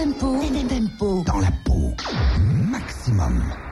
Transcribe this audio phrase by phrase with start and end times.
[0.00, 1.94] Tempo, tempo dans la peau.
[2.70, 3.69] Maximum.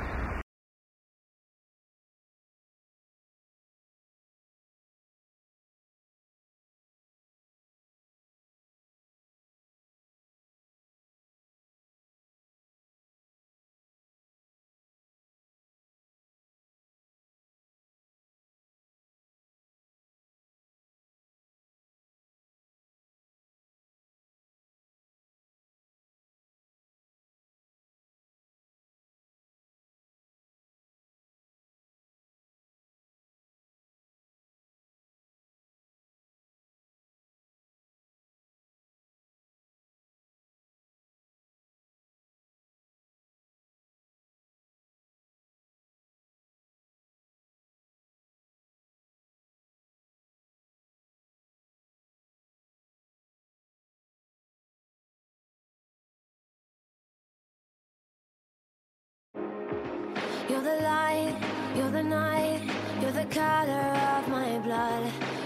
[60.58, 61.36] You're the light,
[61.76, 62.62] you're the night,
[63.00, 65.04] you're the color of my blood.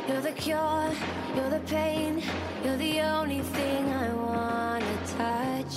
[0.08, 0.90] You're the cure,
[1.36, 2.22] you're the pain,
[2.64, 5.74] you're the only thing I wanna touch.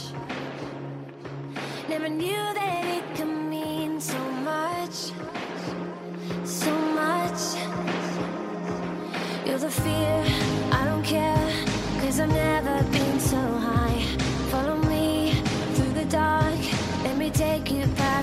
[1.90, 4.18] Never knew that it could mean so
[4.52, 5.12] much,
[6.46, 7.42] so much.
[9.46, 10.45] You're the fear,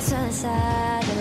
[0.03, 1.12] sunset.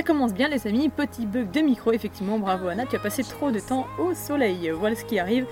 [0.00, 3.22] Ça commence bien les amis, petit bug de micro effectivement, bravo Anna, tu as passé
[3.22, 4.70] trop de temps au soleil.
[4.70, 5.44] Voilà ce qui arrive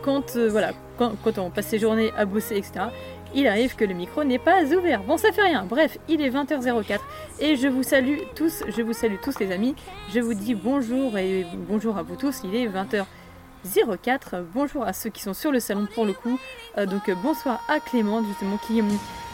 [0.00, 2.86] quand, euh, voilà, quand, on passe ses journées à bosser etc.
[3.34, 5.02] Il arrive que le micro n'est pas ouvert.
[5.02, 6.98] Bon ça fait rien, bref, il est 20h04
[7.40, 9.74] et je vous salue tous, je vous salue tous les amis,
[10.14, 15.10] je vous dis bonjour et bonjour à vous tous, il est 20h04, bonjour à ceux
[15.10, 16.38] qui sont sur le salon pour le coup,
[16.78, 18.80] Euh, donc euh, bonsoir à Clément justement qui,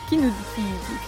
[0.09, 0.31] qui, nous,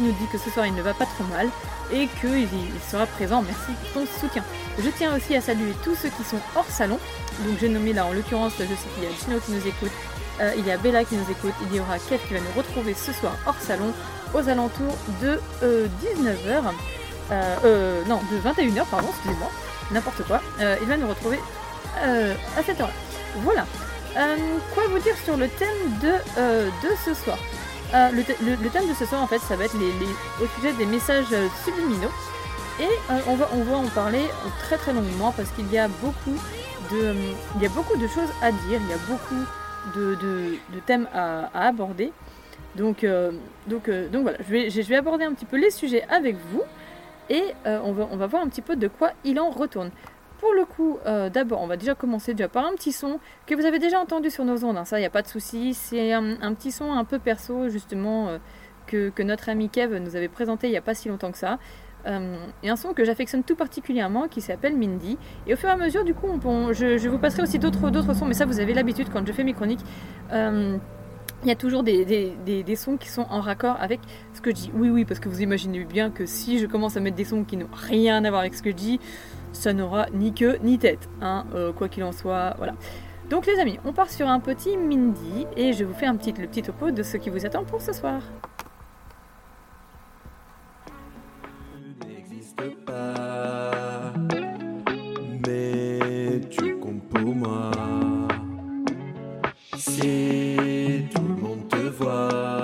[0.01, 1.49] dit que ce soir il ne va pas trop mal
[1.93, 3.43] et qu'il il sera présent.
[3.43, 4.45] Merci pour ton soutien.
[4.79, 6.99] Je tiens aussi à saluer tous ceux qui sont hors salon.
[7.47, 9.93] Donc j'ai nommé là en l'occurrence, je sais qu'il y a Gino qui nous écoute,
[10.41, 12.57] euh, il y a Bella qui nous écoute, il y aura Kev qui va nous
[12.57, 13.93] retrouver ce soir hors salon
[14.35, 16.73] aux alentours de 19h.
[17.31, 19.51] Euh, non, de 21h, pardon, excusez-moi,
[19.91, 20.41] n'importe quoi.
[20.61, 21.39] Euh, il va nous retrouver
[22.05, 22.93] euh, à cette heure-là.
[23.43, 23.67] Voilà.
[24.17, 24.37] Euh,
[24.75, 27.39] quoi vous dire sur le thème de, euh, de ce soir?
[27.95, 29.75] Euh, le, th- le- le thème de ce soir, en fait, ça va être
[30.43, 32.11] au sujet des messages euh, subliminaux.
[32.81, 34.23] Et euh, on, va, on en parler
[34.61, 36.37] très très longuement parce qu'il y a beaucoup
[36.93, 37.15] de,
[37.61, 39.43] y a beaucoup de choses à dire, il y a beaucoup
[39.99, 42.13] de, de- de thèmes à, à aborder.
[42.77, 43.05] Donc,
[43.67, 46.63] donc, donc voilà, je vais, je vais aborder un petit peu les sujets avec vous
[47.31, 49.91] et on, va, on va voir un petit peu de quoi il en retourne.
[50.39, 53.55] Pour le coup, euh, d'abord, on va déjà commencer déjà par un petit son que
[53.55, 54.77] vous avez déjà entendu sur nos ondes.
[54.77, 55.75] hein, ça, il n'y a pas de souci.
[55.75, 58.39] C'est un, petit son un peu perso, justement, euh,
[58.87, 61.59] que, notre ami Kev nous avait présenté il n'y a pas si longtemps que ça.
[62.07, 65.19] Euh, et un son que j'affectionne tout particulièrement qui s'appelle Mindy.
[65.49, 66.29] Et au fur et à mesure, du coup,
[66.73, 69.55] je, vous passerai aussi d'autres, sons, mais ça, vous avez l'habitude quand je fais mes
[69.55, 69.85] chroniques.
[71.45, 74.01] Il y a toujours des, sons qui sont en raccord avec
[74.35, 74.71] ce que je dis.
[74.75, 77.45] Oui, oui, parce que vous imaginez bien que si je commence à mettre des sons
[77.45, 79.01] qui n'ont rien à voir avec ce que je dis,
[79.53, 81.09] ça n'aura ni queue ni tête.
[81.21, 82.75] Hein, euh, quoi qu'il en soit, voilà.
[83.31, 86.33] Donc les amis, on part sur un petit Mindy et je vous fais un petit,
[86.33, 88.23] le petit topo de ce qui vous attend pour ce soir.
[99.77, 102.58] Si tout le monde te voit,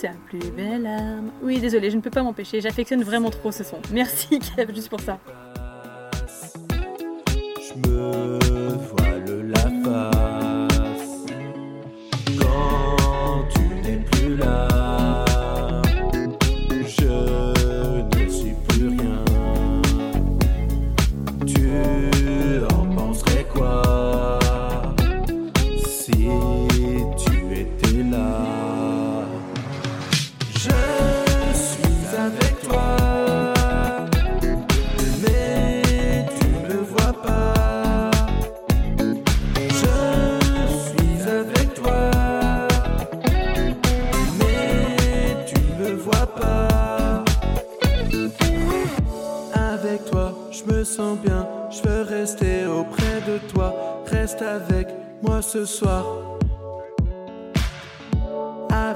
[0.00, 1.30] ta plus belle âme.
[1.42, 3.78] Oui, désolé, je ne peux pas m'empêcher, j'affectionne vraiment trop ce son.
[3.92, 5.18] Merci Kev, juste pour ça.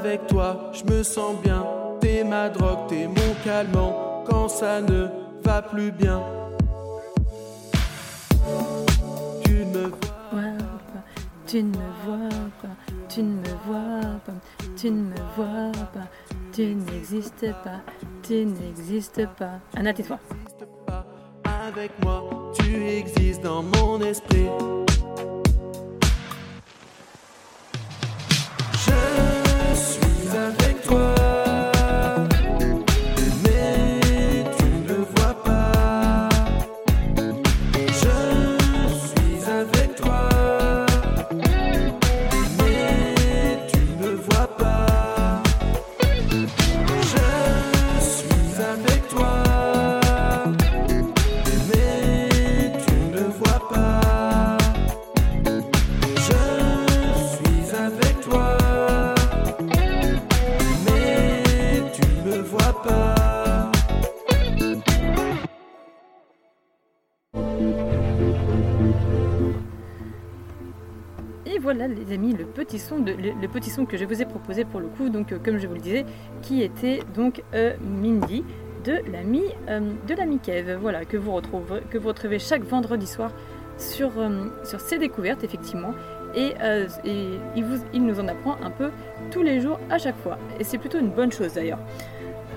[0.04, 1.64] Avec toi, je me sens bien.
[2.00, 5.06] T'es ma drogue, t'es mon calmant quand ça ne
[5.44, 6.20] va plus bien.
[9.44, 9.86] Tu ne me
[10.32, 10.58] vois
[10.90, 11.04] pas,
[11.46, 12.28] tu ne me vois
[12.60, 12.68] pas,
[13.08, 14.32] tu ne me vois pas,
[14.76, 16.08] tu ne me vois pas,
[16.52, 17.80] tu n'existes pas,
[18.24, 19.60] tu n'existes pas.
[19.76, 20.18] Anna, tais-toi.
[21.68, 22.24] avec moi,
[22.58, 24.48] tu existes dans mon esprit.
[72.72, 74.88] Amis, le petit son, de, le, petit son que je vous ai proposé pour le
[74.88, 76.04] coup, donc euh, comme je vous le disais,
[76.42, 78.44] qui était donc euh, Mindy
[78.84, 83.06] de l'ami euh, de l'ami Kev, voilà que vous retrouverez, que vous retrouvez chaque vendredi
[83.06, 83.32] soir
[83.78, 84.12] sur
[84.64, 85.94] sur ses découvertes effectivement.
[86.34, 86.54] Et,
[87.04, 88.90] et il, vous, il nous en apprend un peu
[89.30, 90.38] tous les jours à chaque fois.
[90.58, 91.78] Et c'est plutôt une bonne chose d'ailleurs.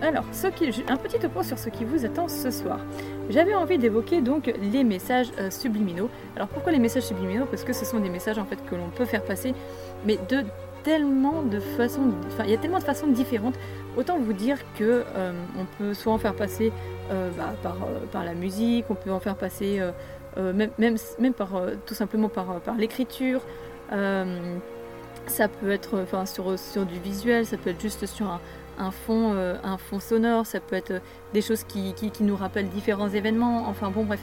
[0.01, 2.79] Alors, un petit topo sur ce qui vous attend ce soir.
[3.29, 6.09] J'avais envie d'évoquer donc les messages euh, subliminaux.
[6.35, 7.45] Alors pourquoi les messages subliminaux?
[7.45, 9.53] Parce que ce sont des messages en fait que l'on peut faire passer,
[10.05, 10.43] mais de
[10.83, 13.55] tellement de façons, enfin il y a tellement de façons différentes.
[13.97, 16.71] Autant vous dire que euh, on peut soit en faire passer
[17.11, 17.53] euh, bah,
[18.11, 19.81] par, la musique, on peut en faire passer
[20.37, 23.41] même, par tout simplement par, l'écriture.
[25.27, 28.39] Ça peut être sur, sur du visuel, ça peut être juste sur un,
[28.77, 31.00] un fond, euh, un fond sonore, ça peut être euh,
[31.34, 34.22] des choses qui, qui, nous rappellent différents événements, enfin bon bref.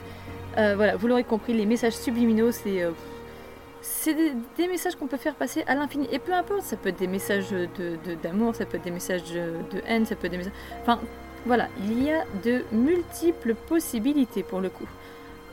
[0.57, 5.63] Euh, voilà, vous l'aurez compris, les messages subliminaux, c'est des, messages qu'on peut faire passer
[5.67, 6.07] à l'infini.
[6.11, 8.91] Et peu importe, ça peut être des messages de, de- d'amour, ça peut être des
[8.91, 10.53] messages de, haine, ça peut être des messages...
[10.81, 10.99] Enfin,
[11.45, 14.87] voilà, il y a de multiples possibilités pour le coup.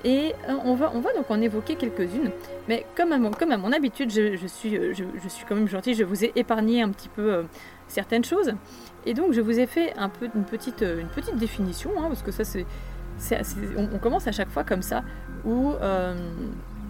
[0.05, 0.33] Et
[0.65, 2.31] on, va, on va donc en évoquer quelques-unes.
[2.69, 5.95] Mais comme à mon, comme à mon habitude, je, suis, je, suis quand même gentille,
[5.95, 7.45] je vous ai épargné un petit peu
[7.91, 8.55] certaines choses.
[9.07, 11.03] Et donc je vous ai fait un peu, une, petite, euh,
[11.35, 12.67] définition, hein, parce que ça c'est...
[13.77, 15.03] on, commence à chaque fois comme ça,
[15.45, 16.15] où euh,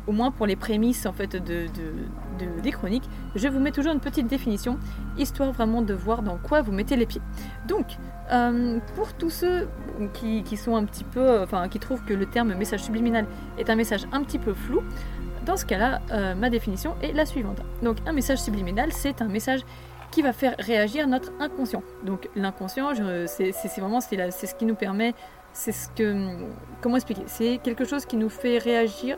[0.06, 3.70] au moins pour les prémices en fait de, de- de- des chroniques, je vous mets
[3.70, 4.78] toujours une petite définition,
[5.18, 7.22] histoire vraiment de voir dans quoi vous mettez les pieds.
[7.68, 7.86] Donc,
[8.32, 9.68] euh, pour tous ceux
[10.14, 13.26] qui, sont un petit peu, euh, enfin qui trouvent que le terme message subliminal
[13.58, 14.82] est un message un petit peu flou,
[15.46, 16.00] dans ce cas-là,
[16.34, 17.60] ma définition est la suivante.
[17.82, 19.62] Donc, un message subliminal, c'est un message
[20.10, 21.82] qui va faire réagir notre inconscient.
[22.04, 22.92] Donc, l'inconscient,
[23.26, 25.14] c'est vraiment c'est ce qui nous permet,
[25.52, 26.26] c'est ce que,
[26.80, 27.22] comment expliquer?
[27.26, 29.16] C'est quelque chose qui nous fait réagir.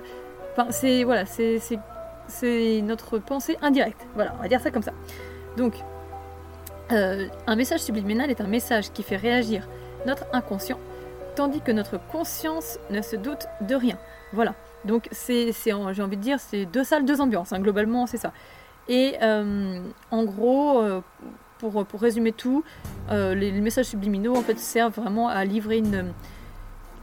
[0.53, 4.07] Enfin, c'est voilà, c'est notre pensée indirecte.
[4.15, 4.93] Voilà, on va dire ça comme ça.
[5.57, 5.75] Donc,
[6.91, 9.67] euh, un message subliminal est un message qui fait réagir
[10.07, 10.79] notre inconscient,
[11.37, 13.99] tandis que notre conscience ne se doute de rien.
[14.33, 14.55] Voilà.
[14.85, 17.53] Donc, c'est, j'ai envie de dire, c'est deux salles, deux ambiances.
[17.53, 17.61] hein.
[17.61, 18.33] Globalement, c'est ça.
[18.89, 21.01] Et euh, en gros, euh,
[21.59, 22.65] pour, pour résumer tout,
[23.11, 26.13] euh, les, messages subliminaux en fait servent vraiment à livrer une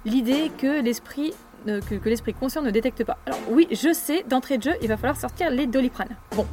[0.05, 1.33] l'idée que l'esprit
[1.65, 3.17] que, l'esprit conscient ne détecte pas.
[3.25, 6.15] Alors oui, je sais, d'entrée de jeu, il va falloir sortir les doliprane.
[6.35, 6.47] Bon.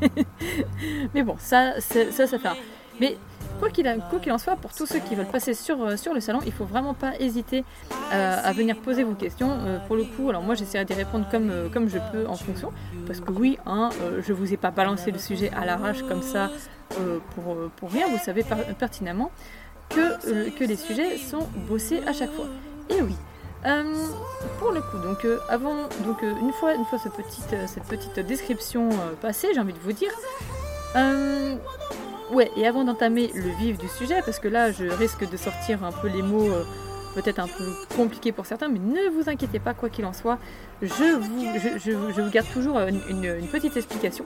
[1.14, 2.56] Mais bon, ça, ça, ça.
[3.00, 3.16] Mais
[3.58, 6.40] quoi qu'il en soit, pour tous ceux qui veulent passer sur, euh, sur le salon,
[6.46, 7.64] il faut vraiment pas hésiter
[8.12, 9.50] euh, à venir poser vos questions.
[9.50, 12.72] Euh, pour le coup, alors moi j'essaierai d'y répondre comme, comme je peux en fonction.
[13.06, 13.90] Parce que oui, hein,
[14.26, 16.50] je vous ai pas balancé le sujet à l'arrache comme ça
[17.34, 18.08] pour, pour rien.
[18.08, 18.44] Vous savez
[18.78, 19.30] pertinemment
[19.88, 22.46] que, que les sujets sont bossés à chaque fois.
[22.90, 23.16] Et oui.
[24.58, 27.12] Pour le coup, donc avant, donc une fois, une fois cette
[27.84, 30.10] petite description passée, j'ai envie de vous dire,
[32.32, 35.84] ouais, et avant d'entamer le vif du sujet, parce que là, je risque de sortir
[35.84, 36.64] un peu les mots euh,
[37.14, 37.64] peut-être un peu
[37.96, 40.38] compliqués pour certains, mais ne vous inquiétez pas, quoi qu'il en soit,
[40.82, 44.24] je vous, garde toujours une, petite explication.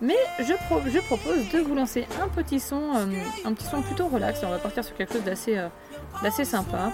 [0.00, 3.06] Mais je, pro- je propose de vous lancer un petit son, euh,
[3.44, 4.40] un petit son plutôt relax.
[4.44, 5.66] On va partir sur quelque chose d'assez, euh,
[6.22, 6.92] d'assez sympa.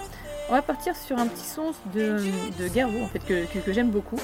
[0.49, 2.17] On va partir sur un petit son de,
[2.59, 4.17] de en fait que, j'aime beaucoup,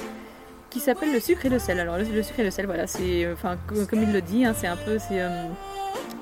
[0.68, 1.78] qui s'appelle le sucre et le sel.
[1.78, 4.54] Alors le, sucre et le sel, voilà, c'est, enfin co- comme il le dit, hein,
[4.56, 5.20] c'est un peu, c'est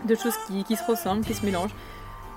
[0.07, 1.75] deux choses qui, se ressemblent, qui se mélangent.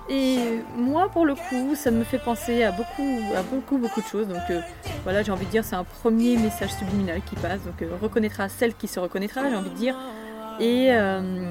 [0.08, 4.06] Et moi, pour le coup, ça me fait penser à beaucoup, à beaucoup, beaucoup de
[4.06, 4.28] choses.
[4.28, 4.60] Donc euh,
[5.02, 7.62] voilà, j'ai envie de dire, c'est un premier message subliminal qui passe.
[7.62, 9.96] Donc euh, reconnaîtra celle qui se reconnaîtra, j'ai envie de dire.
[10.60, 11.50] Et, euh,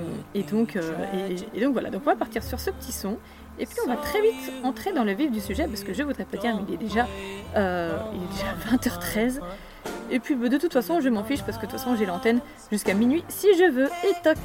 [0.52, 0.78] donc,
[1.56, 1.90] et, donc voilà.
[1.90, 3.18] Donc on va partir sur ce petit son.
[3.60, 6.02] Et puis on va très vite entrer dans le vif du sujet parce que je
[6.04, 7.08] voudrais pas dire, mais il est déjà,
[7.56, 9.40] il est déjà 20h13.
[10.12, 12.40] Et puis de toute façon, je m'en fiche parce que de toute façon, j'ai l'antenne
[12.72, 13.90] jusqu'à minuit si je veux.
[14.06, 14.38] Et toc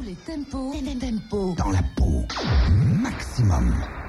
[0.00, 2.24] Tous les tempos, tempos dans la peau.
[3.02, 3.99] Maximum.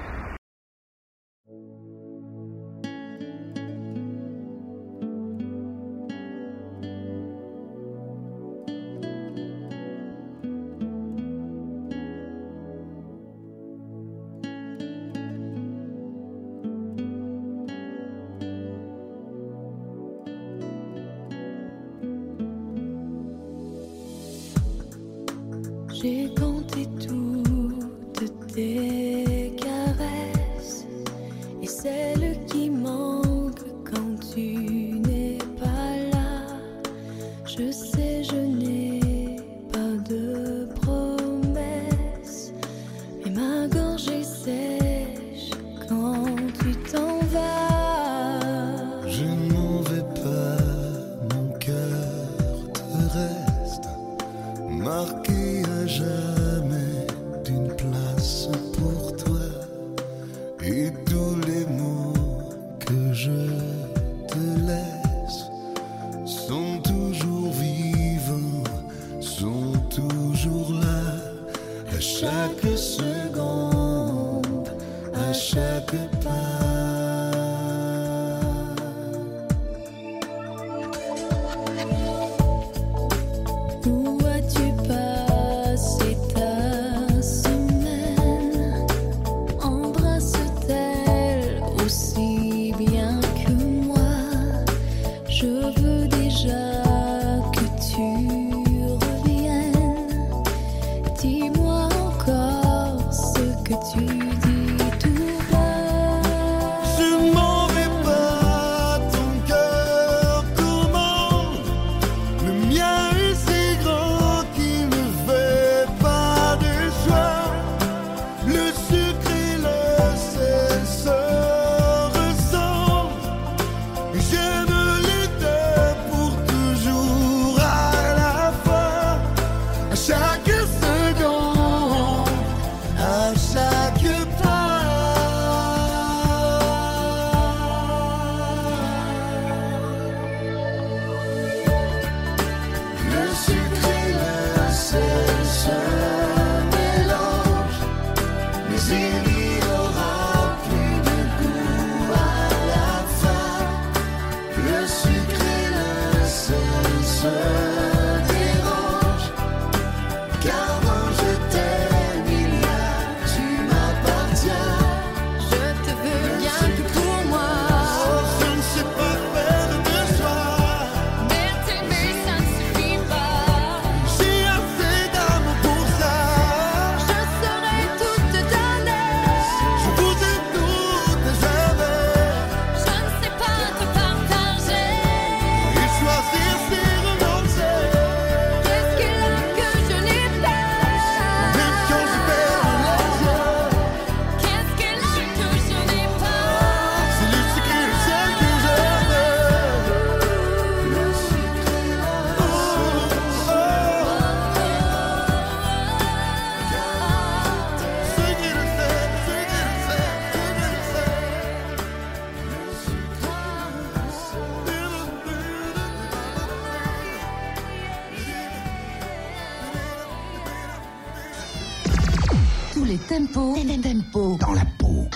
[223.08, 225.06] Tempo, tempo, dans la peau.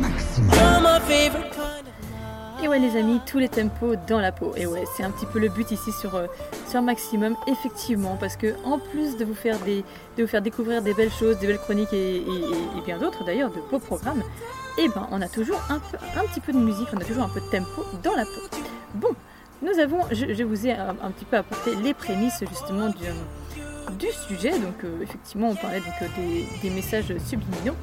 [0.00, 0.50] Maximum.
[2.62, 4.52] Et ouais les amis, tous les tempos dans la peau.
[4.56, 6.26] Et ouais, c'est un petit peu le but ici sur, euh,
[6.68, 9.84] sur Maximum, effectivement, parce que en plus de vous faire des,
[10.16, 12.98] de vous faire découvrir des belles choses, des belles chroniques et, et- et- et bien
[12.98, 14.22] d'autres d'ailleurs, de beaux programmes,
[14.76, 17.22] et ben on a toujours un, peu, un petit peu de musique, on a toujours
[17.24, 18.58] un peu de tempo dans la peau.
[18.96, 19.10] Bon,
[19.62, 23.04] nous avons, je, je vous ai un, un petit peu apporté les prémices justement du,
[23.90, 24.50] du sujet.
[24.58, 27.74] Donc euh, effectivement, on parlait donc euh, des, messages subliminaux.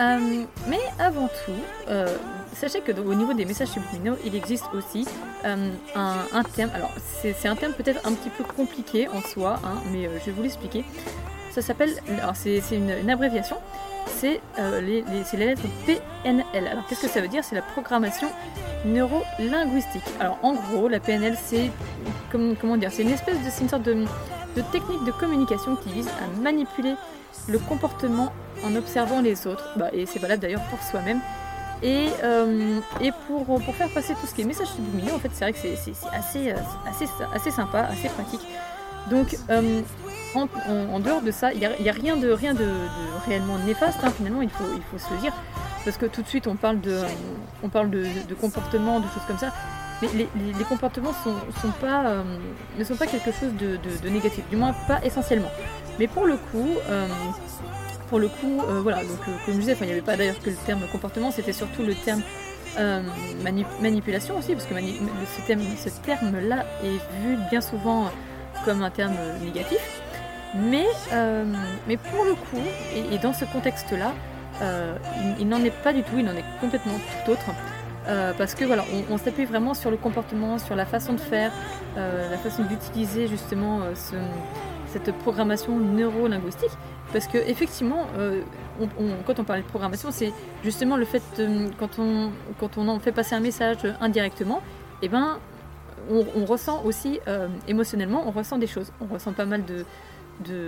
[0.00, 1.92] Euh, mais avant tout,
[2.54, 5.06] sachez que au niveau des messages subliminaux, il existe aussi
[5.44, 6.70] un, un terme.
[6.74, 10.32] Alors c'est un terme peut-être un petit peu compliqué en soi, hein, mais je vais
[10.32, 10.84] vous l'expliquer.
[11.50, 11.90] Ça s'appelle,
[12.22, 13.56] alors c'est une, une abréviation.
[14.06, 14.40] C'est
[14.80, 16.66] les, les- lettre PNL.
[16.68, 17.44] Alors qu'est-ce que ça veut dire?
[17.44, 18.28] C'est la programmation
[18.86, 20.02] neuro-linguistique.
[20.20, 21.70] Alors en gros, la PNL, c'est
[22.30, 24.06] comme- comment dire C'est une espèce de, une sorte de,
[24.56, 26.94] de technique de communication qui vise à manipuler
[27.48, 28.32] le comportement
[28.64, 29.64] en observant les autres.
[29.76, 31.20] Bah, et c'est valable d'ailleurs pour soi-même.
[31.82, 35.30] Et, euh, et pour, pour faire passer tout ce qui est message subliminaux, en fait,
[35.32, 36.56] c'est vrai que c'est assez, euh,
[36.88, 38.42] assez, assez sympa, assez pratique.
[39.10, 39.80] Donc, euh,
[40.36, 40.46] en,
[40.94, 42.68] en- dehors de ça, il n'y a, a rien, de, rien de,
[43.26, 45.32] réellement néfaste, hein, finalement, il faut, il faut se le dire.
[45.84, 47.00] Parce que tout de suite, on parle de,
[47.64, 49.52] on parle de, de comportement, de choses comme ça.
[50.02, 52.22] Les, comportements euh,
[52.76, 55.50] ne sont pas quelque chose de, négatif, du moins pas essentiellement.
[55.98, 57.06] Mais pour le coup, euh,
[58.08, 60.50] pour le coup, euh, voilà, donc comme je disais, il n'y avait pas d'ailleurs que
[60.50, 62.22] le terme comportement, c'était surtout le terme
[63.44, 68.10] mani- manipulation aussi, parce que ce terme, ce terme-là est vu bien souvent
[68.64, 69.78] comme un terme négatif.
[70.54, 70.86] Mais,
[72.10, 72.62] pour le coup,
[73.12, 74.12] et, dans ce contexte-là,
[75.38, 77.50] il n'en est pas du tout, il en est complètement tout autre.
[78.08, 81.52] Euh, parce que voilà, on, s'appuie vraiment sur le comportement, sur la façon de faire,
[81.96, 84.16] euh, la façon d'utiliser justement euh, ce-
[84.88, 86.72] cette programmation neuro-linguistique.
[87.12, 88.06] Parce que effectivement,
[89.26, 90.32] quand on parlait de programmation, c'est
[90.64, 94.60] justement le fait de- quand on quand on en fait passer un message indirectement,
[95.02, 95.38] et ben
[96.10, 97.20] on, ressent aussi
[97.68, 99.84] émotionnellement, on ressent des choses, on ressent pas mal de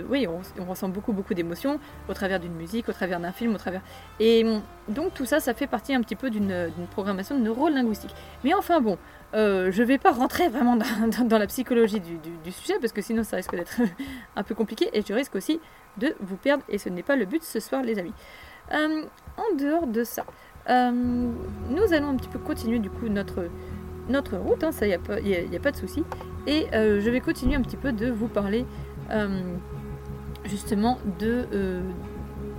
[0.09, 3.57] oui, on, ressent beaucoup, beaucoup d'émotions au travers d'une musique, au travers d'un film, au
[3.57, 3.81] travers.
[4.19, 4.45] Et
[4.87, 8.13] donc tout ça, ça fait partie un petit peu d'une programmation neuro-linguistique.
[8.43, 8.97] Mais enfin bon,
[9.33, 13.35] euh, je vais pas rentrer vraiment dans, la psychologie du, sujet parce que sinon ça
[13.35, 13.81] risque d'être
[14.35, 15.59] un peu compliqué et je risque aussi
[15.97, 18.13] de vous perdre et ce n'est pas le but ce soir, les amis.
[18.71, 19.03] Euh,
[19.37, 20.25] en dehors de ça,
[20.69, 24.95] euh, nous allons un petit peu continuer du coup notre route, hein, ça, il n'y
[24.95, 26.03] a, pas- de souci.
[26.47, 28.65] Et je vais continuer un petit peu de vous parler
[30.45, 31.81] justement de, euh,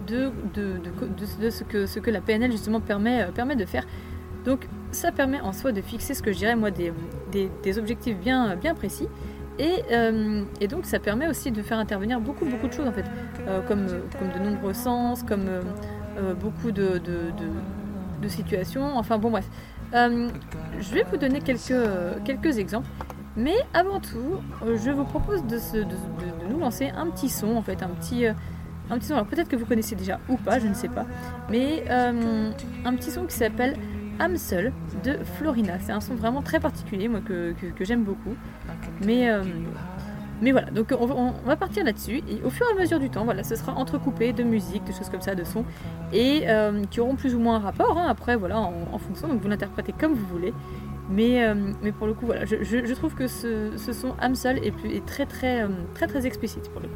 [0.07, 3.65] de, de, de- de- ce, que, ce que la PNL justement permet, euh, permet de
[3.65, 3.85] faire.
[4.45, 6.93] Donc ça permet en soi de fixer ce que je dirais moi des,
[7.33, 9.09] des, objectifs bien, bien précis.
[9.59, 12.93] Et, euh, et donc ça permet aussi de faire intervenir beaucoup beaucoup de choses en
[12.93, 13.05] fait,
[13.49, 15.63] Euh, comme, euh, comme de nombreux sens, comme euh,
[16.19, 19.47] euh, beaucoup de, de, de- de situations, enfin bon bref.
[19.95, 20.29] Euh,
[20.81, 22.89] je vais vous donner quelques, euh, quelques exemples.
[23.37, 25.59] Mais avant tout, euh, je vous propose de,
[26.51, 28.33] nous lancer un petit son, en fait, un petit, euh,
[28.91, 29.15] un petit son.
[29.15, 31.05] Alors peut-être que vous connaissez déjà ou pas, je ne sais pas.
[31.51, 32.51] Mais euh,
[32.85, 33.77] un petit son qui s'appelle
[34.19, 34.73] Âme seule
[35.05, 35.79] de Florina.
[35.81, 38.35] C'est un son vraiment très particulier, moi, que, j'aime beaucoup.
[39.05, 39.29] Mais,
[40.41, 42.23] mais voilà, donc on va, partir là-dessus.
[42.27, 44.93] Et au fur et à mesure du temps, voilà, ce sera entrecoupé de musique, de
[44.93, 45.67] choses comme ça, de sons,
[46.15, 46.47] et
[46.91, 47.99] qui auront plus ou moins un rapport.
[47.99, 50.55] hein, après, voilà, en, en fonction, donc vous l'interprétez comme vous voulez.
[51.09, 54.17] Mais, euh, mais pour le coup, voilà, je, je- je trouve que ce, ce son
[54.19, 56.95] âme seule est, plus- est très, très, euh, très, très explicite pour le coup.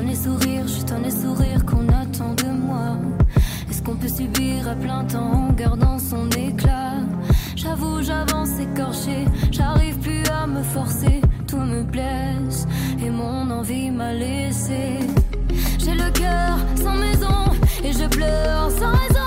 [0.00, 0.64] Dans les sourires,
[1.04, 2.96] les sourires qu'on attend de moi.
[3.68, 6.94] Est-ce qu'on peut subir à plein temps en gardant son éclat?
[7.56, 12.66] J'avoue, j'avance écorché, j'arrive plus à me forcer, tout me blesse
[13.04, 15.00] et mon envie m'a laissé.
[15.78, 17.38] J'ai le cœur sans maison
[17.84, 19.19] et je pleure sans raison.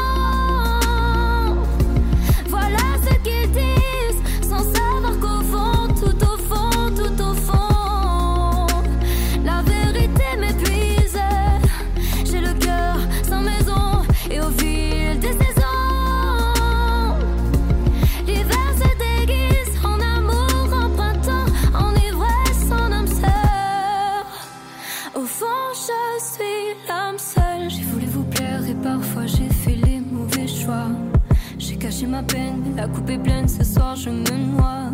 [32.76, 34.92] La coupe est pleine, ce soir je me noie.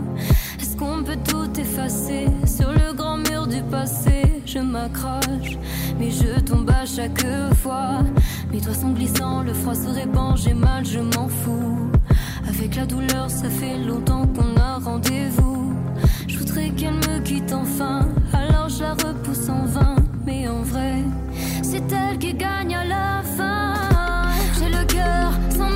[0.59, 4.41] Est-ce qu'on peut tout effacer sur le grand mur du passé?
[4.45, 5.57] Je m'accroche,
[5.99, 7.99] mais je tombe à chaque fois.
[8.51, 11.91] Mes doigts sont glissants, le froid se répand, j'ai mal, je m'en fous.
[12.47, 15.73] Avec la douleur, ça fait longtemps qu'on a rendez-vous.
[16.27, 19.95] Je voudrais qu'elle me quitte enfin, alors je la repousse en vain.
[20.25, 21.03] Mais en vrai,
[21.63, 23.73] c'est elle qui gagne à la fin.
[24.57, 25.69] J'ai le cœur sans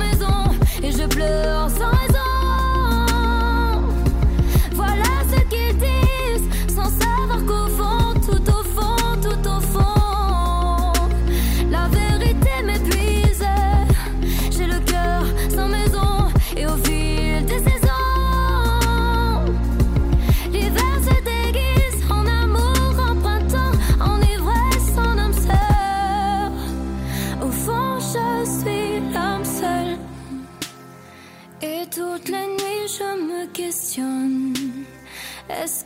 [1.04, 2.03] et je pleure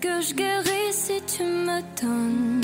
[0.00, 2.60] Que je guéris si tu me donnes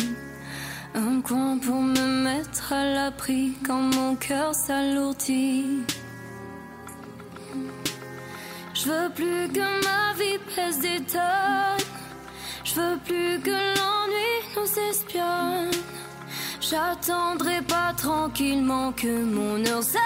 [0.95, 5.83] un coin pour me mettre à l'abri quand mon cœur s'alourdit?
[8.73, 11.89] Je veux plus que ma vie pèse des tonnes.
[12.63, 15.73] Je veux plus que l'ennui nous espionne.
[16.61, 20.03] J'attendrai pas tranquillement que mon heure sonne.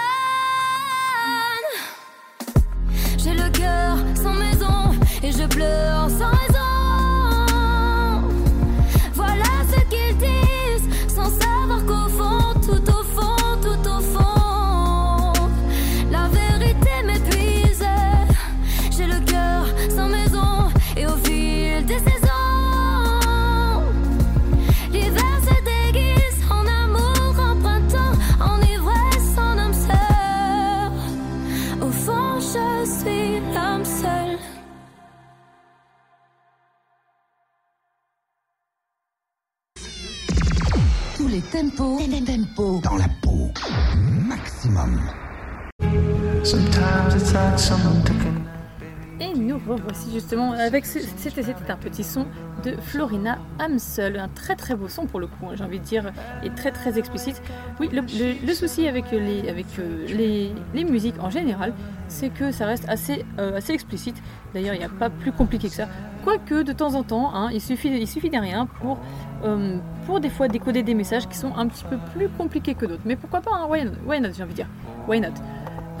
[3.19, 6.68] J'ai le cœur sans maison et je pleure sans raison.
[41.51, 43.49] Tempos dans la peau.
[44.27, 44.99] Maximum.
[46.43, 51.75] Sometimes it's like someone took a Et nous revoici justement avec ce- c'était c'était un
[51.75, 52.25] petit son
[52.63, 55.83] de Florina Amsel, un très très beau son pour le coup, hein, j'ai envie de
[55.83, 56.11] dire,
[56.43, 57.41] et très très explicite.
[57.79, 61.73] Oui, le, le- le souci avec les avec euh, les, les musiques en général,
[62.07, 64.15] c'est que ça reste assez euh, assez explicite.
[64.53, 65.87] D'ailleurs, il n'y a pas plus compliqué que ça.
[66.23, 68.99] Quoique de temps en temps, hein, il suffit il suffit de rien pour
[69.43, 72.85] euh, pour des fois décoder des messages qui sont un petit peu plus compliqués que
[72.85, 73.03] d'autres.
[73.05, 74.69] Mais pourquoi pas, hein, why not, j'ai envie de dire,
[75.07, 75.29] why not?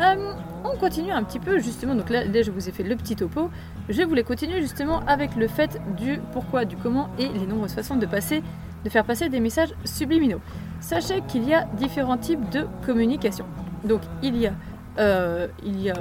[0.01, 3.15] Euh, on continue un petit peu justement, donc là, je vous ai fait le petit
[3.15, 3.49] topo,
[3.89, 7.95] je voulais continuer justement avec le fait du pourquoi, du comment et les nombreuses façons
[7.95, 8.41] de passer,
[8.83, 10.39] de faire passer des messages subliminaux.
[10.79, 13.45] Sachez qu'il y a différents types de communication.
[13.83, 14.53] Donc il y a,
[14.99, 15.95] euh, il y a,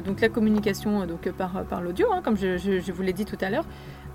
[0.00, 3.50] donc, la communication donc, par, par l'audio, hein, comme je vous l'ai dit tout à
[3.50, 3.64] l'heure.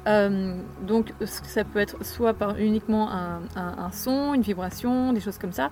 [0.07, 5.51] Euh, donc ça peut être soit par uniquement un, son, une vibration, des choses comme
[5.51, 5.71] ça.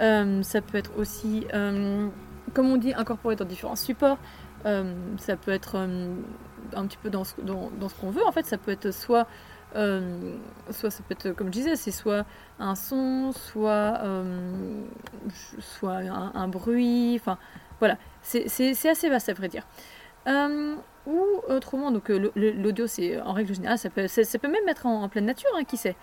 [0.00, 2.08] Euh, ça peut être aussi, euh,
[2.54, 4.18] comme on dit, incorporé dans différents supports.
[4.64, 8.24] Ça peut être un petit peu dans ce, qu'on veut.
[8.24, 9.26] En fait, ça peut être soit,
[9.74, 12.24] soit ça peut être, comme je disais, c'est soit
[12.60, 14.00] un son, soit,
[15.58, 17.18] soit un, un bruit.
[17.20, 17.38] Enfin,
[17.80, 17.96] voilà.
[18.22, 19.66] C'est assez vaste, à vrai dire.
[21.06, 24.06] Ou autrement, donc euh, l'audio, c'est en règle générale, ça peut,
[24.44, 25.96] même être en, pleine nature, hein, qui sait.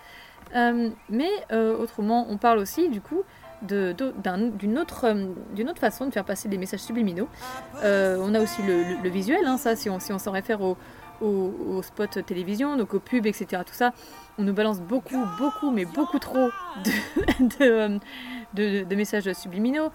[0.54, 3.22] Euh, mais euh, autrement, on parle aussi du coup
[3.62, 7.28] d'une autre, euh, autre façon de faire passer des messages subliminaux.
[7.82, 10.76] On a aussi le, visuel, hein, ça, si on, s'en réfère au,
[11.20, 13.62] au, au télévision, donc aux pubs, etc.
[13.66, 13.92] Tout ça,
[14.38, 16.48] on nous balance beaucoup, beaucoup, mais beaucoup trop
[17.40, 19.90] de messages subliminaux.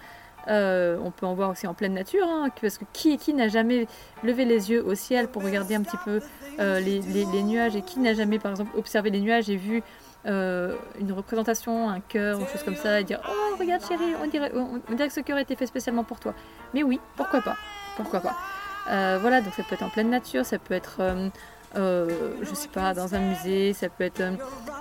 [0.47, 3.88] Euh, on peut en voir aussi en pleine nature, hein, parce que qui, n'a jamais
[4.23, 6.21] levé les yeux au ciel pour regarder un petit peu
[6.60, 9.81] euh, les, nuages et qui n'a jamais, par exemple, observé les nuages et vu
[10.25, 14.27] euh, une représentation, un cœur, ou chose comme ça, et dire Oh, regarde chérie, on
[14.27, 16.34] dirait, on, dirait que ce cœur a été fait spécialement pour toi.
[16.73, 17.55] Mais oui, pourquoi pas
[17.95, 18.36] Pourquoi pas
[19.19, 21.01] Voilà, donc ça peut être en pleine nature, ça peut être,
[21.75, 22.09] euh,
[22.41, 24.31] je sais pas, dans un musée, ça peut être euh,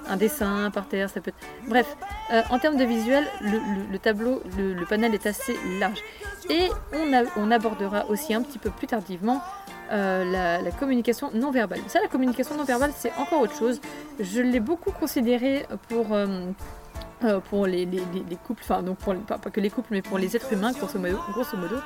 [0.09, 1.69] un dessin par terre, ça peut être.
[1.69, 1.97] Bref,
[2.33, 5.99] euh, en termes de visuel, le, le- le tableau, le, le panel est assez large.
[6.51, 7.13] Et on,
[7.51, 9.41] abordera aussi un petit peu plus tardivement
[9.93, 11.81] euh, la, communication non verbale.
[11.89, 13.81] Ça, la communication non verbale, c'est encore autre chose.
[14.21, 16.07] Je l'ai beaucoup considéré pour,
[17.49, 20.19] pour les, les- les- les couples, enfin, donc pour, pas, que les couples, mais pour
[20.19, 21.77] les êtres humains, grosso modo.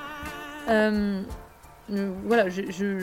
[2.27, 2.99] Voilà, je-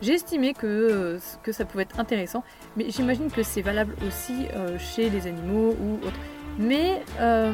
[0.00, 2.44] j'ai estimé que, euh, que ça pouvait être intéressant,
[2.76, 6.18] mais j'imagine que c'est valable aussi euh, chez les animaux ou autres.
[6.58, 7.52] Mais, euh,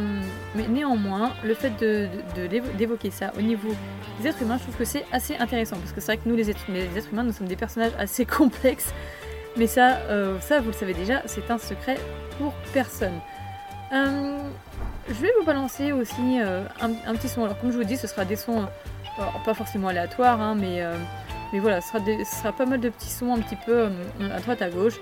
[0.55, 3.69] mais néanmoins, le fait de- de- d'évoquer ça au niveau
[4.21, 5.77] des êtres humains, je trouve que c'est assez intéressant.
[5.77, 6.61] Parce que c'est vrai que nous, les êtres,
[7.13, 8.93] humains, nous sommes des personnages assez complexes.
[9.57, 9.99] Mais ça,
[10.41, 11.97] ça vous le savez déjà, c'est un secret
[12.39, 13.21] pour personne.
[13.93, 17.45] Je vais vous balancer aussi un, petit son.
[17.45, 18.67] Alors, comme je vous dis, ce sera des sons
[19.45, 20.83] pas forcément aléatoires, hein, mais,
[21.55, 21.87] mais voilà, ce
[22.25, 23.89] sera, pas mal de petits sons un petit peu euh,
[24.37, 24.95] à droite, à gauche,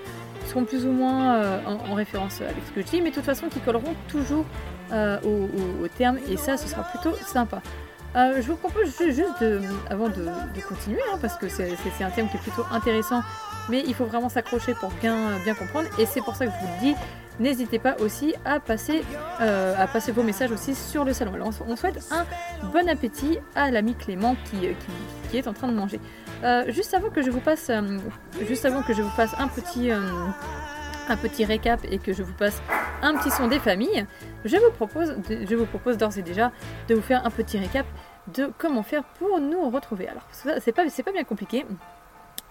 [0.43, 3.09] qui seront plus ou moins euh, en, en référence avec ce que je dis, mais
[3.09, 4.45] de toute façon qui colleront toujours
[4.91, 7.63] euh, au, terme, et ça, ce sera plutôt sympa.
[8.15, 10.27] Je vous propose ju- juste, de, avant de,
[10.69, 13.23] continuer, hein, parce que c'est un thème qui est plutôt intéressant,
[13.69, 16.65] mais il faut vraiment s'accrocher pour bien, bien comprendre, et c'est pour ça que je
[16.65, 16.95] vous le dis,
[17.39, 19.03] n'hésitez pas aussi à passer,
[19.41, 21.33] euh, à passer vos messages aussi sur le salon.
[21.67, 22.25] On, souhaite un
[22.67, 25.99] bon appétit à l'ami Clément qui, qui, qui est en train de manger.
[26.43, 27.99] Euh, juste avant que je vous passe, euh,
[28.45, 29.99] juste avant que je vous un petit, euh,
[31.07, 32.61] un petit récap et que je vous passe
[33.01, 34.05] un petit son des familles,
[34.43, 35.15] je vous propose,
[35.69, 36.51] propose d'ores et déjà
[36.89, 37.85] de vous faire un petit récap
[38.33, 40.07] de comment faire pour nous retrouver.
[40.07, 41.65] Alors, c'est pas, c'est pas bien compliqué.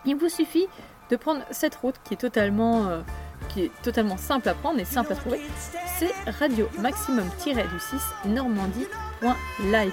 [0.05, 0.67] Il vous suffit
[1.13, 3.01] de prendre cette route qui est totalement, euh,
[3.51, 5.41] qui est totalement simple à prendre et simple à trouver.
[5.99, 9.93] C'est radio maximum-du6 normandie.live.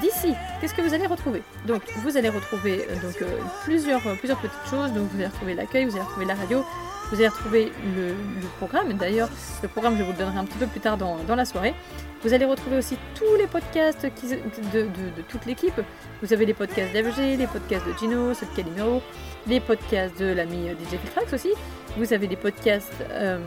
[0.00, 1.42] D'ici, qu'est-ce que vous allez retrouver?
[1.66, 4.92] Donc, vous allez retrouver euh, donc, euh, plusieurs, plusieurs petites choses.
[4.92, 6.64] Donc, vous allez retrouver l'accueil, vous allez retrouver la radio,
[7.10, 8.14] vous allez retrouver le,
[8.58, 8.92] programme.
[8.94, 9.28] D'ailleurs,
[9.62, 11.74] le programme, je vous le donnerai un petit peu plus tard dans, dans la soirée.
[12.22, 15.78] Vous allez retrouver aussi tous les podcasts qui- de, de- toute l'équipe.
[16.22, 19.02] Vous avez les podcasts d'FG, les podcasts de Gino, de Calimero,
[19.46, 21.50] les podcasts de l'ami euh, DJ Filtrax aussi.
[21.98, 23.38] Vous avez des podcasts euh,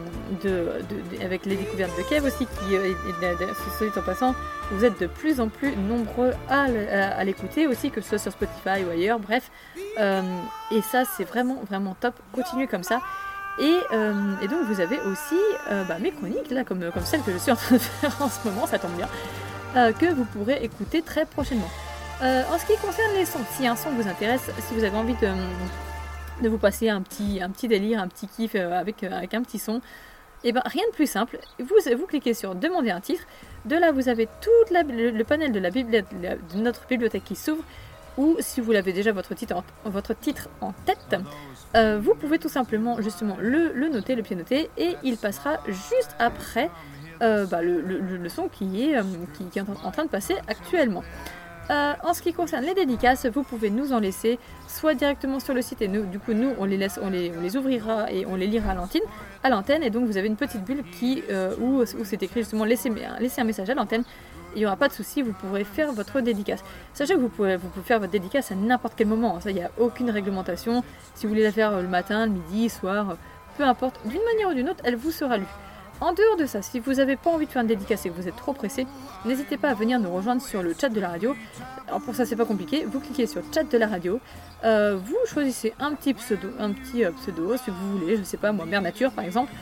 [0.43, 0.69] de,
[1.23, 4.35] avec les découvertes de Kev aussi, qui, euh, et- en passant,
[4.71, 6.65] vous êtes de plus en plus nombreux à,
[7.17, 9.49] à- l'écouter aussi, que ce soit sur Spotify ou ailleurs, bref.
[9.99, 10.21] Euh,
[10.71, 12.13] et ça, c'est vraiment, vraiment top.
[12.33, 12.99] Continuez comme ça.
[13.59, 13.73] Et,
[14.43, 15.39] et donc, vous avez aussi
[15.87, 18.29] bah, mes chroniques, là, comme, comme celle que je suis en train de faire en
[18.29, 19.07] ce moment, ça tombe bien,
[19.93, 21.69] que vous pourrez écouter très prochainement.
[22.21, 25.13] En ce qui concerne les sons, si un son vous intéresse, si vous avez envie
[25.15, 25.29] de,
[26.41, 29.41] de vous passer un petit, un délire, un petit kiff euh, avec, euh, avec un
[29.41, 29.81] petit son,
[30.43, 31.39] et ben rien de plus simple.
[31.59, 33.23] Vous, cliquez sur Demander un titre.
[33.65, 37.63] De là, vous avez tout le, panel de, la de notre bibliothèque qui s'ouvre.
[38.17, 39.55] Ou si vous l'avez déjà votre titre
[40.61, 41.17] en, tête,
[41.75, 46.15] euh, vous pouvez tout simplement justement le, noter, le pied noter, et il passera juste
[46.17, 46.69] après
[47.19, 51.03] bah, le, son qui est, en train de passer actuellement.
[51.71, 55.53] Euh, en ce qui concerne les dédicaces, vous pouvez nous en laisser soit directement sur
[55.55, 58.25] le site et nous, du coup, nous, on les laisse, on les, on ouvrira et
[58.27, 59.83] on les lira à l'antenne.
[59.83, 62.91] Et donc vous avez une petite bulle qui, euh, où, c'est écrit justement laissez,
[63.37, 64.03] un message à l'antenne.
[64.55, 66.63] Il n'y aura pas de souci, vous pourrez faire votre dédicace.
[66.93, 69.39] Sachez que vous pouvez, vous pouvez faire votre dédicace à n'importe quel moment.
[69.39, 70.83] Ça, il n'y a aucune réglementation.
[71.15, 73.17] Si vous voulez la faire euh, le matin, le midi, le soir,
[73.57, 75.47] peu importe, d'une manière ou d'une autre, elle vous sera lue.
[76.01, 78.15] En dehors de ça, si vous n'avez pas envie de faire une dédicace et que
[78.15, 78.85] vous êtes trop pressé,
[79.23, 81.35] n'hésitez pas à venir nous rejoindre sur le chat de la radio.
[82.03, 82.85] Pour ça, c'est pas compliqué.
[82.85, 84.19] Vous cliquez sur chat de la radio.
[84.65, 88.37] Euh, vous choisissez un petit pseudo, un petit euh, pseudo, si vous voulez, je sais
[88.37, 89.53] pas moi, Mère Nature par exemple.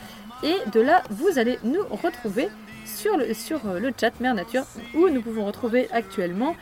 [0.42, 2.48] Et de là, vous allez nous retrouver
[2.84, 6.56] sur le, sur euh, le chat Mère Nature où nous pouvons retrouver actuellement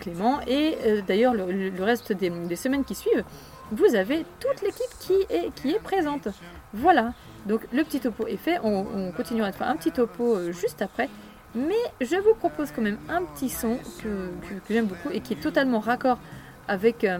[0.00, 3.22] Clément et d'ailleurs le, reste des, semaines qui suivent.
[3.70, 6.28] Vous avez toute l'équipe qui est présente.
[6.72, 7.12] Voilà.
[7.46, 8.58] Donc le petit topo est fait.
[8.62, 11.08] On, on continuera de faire un petit topo euh, juste après.
[11.54, 14.30] Mais je vous propose quand même un petit son que
[14.68, 16.18] j'aime beaucoup et qui est totalement raccord
[16.66, 17.18] avec euh,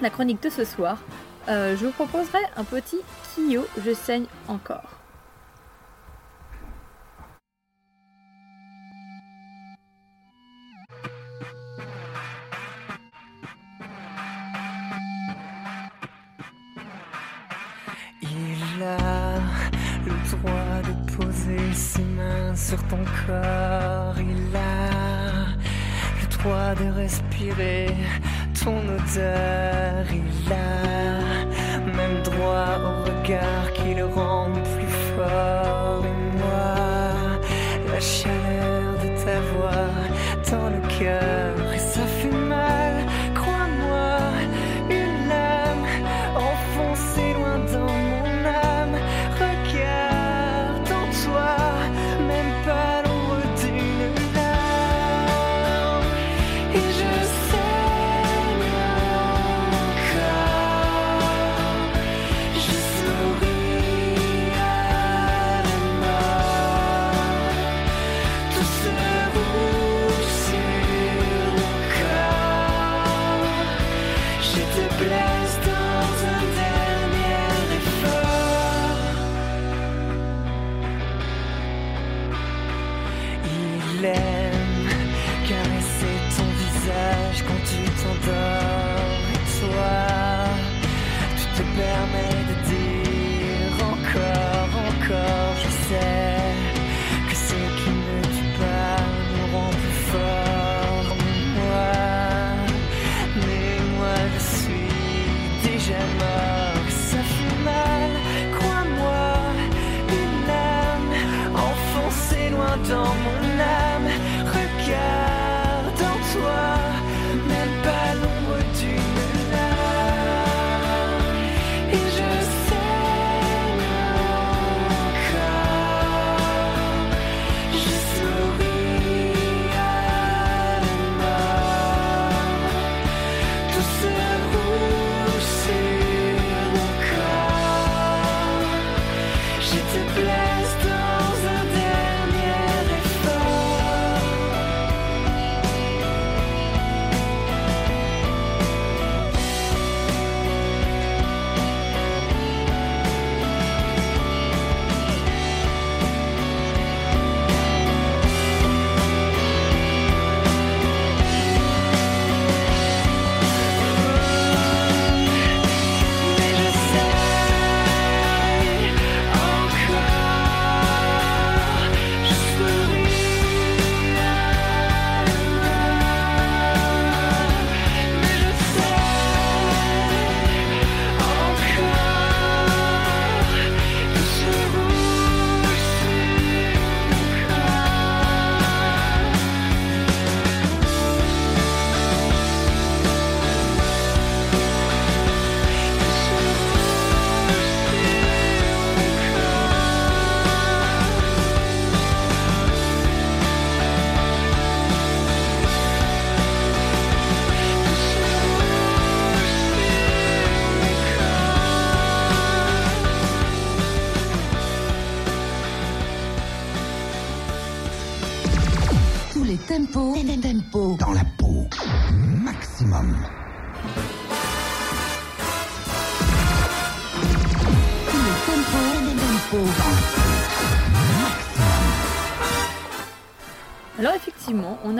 [0.00, 0.98] la chronique de ce soir.
[1.48, 3.00] Euh, je vous proposerai un petit
[3.34, 4.96] Kyo, je saigne encore.
[18.22, 19.09] Il a
[22.54, 24.14] sur ton corps.
[24.18, 25.46] Il a
[26.20, 27.88] le droit de respirer
[28.62, 30.04] ton odeur.
[30.10, 36.04] Il a même droit au regard qui le rend plus fort.
[36.04, 37.40] Et moi,
[37.92, 39.90] la chaleur de ta voix
[40.50, 41.59] dans le cœur.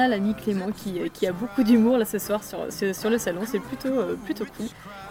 [0.08, 3.58] L'ami Clément qui, qui, a beaucoup d'humour là ce soir sur, sur, le salon, c'est
[3.58, 4.66] plutôt, euh, plutôt cool.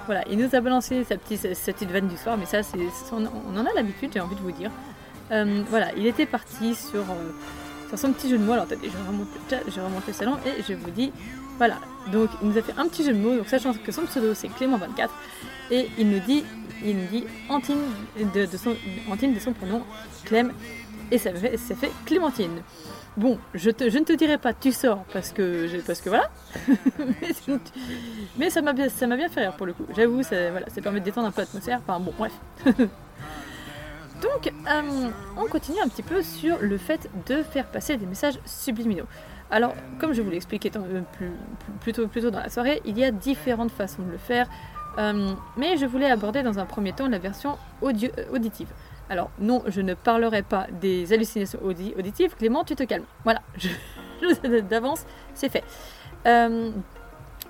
[0.06, 2.78] Voilà, il nous a balancé sa petite, sa petite vanne du soir, mais ça, c'est,
[3.12, 4.72] on, en a l'habitude, j'ai envie de vous dire.
[5.32, 7.32] Euh, voilà, il était parti sur, euh,
[7.90, 8.54] sur son petit jeu de mots.
[8.54, 9.28] Alors, attendez, je remonte,
[9.68, 11.12] je remonte le salon et je vous dis,
[11.58, 11.78] voilà.
[12.12, 14.34] Donc, il nous a fait un petit jeu de mots, donc sachant que son pseudo
[14.34, 15.10] c'est Clément24,
[15.72, 16.44] et il nous dit,
[16.84, 17.78] il nous dit Antine
[18.34, 18.76] de, son,
[19.12, 19.84] Antine de son prénom,
[20.26, 20.54] Clem,
[21.12, 22.62] et ça fait, ça fait Clémentine.
[23.18, 26.30] Bon, je, ne te dirai pas tu sors parce que, parce que voilà.
[28.38, 29.86] mais, ça m'a bien, fait rire pour le coup.
[29.96, 31.82] J'avoue, ça, voilà, ça permet de détendre un peu l'atmosphère.
[31.86, 32.34] Enfin bon, bref.
[34.22, 38.40] Donc, euh, on continue un petit peu sur le fait de faire passer des messages
[38.46, 39.06] subliminaux.
[39.52, 41.02] Alors, comme je vous l'ai expliqué euh,
[41.82, 44.48] plus, tôt, dans la soirée, il y a différentes façons de le faire.
[44.98, 48.68] Euh, mais je voulais aborder dans un premier temps la version audio, auditive.
[49.10, 52.36] Alors non, je ne parlerai pas des hallucinations auditives.
[52.36, 53.06] Clément, tu te calmes.
[53.24, 55.64] Voilà, je, d'avance, c'est fait.
[56.26, 56.72] Euh,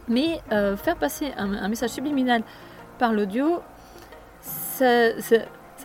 [0.08, 2.44] mais euh, faire passer un, message subliminal
[2.98, 3.62] par l'audio,
[4.42, 5.12] ça,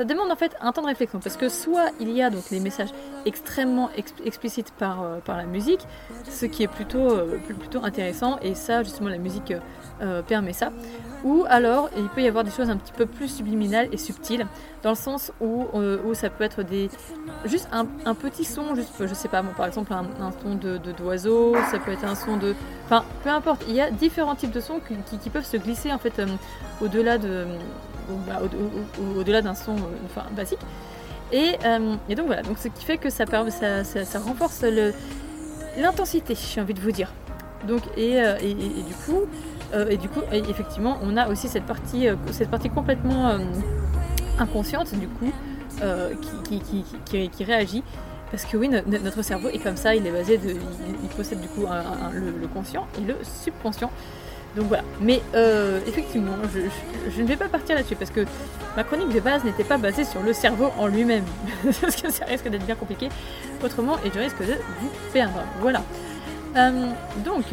[0.05, 2.61] demande en fait un temps de réflexion parce que soit il y a donc les
[2.61, 2.91] messages
[3.27, 3.91] extrêmement
[4.25, 5.87] explicites par, euh, par la musique,
[6.29, 7.17] ce qui est plutôt,
[7.59, 9.53] plutôt intéressant et ça justement la musique
[10.27, 10.71] permet ça,
[11.25, 14.47] ou alors il peut y avoir des choses un petit peu plus subliminales et subtiles,
[14.85, 16.91] dans le sens où, euh, où ça peut être des
[17.47, 20.05] juste un, petit son, juste, je sais pas, par exemple un,
[20.43, 22.55] son de d'oiseau, ça peut être un son de,
[22.85, 24.81] enfin peu importe, il y a différents types de sons
[25.23, 26.27] qui, peuvent se glisser en fait euh,
[26.83, 27.47] au-delà de
[28.27, 28.43] bah,
[29.19, 30.61] au-delà d'un son euh, basique.
[31.33, 31.57] Et,
[32.09, 34.63] et, donc voilà, donc ce qui fait que ça, ça, ça, ça renforce
[35.79, 37.11] l'intensité, j'ai envie de vous dire.
[37.67, 39.23] Donc et, et, et du coup,
[39.89, 43.39] et du coup, effectivement, on a aussi cette partie, cette partie complètement
[44.39, 45.33] inconsciente, du coup,
[46.45, 47.83] qui, réagit.
[48.31, 50.41] Parce que oui, notre cerveau est comme ça, il est basé.
[51.03, 51.67] Il, possède du coup
[52.13, 53.91] le, conscient et le subconscient.
[54.57, 54.83] Donc voilà.
[55.01, 55.21] Mais
[55.87, 56.33] effectivement,
[57.11, 58.25] je, ne vais pas partir là-dessus parce que
[58.77, 61.25] ma chronique de base n'était pas basée sur le cerveau en lui-même.
[61.81, 63.09] parce que ça risque d'être bien compliqué
[63.63, 65.43] autrement et je risque de vous perdre.
[65.61, 65.83] Voilà.
[67.25, 67.45] donc,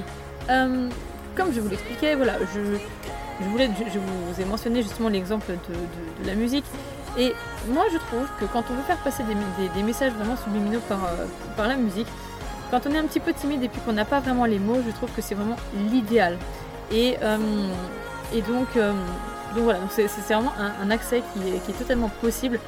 [1.35, 2.77] comme je vous l'expliquais, voilà, je,
[3.41, 6.65] je, vous ai mentionné justement l'exemple de, la musique.
[7.17, 7.33] Et
[7.67, 9.23] moi, je trouve que quand on veut faire passer
[9.75, 11.25] des, messages vraiment subliminaux par, euh,
[11.57, 12.07] par la musique,
[12.71, 14.77] quand on est un petit peu timide et puis qu'on n'a pas vraiment les mots,
[14.85, 15.57] je trouve que c'est vraiment
[15.91, 16.37] l'idéal.
[16.91, 17.37] Et, euh,
[18.47, 18.93] donc, euh,
[19.55, 22.59] donc voilà, c'est vraiment un, accès qui est, totalement possible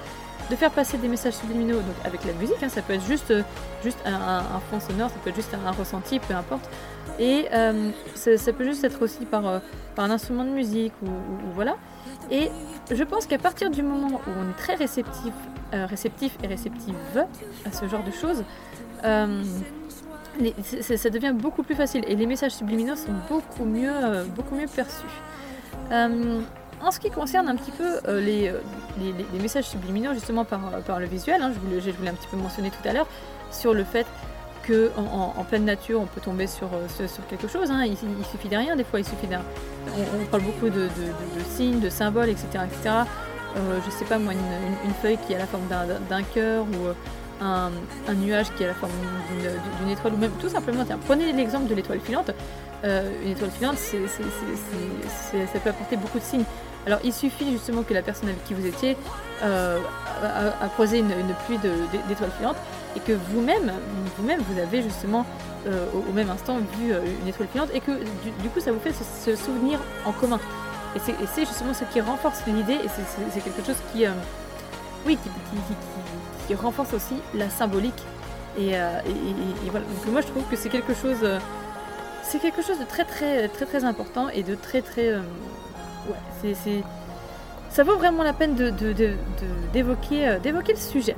[0.51, 2.61] de faire passer des messages subliminaux donc avec la musique.
[2.61, 3.33] Hein, ça peut être juste
[4.05, 6.69] un, fond sonore, ça peut être juste un ressenti, peu importe.
[7.19, 9.59] Et euh, ça, peut juste être aussi par, euh,
[9.95, 11.09] par un instrument de musique ou,
[11.53, 11.75] voilà.
[12.31, 12.49] Et
[12.91, 15.33] je pense qu'à partir du moment où on est très réceptif,
[15.73, 16.95] euh, réceptif et réceptive
[17.65, 18.43] à ce genre de choses,
[20.63, 24.55] c'est- ça devient beaucoup plus facile et les messages subliminaux sont beaucoup mieux, euh, beaucoup
[24.55, 25.05] mieux perçus.
[25.91, 26.41] Euh,
[26.81, 28.21] en ce qui concerne un petit peu euh, euh,
[28.99, 32.13] les- les messages subliminaux, justement par, par le visuel, hein, je, voulais, je voulais un
[32.13, 33.07] petit peu mentionner tout à l'heure,
[33.51, 34.05] sur le fait
[34.63, 37.69] que en, pleine nature, on peut tomber sur, euh, quelque chose.
[37.69, 37.83] hein.
[37.85, 39.41] Il, suffit de rien, des fois, il suffit d'un.
[39.95, 40.87] On, parle beaucoup de,
[41.55, 42.47] signes, de symboles, etc.
[42.65, 42.95] etc.
[43.55, 46.93] Euh, je sais pas moi, une, feuille qui a la forme d'un- cœur ou euh,
[48.07, 48.91] un, nuage qui a la forme
[49.79, 52.31] d'une étoile, ou même tout simplement, tiens, prenez l'exemple de l'étoile filante.
[52.83, 56.45] Euh, une étoile filante, ça peut apporter beaucoup de signes.
[56.85, 58.97] Alors il suffit justement que la personne avec qui vous étiez
[59.41, 59.79] euh,
[60.21, 62.57] a, croisé une, une pluie d'étoiles filantes
[62.95, 63.71] et que vous-même,
[64.17, 65.25] vous-même, vous avez justement
[65.67, 67.91] euh, au, même instant vu euh, une étoile filante et que
[68.41, 70.39] du, coup ça vous fait ce, souvenir en commun.
[70.95, 74.11] Et c'est justement ce qui renforce l'idée et c'est- quelque chose qui, euh,
[75.07, 75.17] oui,
[76.47, 78.03] qui, renforce aussi la symbolique.
[78.59, 78.73] Et,
[79.71, 79.85] voilà.
[79.85, 81.27] Donc moi je trouve que c'est quelque chose,
[82.21, 86.83] c'est quelque chose de très très très très important et de très très, ouais, c'est-
[87.71, 88.53] ça vaut vraiment la peine
[89.73, 91.15] d'évoquer le sujet.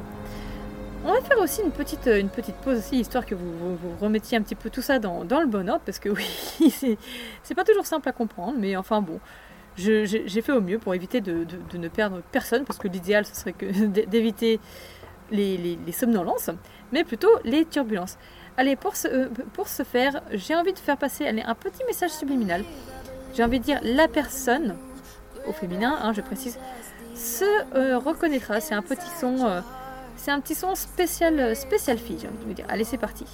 [1.07, 3.95] On va faire aussi une petite, euh, une petite pause aussi, histoire que vous, vous,
[4.01, 6.09] remettiez un petit peu tout ça dans, dans le bon ordre, parce que
[6.59, 6.97] oui,
[7.43, 9.19] c'est pas toujours simple à comprendre, mais enfin bon,
[9.77, 13.35] j'ai fait au mieux pour éviter de, de- ne perdre personne, parce que l'idéal, ce
[13.35, 13.53] serait
[14.07, 14.59] d'éviter
[15.29, 16.49] les, somnolences,
[16.91, 18.17] mais plutôt les turbulences.
[18.57, 22.11] Allez, pour ce, euh, pour faire, j'ai envie de faire passer allez, un petit message
[22.11, 22.63] subliminal.
[23.35, 24.75] J'ai envie de dire la personne,
[25.47, 26.57] au féminin, hein, je précise,
[27.13, 27.45] se
[27.75, 28.59] euh, reconnaîtra.
[28.59, 29.61] C'est un petit son,
[30.25, 32.17] c'est un petit son spécial, spécial fille.
[32.19, 32.65] J'ai envie dire.
[32.67, 33.25] Allez, c'est parti.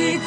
[0.00, 0.18] Silences, et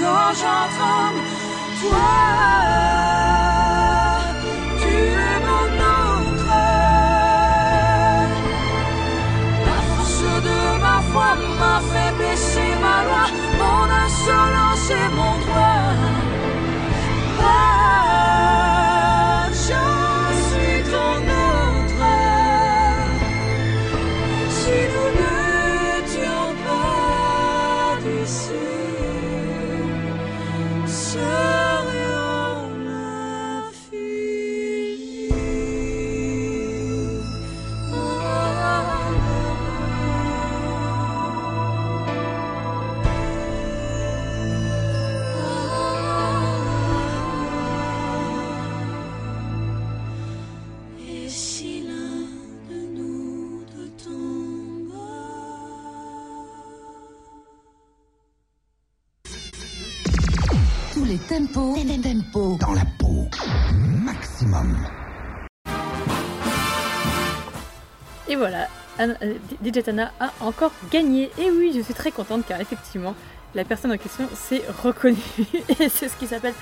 [69.63, 71.31] DJ Tana a encore gagné.
[71.37, 73.15] Et oui, je suis très contente car effectivement,
[73.55, 75.17] la personne en question s'est reconnue.
[75.79, 76.53] Et c'est ce qui s'appelle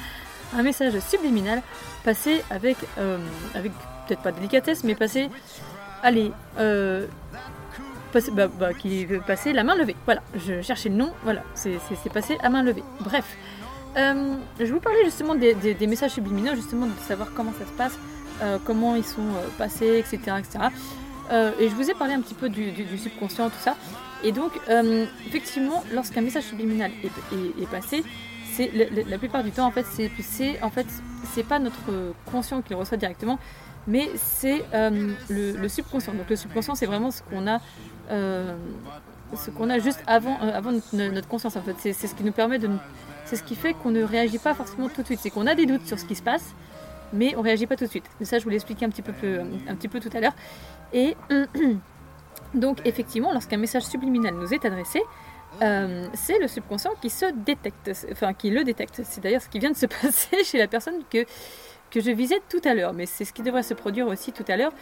[0.56, 1.62] un message subliminal
[2.04, 3.18] passé avec, euh,
[3.56, 3.72] avec
[4.08, 5.30] peut-être pas délicatesse, mais passé,
[6.04, 7.06] allez, euh,
[8.12, 9.96] passé, bah, bah, qui passer la main levée.
[10.06, 11.78] Voilà, je cherchais le nom, voilà, c'est
[12.14, 12.84] passé à main levée.
[13.02, 13.26] Bref,
[13.98, 17.74] Euh, je vous parlais justement des, des- messages subliminaux, justement de savoir comment ça se
[17.74, 17.98] passe,
[18.42, 20.18] euh, comment ils sont euh, passés, etc.
[20.40, 20.60] etc.
[21.32, 23.76] Euh, et je vous ai parlé un petit peu du, subconscient, tout ça.
[24.24, 28.04] Et donc, euh, effectivement, lorsqu'un message subliminal est, passé,
[28.54, 28.72] c'est
[29.08, 30.88] la, plupart du temps, en fait, c'est en fait,
[31.48, 33.40] pas notre conscient qui le reçoit directement,
[33.88, 36.14] mais c'est euh, le, subconscient.
[36.14, 37.60] Donc, le subconscient, c'est vraiment ce qu'on a,
[38.10, 40.38] ce qu'on a juste avant,
[40.94, 41.56] notre, conscience.
[41.56, 42.70] En fait, c'est ce qui nous permet de,
[43.26, 45.20] c'est ce qui fait qu'on ne réagit pas forcément tout de suite.
[45.22, 46.54] C'est qu'on a des doutes sur ce qui se passe,
[47.14, 48.06] mais on réagit pas tout de suite.
[48.20, 49.14] Mais ça, je vous l'ai expliqué un petit peu,
[49.68, 50.34] un petit peu tout à l'heure.
[50.94, 51.16] Et
[52.54, 55.02] donc, effectivement, lorsqu'un message subliminal nous est adressé,
[55.62, 59.02] euh, c'est le subconscient qui se détecte, enfin qui le détecte.
[59.04, 61.26] C'est d'ailleurs ce qui vient de se passer chez la personne que,
[61.90, 64.46] que je visais tout à l'heure, mais c'est ce qui devrait se produire aussi tout
[64.48, 64.74] à l'heure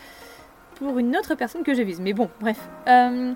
[0.76, 2.00] pour une autre personne que je vise.
[2.00, 2.60] Mais bon, bref.
[2.88, 3.34] Euh,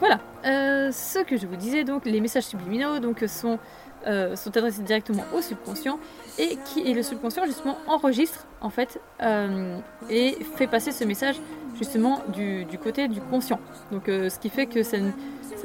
[0.00, 0.20] voilà.
[0.44, 3.58] Euh, ce que je vous disais, donc, les messages subliminaux donc, sont,
[4.04, 5.98] sont adressés directement au subconscient
[6.38, 9.78] et qui et le subconscient justement enregistre en fait euh,
[10.10, 11.36] et fait passer ce message
[11.76, 13.60] justement du, côté du conscient.
[13.92, 14.96] Donc euh, ce qui fait que ça,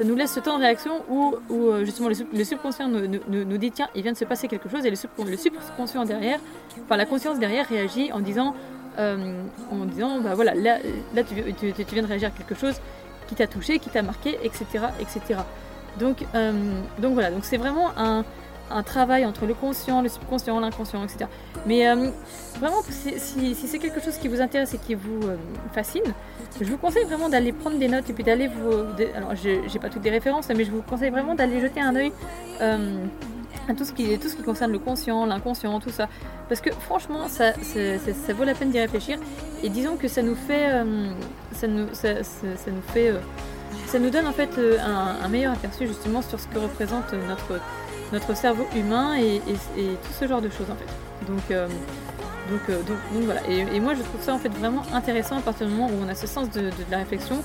[0.04, 3.88] nous laisse ce temps de réaction où, euh, justement le, sub- subconscient nous, dit tiens
[3.94, 6.40] il vient de se passer quelque chose et le, subcon- le subconscient derrière,
[6.84, 8.54] enfin la conscience derrière réagit en disant
[8.98, 10.78] en disant bah voilà là,
[11.24, 12.74] tu, viens de réagir à quelque chose
[13.26, 14.64] qui t'a touché, qui t'a marqué, etc.
[15.00, 15.40] etc.
[15.98, 16.24] Donc,
[16.98, 18.22] donc voilà, donc c'est vraiment un,
[18.74, 21.26] un travail entre le conscient, le subconscient, l'inconscient, etc.
[21.66, 22.10] Mais euh,
[22.58, 25.36] vraiment, si, c'est quelque chose qui vous intéresse et qui vous euh,
[25.72, 26.02] fascine,
[26.60, 28.70] je vous conseille vraiment d'aller prendre des notes et puis d'aller vous.
[29.16, 32.12] alors, j'ai pas toutes les références, mais je vous conseille vraiment d'aller jeter un œil
[32.60, 33.04] euh,
[33.68, 36.08] à tout ce, qui, tout ce qui concerne le conscient, l'inconscient, tout ça.
[36.48, 37.52] Parce que franchement, ça,
[38.34, 39.18] vaut la peine d'y réfléchir.
[39.62, 40.68] Et disons que ça nous fait.
[41.52, 41.86] ça, nous,
[42.92, 43.14] fait.
[43.86, 44.50] ça nous donne en fait
[44.84, 47.60] un meilleur aperçu justement sur ce que représente notre,
[48.12, 51.30] notre cerveau humain et, tout ce genre de choses en fait.
[51.30, 51.66] Donc, euh,
[52.50, 53.40] donc, euh, donc, donc voilà.
[53.48, 56.08] Et, moi je trouve ça en fait vraiment intéressant à partir du moment où on
[56.08, 57.36] a ce sens de, la réflexion,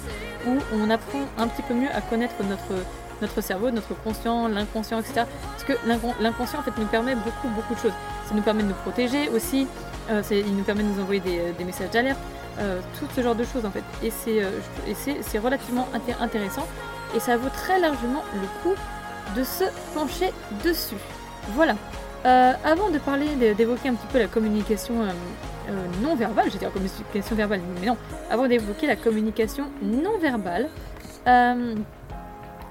[0.47, 2.81] où on apprend un petit peu mieux à connaître notre,
[3.21, 5.23] notre cerveau, notre conscient, l'inconscient, etc.
[5.51, 7.93] Parce que l'incon- l'inconscient en fait nous permet beaucoup beaucoup de choses.
[8.27, 9.67] Ça nous permet de nous protéger aussi,
[10.09, 12.19] euh, il nous permet de nous envoyer des, des messages d'alerte,
[12.59, 13.83] euh, tout ce genre de choses en fait.
[14.03, 16.67] Et c'est euh, relativement inté- intéressant
[17.15, 18.75] et ça vaut très largement le coup
[19.35, 20.31] de se pencher
[20.63, 20.95] dessus.
[21.53, 21.75] Voilà.
[22.25, 25.11] Euh, avant de parler, d'évoquer un petit peu la communication euh,
[25.69, 27.97] euh, non verbale, j'allais dire communication verbale, mais non,
[28.29, 30.67] avant d'évoquer la communication non verbale,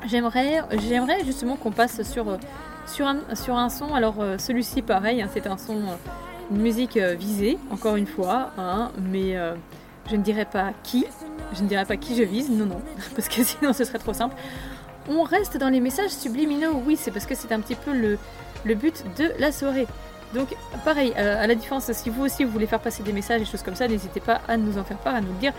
[0.07, 2.27] j'aimerais, justement qu'on passe sur,
[3.07, 3.95] un, son.
[3.95, 5.81] Alors celui-ci, pareil, hein, c'est un son,
[6.51, 9.37] une musique visée, encore une fois, hein, mais
[10.11, 11.07] je ne dirais pas qui,
[11.55, 12.83] je ne dirais pas qui je vise, non, non,
[13.15, 14.35] parce que sinon ce serait trop simple.
[15.09, 18.19] On reste dans les messages subliminaux, oui, c'est parce que c'est un petit peu le,
[18.75, 19.87] but de la soirée.
[20.35, 20.49] Donc,
[20.85, 23.45] pareil, euh, à la différence, si vous aussi vous voulez faire passer des messages et
[23.45, 25.53] choses comme ça, n'hésitez pas à nous en faire part, à nous le dire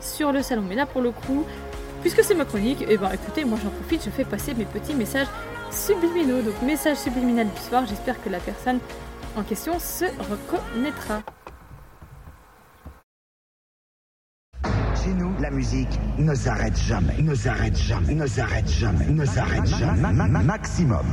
[0.00, 0.64] sur le salon.
[0.68, 1.44] Mais là, pour le coup,
[2.00, 4.94] puisque c'est ma chronique, et ben écoutez, moi j'en profite, je fais passer mes petits
[4.94, 5.28] messages
[5.70, 6.42] subliminaux.
[6.42, 8.80] Donc, message subliminal du soir, j'espère que la personne
[9.36, 11.22] en question se reconnaîtra.
[15.02, 19.66] Chez nous, la musique ne s'arrête jamais, ne s'arrête jamais, ne s'arrête jamais, ne s'arrête
[19.66, 20.00] jamais.
[20.00, 21.06] Ma- ma- ma- Maximum.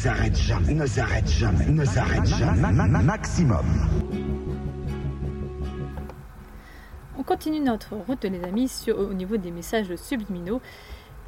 [0.00, 2.72] S'arrête jamais, ne s'arrête jamais, ne s'arrête jamais.
[2.72, 3.66] Ma- ma- Maximum.
[7.18, 10.62] On continue notre route, les amis, sur, au niveau des messages subliminaux.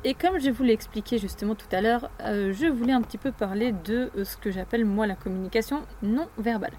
[0.05, 3.19] Et comme je vous l'ai expliqué justement tout à l'heure, euh, je voulais un petit
[3.19, 6.73] peu parler de euh, ce que j'appelle moi la communication non verbale.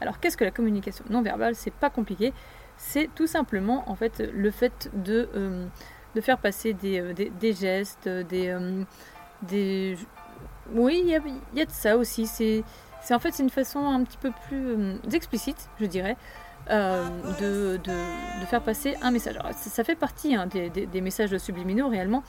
[0.00, 1.56] Alors qu'est-ce que la communication non verbale?
[1.56, 2.32] C'est pas compliqué.
[2.76, 5.66] C'est tout simplement en fait le fait de, euh,
[6.14, 8.84] de faire passer des, euh, des- des gestes, des, euh,
[9.42, 9.98] des...
[10.74, 12.26] Oui, il y a, de ça aussi.
[12.26, 12.64] C'est
[13.10, 16.16] en fait c'est une façon un petit peu plus euh, explicite, je dirais,
[16.70, 17.08] euh,
[17.40, 19.38] de, faire passer un message.
[19.56, 22.22] Ça, fait partie hein, des, messages subliminaux réellement,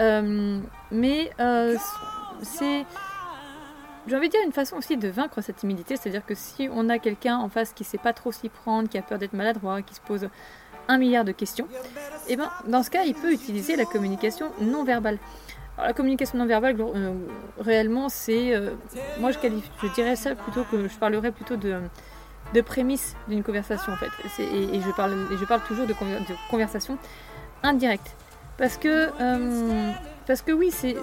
[0.00, 0.58] Euh,
[0.90, 1.30] mais
[2.42, 2.86] c'est,
[4.06, 6.88] j'ai envie de dire, une façon aussi de vaincre cette timidité, c'est-à-dire que si on
[6.88, 9.82] a quelqu'un en face qui sait pas trop s'y prendre, qui a peur d'être maladroit,
[9.82, 10.28] qui se pose
[10.88, 11.68] un milliard de questions,
[12.28, 15.18] et ben dans ce cas, il peut utiliser la communication non verbale.
[15.76, 17.14] Alors, la communication non verbale, euh,
[17.58, 18.70] réellement, c'est, euh,
[19.18, 21.80] moi je qualifie, je dirais ça plutôt que je parlerais plutôt de
[22.54, 24.10] de prémisse d'une conversation en fait.
[24.42, 26.98] Et, je parle, et je parle toujours de, de conversation
[27.62, 28.14] indirecte.
[28.58, 29.92] Parce que, euh,
[30.26, 30.94] parce que oui, c'est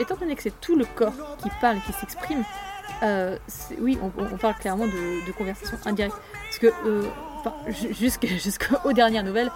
[0.00, 2.42] étant donné que c'est tout le corps qui parle, qui s'exprime,
[3.80, 6.16] oui, on, parle clairement de, conversation indirecte.
[6.44, 6.72] Parce que
[7.40, 9.50] enfin, jusqu'aux dernières nouvelles,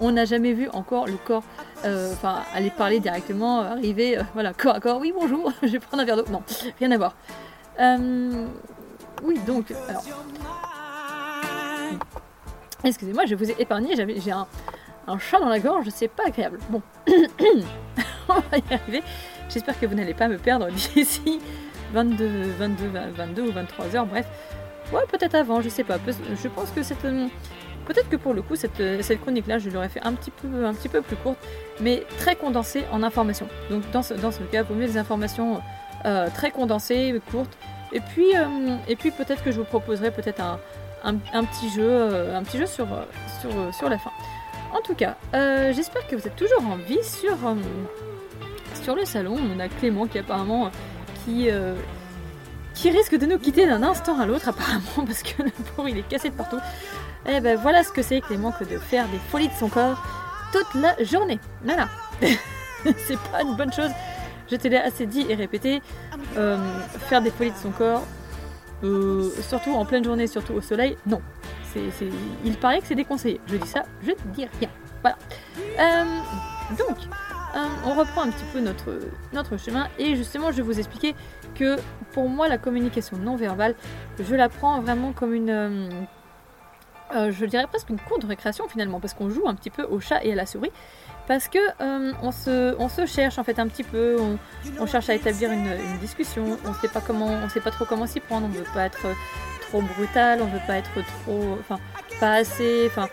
[0.00, 1.42] on n'a jamais vu encore le corps
[1.84, 5.68] euh, enfin, aller parler directement, euh, arriver, euh, voilà, corps à corps, oui, bonjour, je
[5.68, 6.24] vais prendre un verre d'eau.
[6.30, 6.42] Non,
[6.78, 7.14] rien à voir.
[9.22, 9.72] Oui, donc,
[12.84, 14.46] Excusez-moi, je vous ai épargné, j'ai un,
[15.18, 16.58] chat dans la gorge, c'est pas agréable.
[16.70, 16.82] Bon,
[18.28, 19.02] on va y arriver.
[19.48, 21.40] J'espère que vous n'allez pas me perdre d'ici
[21.92, 22.26] 22,
[22.58, 24.26] 22, 22 ou 23 heures, bref.
[24.92, 25.98] Ouais, peut-être avant, je sais pas.
[26.06, 27.04] Je pense que cette,
[27.86, 30.66] peut-être que pour le coup, cette, euh, cette chronique-là, je l'aurais fait un petit peu,
[30.66, 31.38] un petit peu plus courte,
[31.80, 33.48] mais très condensée en informations.
[33.70, 35.62] Donc dans ce, dans ce cas, vaut mieux des informations
[36.04, 37.56] euh, très condensées, courtes.
[37.92, 40.58] Et puis, euh, puis peut-être que je vous proposerai peut-être un,
[41.04, 42.88] un, petit jeu, un petit jeu sur,
[43.40, 44.10] sur, sur la fin.
[44.74, 45.16] En tout cas,
[45.72, 47.36] j'espère que vous êtes toujours en vie sur,
[48.82, 49.36] sur le salon.
[49.56, 50.70] On a Clément qui apparemment
[51.24, 51.48] qui,
[52.74, 55.98] qui risque de nous quitter d'un instant à l'autre apparemment parce que le pauvre il
[55.98, 56.58] est cassé de partout.
[57.28, 60.00] Et ben voilà ce que c'est que de faire des folies de son corps
[60.52, 61.40] toute la journée.
[61.64, 61.88] Voilà.
[62.96, 63.90] c'est pas une bonne chose.
[64.50, 65.82] Je te l'ai assez dit et répété.
[66.36, 66.56] Euh,
[67.08, 68.04] faire des folies de son corps,
[68.84, 71.20] euh, surtout en pleine journée, surtout au soleil, non.
[72.44, 73.38] Il paraît que c'est déconseillé.
[73.46, 74.70] Je dis ça, je dis rien.
[75.02, 75.18] Voilà.
[75.78, 76.04] Euh,
[76.78, 76.96] donc,
[77.84, 78.98] on reprend un petit peu notre,
[79.34, 81.14] notre chemin et justement, je vais vous expliquer
[81.54, 81.76] que
[82.12, 83.74] pour moi, la communication non verbale,
[84.18, 86.06] je la prends vraiment comme une,
[87.14, 89.84] euh, je dirais presque une cour de récréation finalement, parce qu'on joue un petit peu
[89.84, 90.72] au chat et à la souris,
[91.26, 94.16] parce que euh, on, se, on se cherche en fait un petit peu,
[94.78, 97.84] on, cherche à établir une, une discussion, on sait pas comment, on sait pas trop
[97.84, 99.06] comment s'y prendre, on veut pas être
[99.68, 101.78] trop brutal, on veut pas être trop, enfin
[102.20, 103.08] pas assez, enfin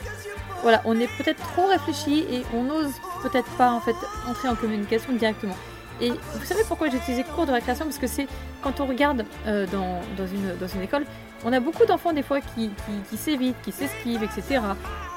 [0.61, 3.95] voilà, on est peut-être trop réfléchi et on n'ose peut-être pas en fait
[4.27, 5.55] entrer en communication directement.
[6.03, 7.85] Et vous savez pourquoi j'ai utilisé cours de récréation?
[7.85, 8.27] Parce que c'est
[8.61, 11.05] quand on regarde euh, dans, une, école,
[11.45, 14.59] on a beaucoup d'enfants des fois qui, qui, qui s'évitent, qui s'esquivent, etc.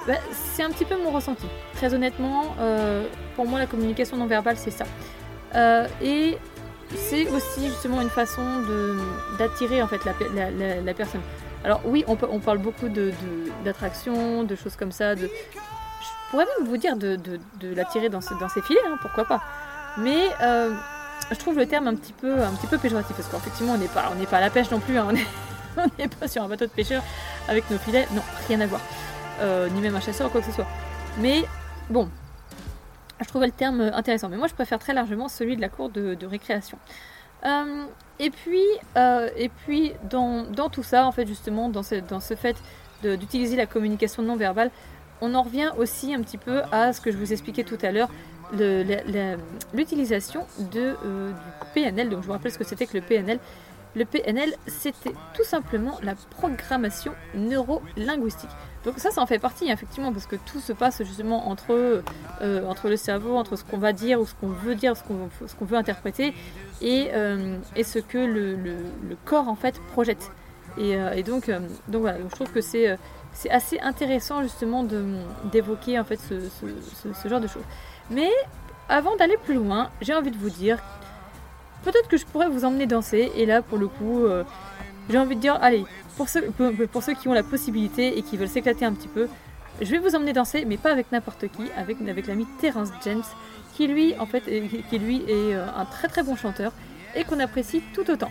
[0.07, 1.47] Bah, c'est un petit peu mon ressenti.
[1.74, 4.84] Très honnêtement, euh, pour moi la communication non verbale c'est ça.
[5.57, 6.39] Euh, et
[6.95, 8.43] c'est aussi justement une façon
[9.39, 11.22] d'attirer en fait la, personne.
[11.64, 12.89] Alors oui, on, parle beaucoup
[13.64, 15.16] d'attraction, de, choses comme ça.
[15.16, 15.26] Je
[16.30, 17.18] pourrais même vous dire de,
[17.74, 19.43] l'attirer dans ses filets, hein, pourquoi pas.
[19.99, 20.74] Mais euh,
[21.30, 23.88] je trouve le terme un petit peu, un petit peu péjoratif parce qu'effectivement on n'est
[23.88, 24.99] pas, on n'est pas à la pêche non plus.
[24.99, 25.09] hein,
[25.76, 27.03] on n'est pas sur un bateau de pêcheur
[27.49, 28.07] avec nos filets.
[28.12, 28.80] Non, rien à voir.
[29.40, 30.66] Euh, ni même un chasseur ou quoi que ce soit.
[31.18, 31.44] Mais
[31.90, 32.09] bon,
[33.20, 34.28] je trouvais le terme intéressant.
[34.28, 36.78] Mais moi je préfère très largement celui de la cour de, récréation.
[37.44, 37.84] Euh,
[38.18, 38.64] et puis,
[39.36, 42.57] et puis dans, dans tout ça, en fait, justement, dans ce, dans ce fait
[43.03, 44.70] d'utiliser la communication non verbale,
[45.20, 47.90] on en revient aussi un petit peu à ce que je vous expliquais tout à
[47.90, 48.11] l'heure,
[48.53, 51.34] l'utilisation euh, du
[51.74, 52.09] PNL.
[52.09, 53.38] Donc, je vous rappelle ce que c'était que le PNL.
[53.94, 58.51] Le PNL, c'était tout simplement la programmation neuro-linguistique.
[58.84, 62.03] Donc ça, ça en fait partie, effectivement, parce que tout se passe justement entre,
[62.42, 65.03] euh, entre le cerveau, entre ce qu'on va dire ou ce qu'on veut dire, ce
[65.03, 66.34] qu'on veut interpréter,
[66.82, 68.76] et, euh, ce que le,
[69.24, 70.30] corps, en fait, projette.
[70.78, 71.51] Et, donc,
[71.88, 72.99] donc voilà, donc je trouve que c'est
[73.51, 74.86] assez intéressant, justement,
[75.51, 77.64] d'évoquer, en fait, ce genre de choses.
[78.11, 78.30] Mais
[78.88, 80.78] avant d'aller plus loin, j'ai envie de vous dire,
[81.84, 84.44] peut-être que je pourrais vous emmener danser, et là, pour le coup, euh,
[85.11, 85.84] j'ai envie de dire, allez,
[86.16, 89.28] pour ceux, qui ont la possibilité et qui veulent s'éclater un petit peu,
[89.80, 93.24] je vais vous emmener danser, mais pas avec n'importe qui, avec, avec l'ami Terence James,
[93.74, 96.72] qui lui, en fait, est, qui lui est euh, un très très bon chanteur
[97.14, 98.30] et qu'on apprécie tout autant.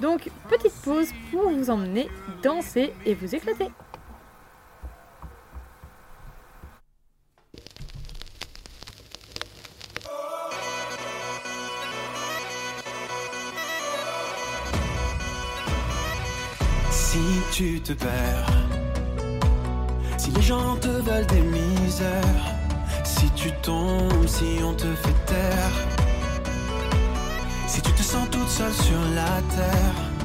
[0.00, 2.08] Donc, petite pause pour vous emmener
[2.42, 3.68] danser et vous éclater.
[17.10, 18.52] Si tu te perds,
[20.18, 22.44] si les gens te veulent des misères,
[23.02, 25.76] si tu tombes, si on te fait taire,
[27.66, 30.17] si tu te sens toute seule sur la terre,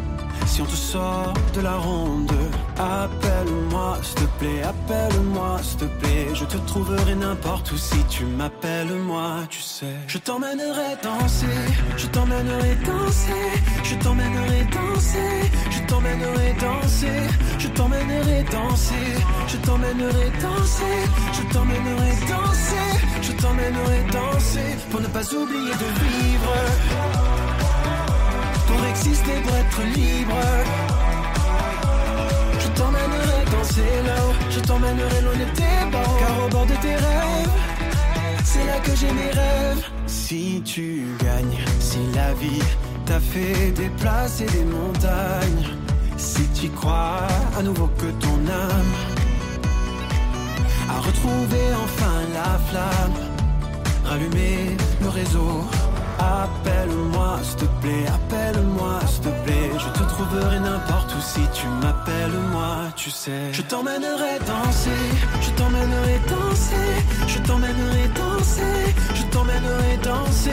[0.53, 2.31] si on te sort de la ronde,
[2.77, 8.23] appelle-moi, s'il te plaît, appelle-moi, s'il te plaît, je te trouverai n'importe où si tu
[8.25, 9.95] m'appelles moi, tu sais.
[10.05, 11.59] Je t'emmènerai danser,
[11.97, 13.45] je t'emmènerai danser,
[13.83, 15.33] je t'emmènerai danser,
[15.71, 17.19] je t'emmènerai danser,
[17.57, 19.09] je t'emmènerai danser,
[19.53, 20.97] je t'emmènerai danser,
[21.37, 22.89] je t'emmènerai danser,
[23.27, 27.32] je t'emmènerai danser, pour ne pas oublier de vivre
[28.73, 30.39] pour exister, pour être libre.
[32.59, 36.95] Je t'emmènerai danser là-haut, je t'emmènerai loin de tes barreaux, car au bord de tes
[36.95, 37.55] rêves,
[38.43, 39.83] c'est là que j'ai mes rêves.
[40.07, 42.63] Si tu gagnes, si la vie
[43.05, 45.65] t'a fait déplacer des montagnes,
[46.17, 48.93] si tu crois à nouveau que ton âme
[50.89, 53.17] a retrouvé enfin la flamme,
[54.05, 55.65] rallumer le réseau.
[56.19, 59.71] Appelle-moi, s'il te plaît, appelle-moi, s'il te plaît.
[59.77, 63.51] Je te trouverai n'importe où si tu m'appelles moi, tu sais.
[63.51, 65.03] Je t'emmènerai danser,
[65.41, 66.89] je t'emmènerai danser,
[67.27, 70.51] je t'emmènerai danser, je t'emmènerai danser,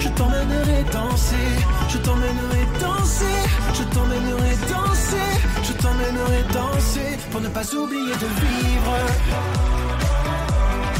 [0.00, 1.48] je t'emmènerai danser,
[1.88, 3.36] je t'emmènerai danser,
[3.74, 5.30] je t'emmènerai danser,
[5.62, 8.96] je t'emmènerai danser pour ne pas oublier de vivre.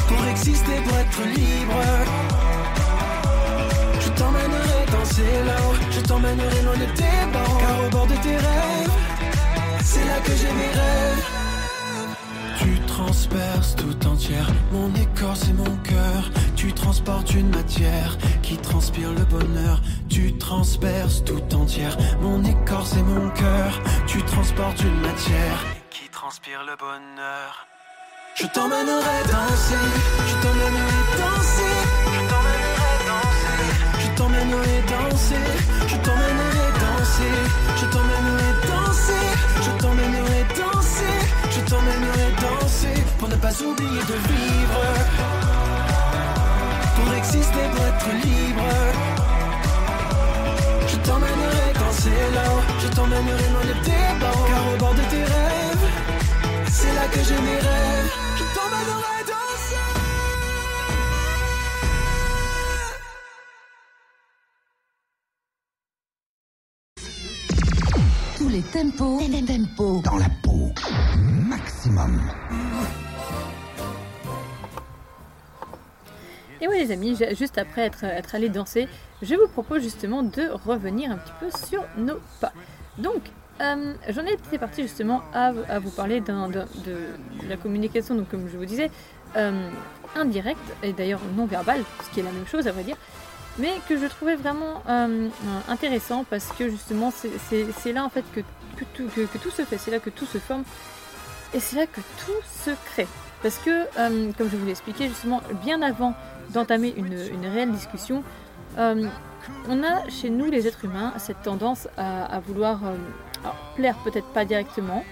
[0.09, 2.60] Pour exister, pour être libre.
[4.21, 8.37] Je t'emmènerai danser là-haut, je t'emmènerai loin de tes barreaux, car au bord de tes
[8.37, 8.93] rêves,
[9.83, 11.25] c'est là que j'ai mes rêves.
[12.59, 16.31] Tu transperces tout entière mon écorce et mon cœur.
[16.55, 19.81] Tu transportes une matière qui transpire le bonheur.
[20.11, 23.81] Tu transperces tout entière mon écorce et mon cœur.
[24.07, 27.67] Tu transportes une matière qui transpire le bonheur.
[28.35, 29.87] Je t'emmènerai danser,
[30.29, 31.80] je t'emmènerai danser,
[34.21, 35.47] t'emmènerai danser,
[35.89, 37.37] je t'emmènerai danser,
[37.81, 39.27] je t'emmènerai danser,
[39.67, 41.19] je t'emmènerai danser,
[41.55, 44.83] je t'emmènerai danser pour ne pas oublier de vivre,
[46.97, 48.71] pour exister, pour être libre.
[50.91, 55.25] Je t'emmènerai danser là-haut, je t'emmènerai loin de tes barreaux, car au bord de tes
[55.35, 55.87] rêves,
[56.71, 57.61] c'est là que j'ai mes
[68.81, 69.19] Tempo.
[69.47, 70.01] Tempo.
[70.03, 70.73] Dans la peau.
[71.19, 72.19] Maximum.
[76.63, 78.89] Et oui les amis, juste après être, être allé danser,
[79.21, 82.53] je vous propose justement de revenir un petit peu sur nos pas.
[82.97, 83.21] Donc,
[83.61, 88.15] euh, j'en étais partie justement à, à vous parler d'un- d'un- de, de la communication,
[88.15, 88.91] donc comme je vous disais,
[89.37, 89.69] euh,
[90.17, 92.97] indirecte, et d'ailleurs non verbale, ce qui est la même chose à vrai dire,
[93.59, 95.29] mais que je trouvais vraiment euh,
[95.69, 98.41] intéressant parce que justement c'est- c'est c'est là en fait que,
[98.85, 100.65] que tout, se fait, c'est là que tout se forme,
[101.55, 102.33] et c'est là que tout
[102.65, 103.09] se crée.
[103.43, 106.15] Parce que, euh, comme je vous l'ai expliqué justement, bien avant
[106.51, 107.15] d'entamer une,
[107.47, 108.23] réelle discussion,
[108.79, 109.07] euh,
[109.69, 112.97] on a chez nous les êtres humains cette tendance à, vouloir euh,
[113.77, 115.05] plaire peut-être pas directement,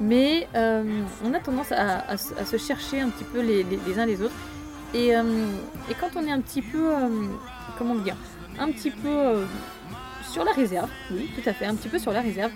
[0.00, 3.64] mais on a tendance à, se- chercher un petit peu les,
[3.98, 4.34] uns les autres.
[4.92, 6.90] Et, et quand on est un petit peu,
[7.78, 8.16] comment dire,
[8.58, 9.44] un petit peu
[10.30, 12.52] sur la réserve, oui, tout à fait, un petit peu sur la réserve,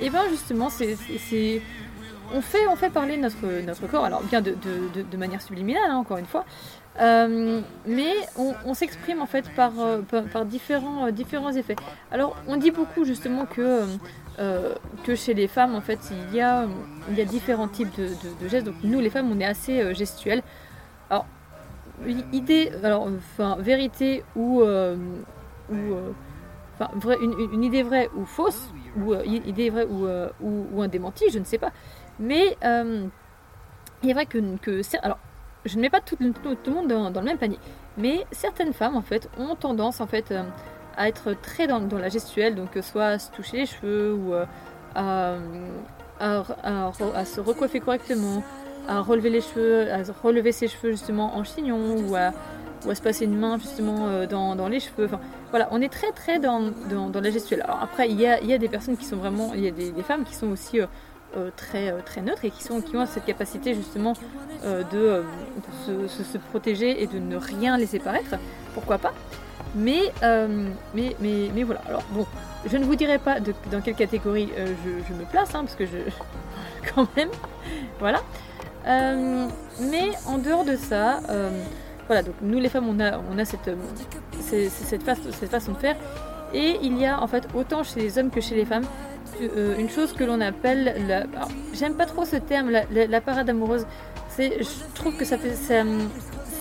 [0.00, 0.96] et ben justement, c'est,
[2.34, 4.54] on fait, on fait parler notre, notre corps, alors bien de,
[5.10, 6.44] de- manière subliminale, hein, encore une fois,
[7.00, 10.00] euh, mais on, s'exprime en fait par, euh,
[10.32, 11.76] par, différents, euh, différents effets.
[12.10, 13.82] Alors, on dit beaucoup justement que,
[15.04, 16.66] que chez les femmes, en fait, il y a,
[17.10, 18.66] il y a différents types de, gestes.
[18.66, 20.42] Donc, nous, les femmes, on est assez gestuelles.
[21.10, 21.26] Alors,
[22.32, 25.96] idée, alors, enfin, vérité ou, ou
[26.78, 26.90] enfin,
[27.20, 31.44] une- une idée vraie ou fausse, ou euh, euh, ou, ou un démenti, je ne
[31.44, 31.72] sais pas.
[32.18, 33.06] Mais euh,
[34.02, 34.38] il est vrai que,
[35.02, 35.18] alors,
[35.64, 37.58] je ne mets pas tout, le monde dans, le même panier,
[37.96, 40.32] mais certaines femmes en fait ont tendance en fait
[40.96, 45.36] à être très dans, la gestuelle, donc soit à se toucher les cheveux ou à-
[46.20, 48.42] à se recoiffer correctement,
[48.88, 52.32] à relever les cheveux, à relever ses cheveux justement en chignon ou à,
[52.84, 55.08] ou à se passer une main justement euh, dans, dans les cheveux.
[55.50, 57.62] Voilà, on est très très dans, dans, la gestuelle.
[57.62, 59.70] Alors après, il y a, y a des personnes qui sont vraiment, il y a
[59.70, 60.86] des, femmes qui sont aussi euh,
[61.36, 64.14] euh, très, très neutres et qui, sont, qui ont cette capacité justement
[64.64, 65.22] de,
[65.86, 68.36] se, se- protéger et de ne rien laisser paraître.
[68.74, 69.12] Pourquoi pas?
[69.74, 71.82] Mais, mais, mais, mais voilà.
[71.88, 72.26] Alors bon,
[72.66, 75.98] je ne vous dirai pas dans quelle catégorie je, me place, hein, parce que je.
[76.94, 77.30] quand même.
[77.98, 78.20] Voilà.
[79.80, 81.20] Mais en dehors de ça,
[82.06, 85.96] voilà, donc nous les femmes, on a, cette, euh, cette, façon, de faire.
[86.54, 88.84] Et il y a en fait autant chez les hommes que chez les femmes
[89.42, 91.24] euh, une chose que l'on appelle la.
[91.74, 93.86] J'aime pas trop ce terme, la, parade amoureuse.
[94.28, 95.82] C'est, je trouve que ça, fait, ça,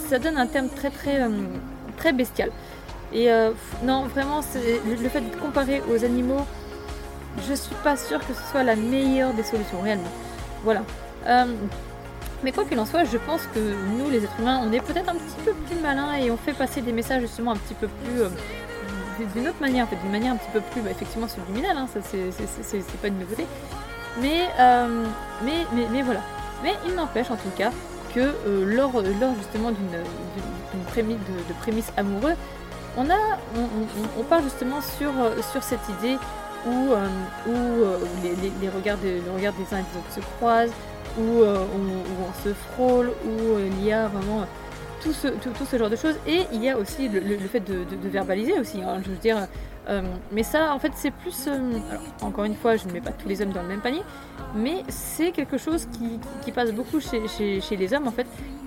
[0.07, 1.29] ça donne un terme très très euh,
[1.97, 2.51] très bestial.
[3.13, 3.51] Et euh,
[3.83, 4.41] non, vraiment,
[4.85, 6.45] le, fait de comparer aux animaux,
[7.47, 10.11] je suis pas sûre que ce soit la meilleure des solutions réellement.
[10.63, 10.83] Voilà.
[11.27, 11.45] Euh,
[12.43, 13.59] mais quoi qu'il en soit, je pense que
[13.97, 16.53] nous, les êtres humains, on est peut-être un petit peu plus malins et on fait
[16.53, 18.21] passer des messages justement un petit peu plus.
[18.21, 18.29] euh,
[19.33, 22.97] d'une autre manière, d'une manière un petit peu plus, bah, effectivement, subliminale, hein, ça c'est,
[23.01, 23.45] pas une nouveauté.
[24.21, 25.05] Mais, euh,
[25.43, 26.19] mais, mais, mais voilà.
[26.63, 27.71] Mais il n'empêche en tout cas
[28.13, 32.36] que euh, lors, lors justement d'une, prémisse, de, prémisse amoureuse,
[32.97, 33.15] on, a,
[34.19, 35.11] on, part justement sur,
[35.51, 36.17] sur cette idée
[36.65, 37.07] où, euh,
[37.47, 37.53] où,
[38.23, 40.71] les, les- les regards des uns et des autres se croisent,
[41.18, 44.45] où, euh, on, où on se frôle, où euh, il y a vraiment euh,
[45.01, 46.16] tout ce, genre de choses.
[46.28, 49.47] Et il y a aussi le, fait de, verbaliser aussi, hein, je veux dire.
[50.32, 51.47] mais ça, en fait, c'est plus...
[52.22, 54.01] encore une fois, je ne mets pas tous les hommes dans le même panier,
[54.55, 55.88] mais c'est quelque chose
[56.43, 58.26] qui, passe beaucoup chez, les hommes, en fait,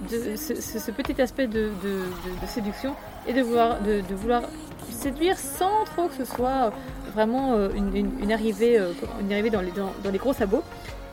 [0.09, 1.71] ce, petit aspect de,
[2.47, 2.95] séduction
[3.27, 4.43] et de vouloir,
[4.91, 6.73] séduire sans trop que ce soit
[7.15, 8.81] vraiment une, arrivée,
[9.21, 9.61] une arrivée dans
[10.13, 10.63] les gros sabots.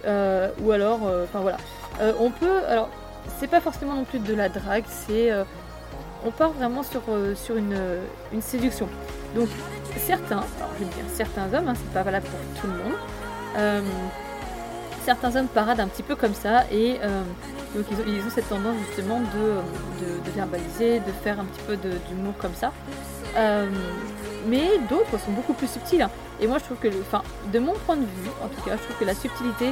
[0.05, 1.57] Euh, ou alors, euh, enfin voilà.
[2.01, 2.89] Euh, on peut, alors,
[3.39, 5.31] c'est pas forcément non plus de la drague, c'est.
[6.25, 7.01] on part vraiment sur,
[7.55, 8.87] une, séduction.
[9.35, 9.49] Donc,
[9.97, 13.85] certains, alors je vais dire certains hommes, hein, c'est pas valable pour tout le monde.
[15.03, 16.99] certains hommes paradent un petit peu comme ça et
[17.75, 22.53] donc ils ont, cette tendance justement de, verbaliser, de faire un petit peu d'humour comme
[22.53, 22.71] ça.
[23.37, 23.67] Euh,
[24.47, 26.01] mais d'autres sont beaucoup plus subtils.
[26.01, 26.09] hein.
[26.39, 28.83] Et moi je trouve que, enfin, de mon point de vue, en tout cas, je
[28.83, 29.71] trouve que la subtilité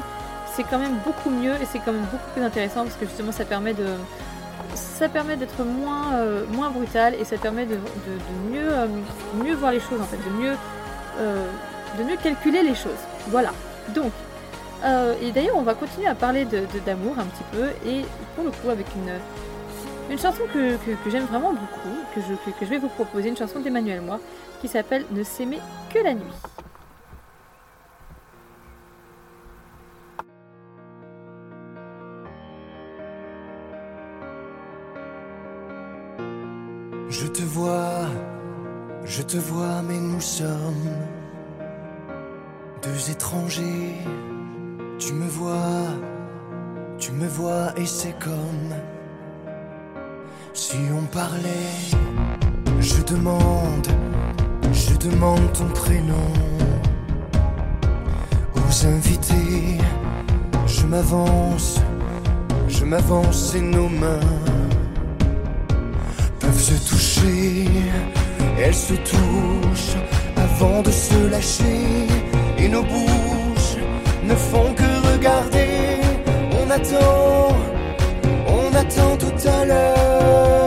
[0.56, 3.32] c'est quand même beaucoup mieux et c'est quand même beaucoup plus intéressant parce que justement
[3.32, 3.86] ça permet de
[4.76, 7.76] ça permet d'être moins, euh, moins brutal et ça permet de,
[8.52, 8.88] mieux, euh,
[9.44, 10.56] mieux voir les choses en fait, de mieux,
[11.98, 13.02] de mieux calculer les choses.
[13.28, 13.52] Voilà.
[13.94, 14.12] Donc,
[15.22, 16.46] et d'ailleurs on va continuer à parler
[16.86, 18.02] d'amour un petit peu et
[18.36, 19.12] pour le coup avec une,
[20.10, 23.38] une chanson que, que- j'aime vraiment beaucoup, que je, que je vais vous proposer, une
[23.38, 24.20] chanson d'Emmanuel Moir
[24.62, 25.60] qui s'appelle Ne s'aimer
[25.94, 26.24] que la nuit.
[37.10, 38.08] Je te vois,
[39.06, 40.90] je te vois, mais nous sommes
[42.82, 43.96] deux étrangers.
[45.00, 45.88] Tu me vois,
[46.98, 48.74] tu me vois et c'est comme
[50.54, 51.80] si on parlait.
[52.80, 53.88] Je demande,
[54.72, 56.32] je demande ton prénom
[58.56, 59.78] aux invités.
[60.68, 61.80] Je m'avance,
[62.68, 64.30] je m'avance et nos mains
[66.40, 67.68] peuvent se toucher.
[68.60, 69.98] Elles se touchent
[70.38, 72.08] avant de se lâcher
[72.58, 73.78] et nos bouches
[74.24, 76.02] ne font que regarder.
[76.62, 77.56] On attend,
[78.84, 80.63] on attend tout à l'heure.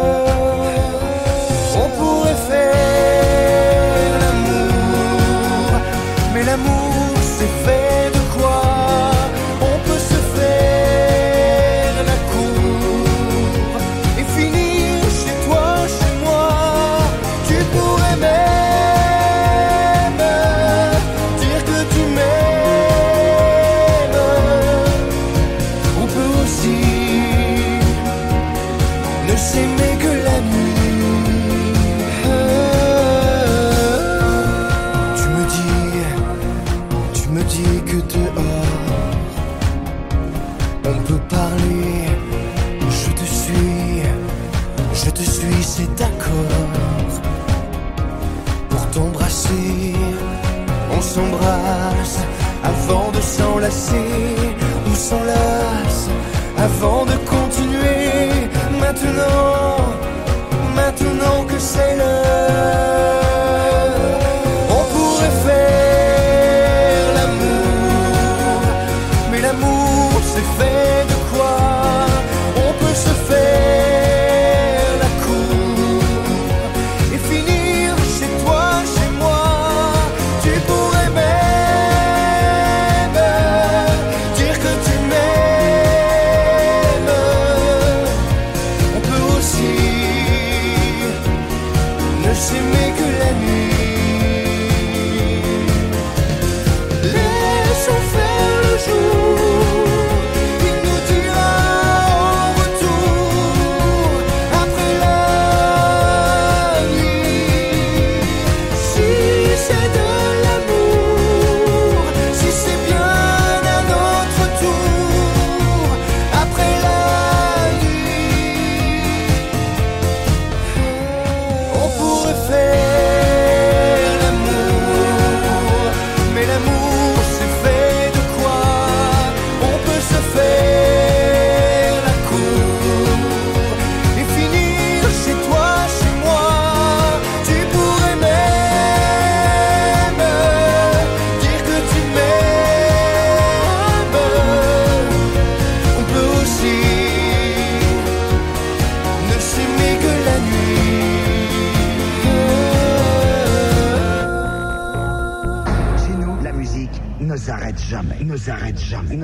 [56.76, 57.16] Avant de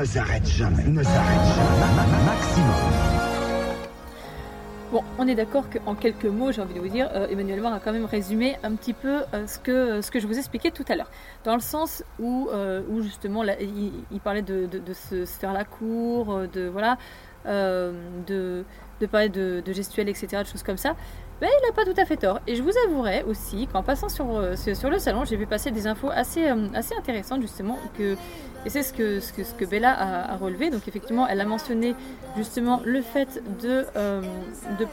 [0.03, 1.79] ne s'arrête jamais, ne s'arrête jamais.
[1.95, 2.93] Ma- ma- Maximum.
[4.91, 7.73] Bon, on est d'accord qu'en quelques mots, j'ai envie de vous dire, euh, Emmanuel Mar
[7.73, 10.73] a quand même résumé un petit peu euh, ce, que, ce que je vous expliquais
[10.73, 11.11] tout à l'heure.
[11.45, 15.65] Dans le sens où, euh, où justement, il, parlait de, de- de se, faire la
[15.65, 16.99] cour, euh, de, voilà,
[17.47, 17.93] euh,
[18.27, 18.65] de,
[19.03, 20.95] de parler de, de gestuelle, etc., de choses comme ça.
[21.43, 22.41] Mais il n'a pas tout à fait tort.
[22.47, 25.89] Et je vous avouerai aussi qu'en passant sur, euh, le salon, j'ai vu passer des
[25.89, 27.79] infos assez, euh, intéressantes, justement,
[28.65, 30.71] et c'est ce que, ce, que, Bella a, relevé.
[30.71, 31.97] Donc, effectivement, elle a mentionné
[32.37, 34.23] justement le fait de, euh,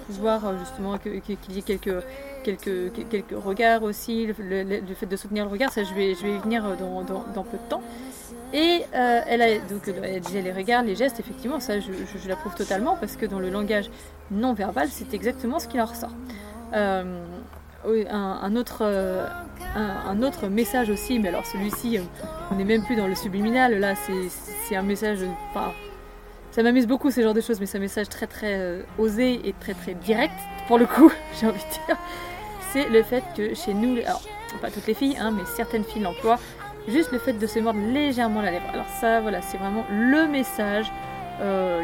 [0.08, 1.22] pouvoir justement qu'il
[1.54, 2.04] y ait quelques,
[2.44, 6.40] quelques, regards aussi, le, fait de soutenir le regard, ça je vais, je vais y
[6.40, 7.84] venir dans peu de temps.
[8.54, 11.92] Et euh, elle, a, donc, euh, elle disait les regards, les gestes, effectivement, ça je,
[11.92, 13.90] je, je l'approuve totalement parce que dans le langage
[14.32, 16.14] non verbal, c'est exactement ce qui en ressort.
[16.74, 17.24] Euh,
[18.10, 18.84] un, autre,
[19.76, 22.00] un, autre message aussi, mais alors celui-ci,
[22.52, 25.20] on n'est même plus dans le subliminal, là c'est un message,
[25.50, 25.72] enfin,
[26.52, 29.56] ça m'amuse beaucoup ce genre de choses, mais c'est un message très très osé et
[29.62, 30.34] très très direct,
[30.68, 31.10] pour le coup,
[31.40, 31.98] j'ai envie de dire.
[32.74, 34.22] C'est le fait que chez nous, alors
[34.62, 36.40] pas toutes les filles, hein, mais certaines filles l'emploient,
[36.90, 38.66] juste le fait de se mordre légèrement la lèvre.
[38.74, 40.92] Alors ça, voilà, c'est vraiment le message
[41.42, 41.84] euh,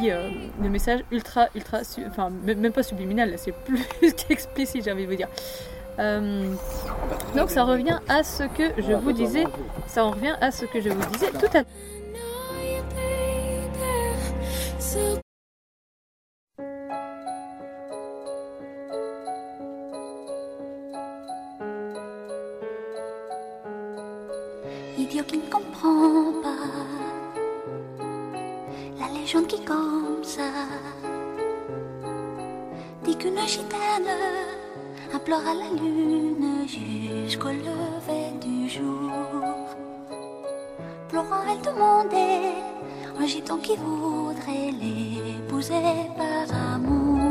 [0.00, 0.30] qui, euh,
[0.60, 1.78] le message ultra, ultra,
[2.08, 3.52] enfin même pas subliminal, c'est
[4.00, 5.28] plus qu'explicite, j'ai envie de vous dire.
[5.98, 6.52] Euh,
[7.34, 9.44] donc ça revient à ce que je vous disais,
[9.86, 11.66] ça en revient à ce que je vous disais tout à l'heure.
[25.06, 26.66] Idiot qui ne comprend pas
[28.98, 30.50] la légende qui comme ça
[33.04, 34.16] dit qu'une gitane
[35.14, 39.12] implore à la lune jusqu'au lever du jour.
[41.08, 42.54] Pleurant, elle demandait
[43.16, 47.25] un gitan qui voudrait l'épouser par amour.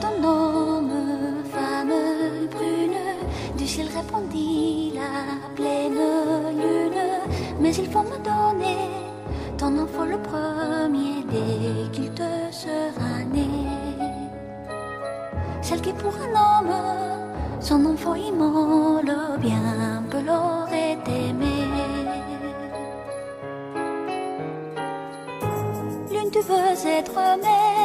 [0.00, 0.90] Ton homme,
[1.52, 1.92] femme
[2.50, 6.02] brune, du ciel répondit la pleine
[6.60, 7.02] lune.
[7.60, 8.76] Mais il faut me donner
[9.56, 13.48] ton enfant le premier dès qu'il te sera né.
[15.62, 16.74] Celle qui pour un homme,
[17.60, 21.56] son enfant immole, bien peu l'aurait aimé.
[26.10, 27.83] L'une tu veux être mère,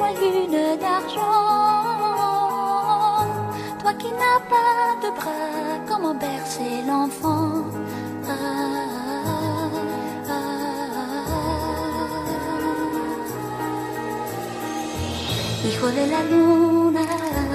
[0.00, 1.84] Dis-moi lune d'argent,
[3.80, 7.64] toi qui n'as pas de bras, comment bercer l'enfant?
[8.26, 8.32] Ah,
[10.26, 10.50] ah, ah.
[16.10, 17.49] La luna.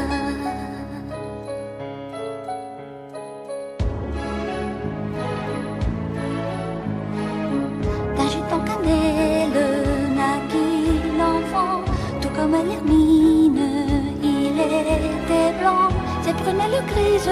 [16.45, 17.29] Ses prunelles grises,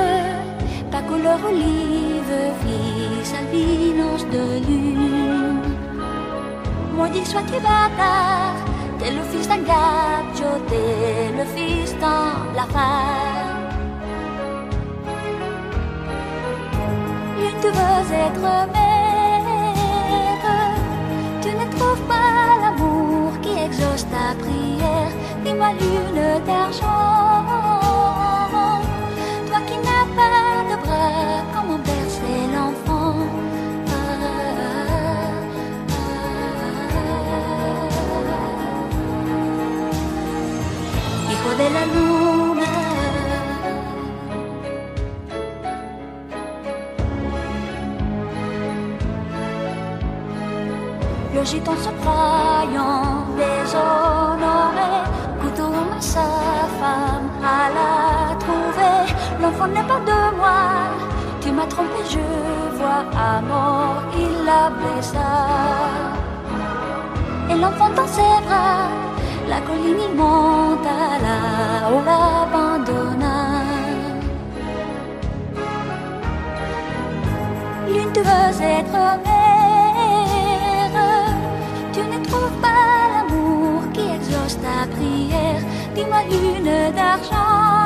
[0.92, 5.62] pas couleur olive, fit sa vinance de lune.
[6.96, 8.56] Maudit sois-tu bâtard,
[9.00, 13.60] t'es le fils d'un gacho, t'es le fils d'un blafard.
[17.40, 19.46] L'une tu veux être mère,
[21.42, 25.12] tu ne trouves pas l'amour qui exauce ta prière.
[25.44, 27.83] Dis-moi lune d'argent,
[51.36, 54.92] Le gitan se croyant déshonoré,
[55.42, 56.28] couteau en main, sa
[56.80, 58.98] femme à la trouver.
[59.42, 60.62] L'enfant n'est pas de moi,
[61.42, 65.32] tu m'as trompé, je vois à mort, il la blessa.
[67.50, 68.88] Et l'enfant dans ses bras,
[69.54, 71.40] la colline il monte à la
[72.08, 73.38] l'abandonna.
[77.88, 80.98] L'une tu veux être mère,
[81.94, 85.62] tu ne trouves pas l'amour qui exauce ta prière.
[85.96, 87.83] Dis-moi lune d'argent,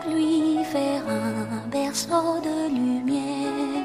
[0.00, 3.84] pour lui faire un berceau de lumière.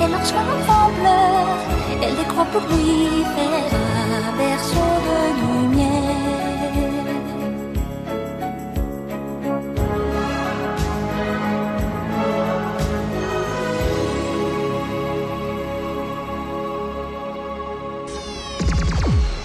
[0.00, 1.58] Et lorsque l'enfant pleure,
[2.02, 5.86] elle les croit pour lui faire un berceau de lumière.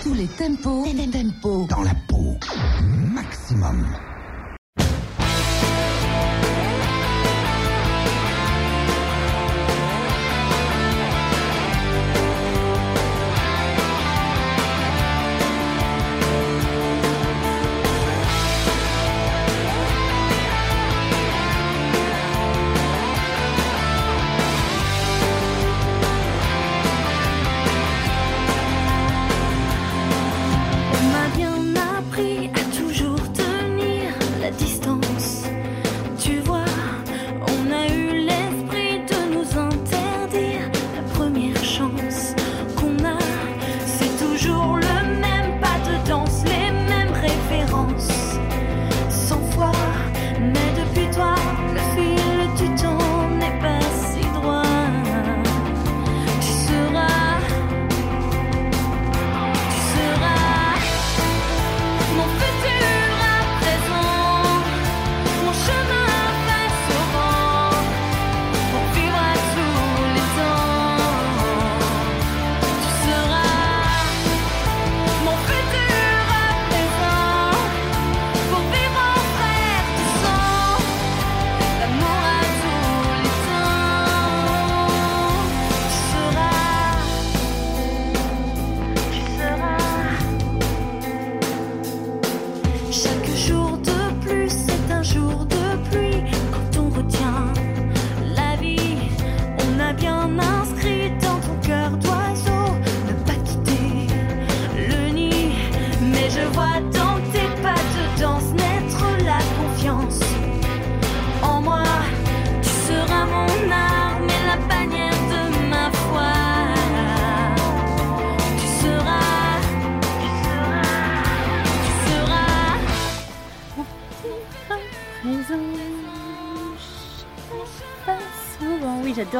[0.03, 1.30] Tous les tempos, tempos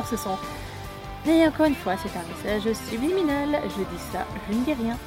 [0.06, 0.38] ce son.
[1.26, 3.62] Mais encore une fois, c'est un message subliminal.
[3.64, 4.98] Je dis ça, je ne dis rien.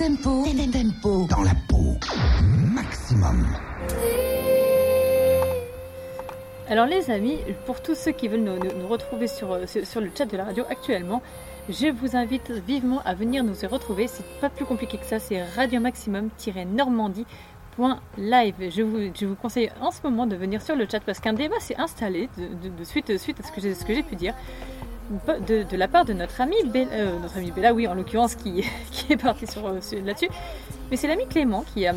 [0.00, 1.96] Les tempos dans la peau.
[2.72, 3.44] Maximum.
[6.68, 9.84] Alors les amis, pour tous ceux qui veulent nous, nous- nous retrouver sur, euh, sur,
[9.84, 11.20] sur le chat de la radio actuellement,
[11.68, 14.06] je vous invite vivement à venir nous y retrouver.
[14.06, 18.54] C'est pas plus compliqué que ça, c'est radio maximum-normandie.live.
[18.70, 21.32] Je vous, je vous conseille en ce moment de venir sur le chat parce qu'un
[21.32, 24.04] débat s'est installé de, de- de suite, suite à ce que j'ai ce que j'ai
[24.04, 24.34] pu dire.
[25.10, 28.62] De, la part de notre ami Bella, euh, notre ami Bella, oui, en l'occurrence, qui,
[28.90, 30.28] qui est parti sur, euh, là-dessus.
[30.90, 31.94] Mais c'est l'ami Clément qui a,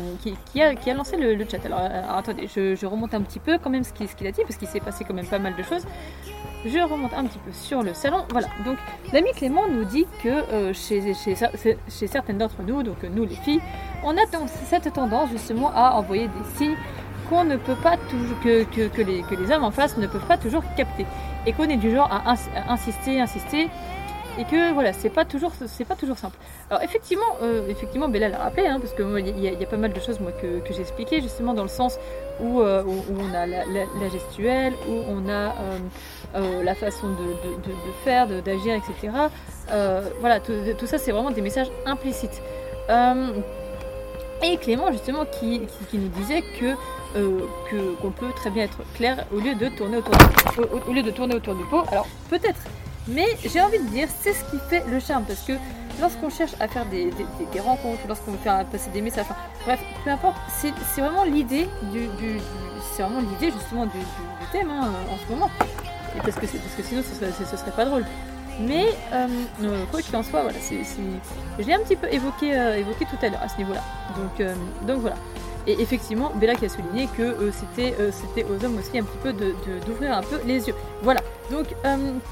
[0.52, 1.64] qui, a, lancé le, chat.
[1.64, 4.32] Alors, euh, alors, attendez, je, remonte un petit peu quand même ce qu'il qu'il a
[4.32, 5.84] dit, parce qu'il s'est passé quand même pas mal de choses.
[6.64, 8.24] Je remonte un petit peu sur le salon.
[8.30, 8.78] Voilà, donc
[9.12, 13.24] l'ami Clément nous dit que euh, chez, chez, chez- certaines d'entre nous, donc euh, nous
[13.24, 13.60] les filles,
[14.04, 14.22] on a
[14.68, 16.76] cette tendance justement à envoyer des signes
[17.32, 20.36] qu'on ne peut pas toujours, que, les, que les hommes en face ne peuvent pas
[20.36, 21.06] toujours capter.
[21.46, 23.68] Et qu'on est du genre à, ins- à insister, insister,
[24.38, 26.36] et que voilà, c'est pas toujours, c'est pas toujours simple.
[26.70, 29.94] Alors effectivement, euh, effectivement, Bella l'a rappelé, hein, parce que il y, a- pas mal
[29.94, 31.98] de choses moi que, j'ai expliquées justement dans le sens
[32.40, 35.54] où, euh, on a la, gestuelle, où on a
[36.36, 37.72] euh, la façon de,
[38.04, 39.10] faire, d'agir, etc.
[40.20, 42.42] Voilà, tout, ça, c'est vraiment des messages implicites.
[44.42, 46.74] Et Clément justement qui, qui, nous disait que
[47.16, 47.40] euh,
[47.70, 51.02] que- qu'on peut très bien être clair au lieu de tourner autour du, au, lieu
[51.02, 51.82] de tourner autour du pot.
[51.90, 52.60] Alors peut-être,
[53.08, 55.52] mais j'ai envie de dire c'est ce qui fait le charme parce que
[56.00, 57.10] lorsqu'on cherche à faire des,
[57.52, 61.68] des- rencontres, lorsqu'on veut faire passer des messages, enfin, bref, peu importe, c'est vraiment l'idée
[61.92, 62.08] du,
[62.94, 63.98] c'est vraiment l'idée justement du,
[64.50, 65.50] thème hein, en ce moment.
[66.22, 68.04] Parce que parce que sinon ce serait, ce serait pas drôle.
[68.60, 69.26] Mais euh,
[69.90, 70.82] quoi qu'il en soit, voilà, c'est,
[71.58, 73.82] je l'ai un petit peu évoqué, euh, évoqué tout à l'heure à ce niveau-là.
[74.16, 74.54] Donc, euh,
[74.86, 75.16] donc voilà.
[75.66, 77.94] Et effectivement, Bella qui a souligné que c'était,
[78.44, 79.54] aux hommes aussi un petit peu de,
[79.86, 80.74] d'ouvrir un peu les yeux.
[81.02, 81.20] Voilà.
[81.50, 81.66] Donc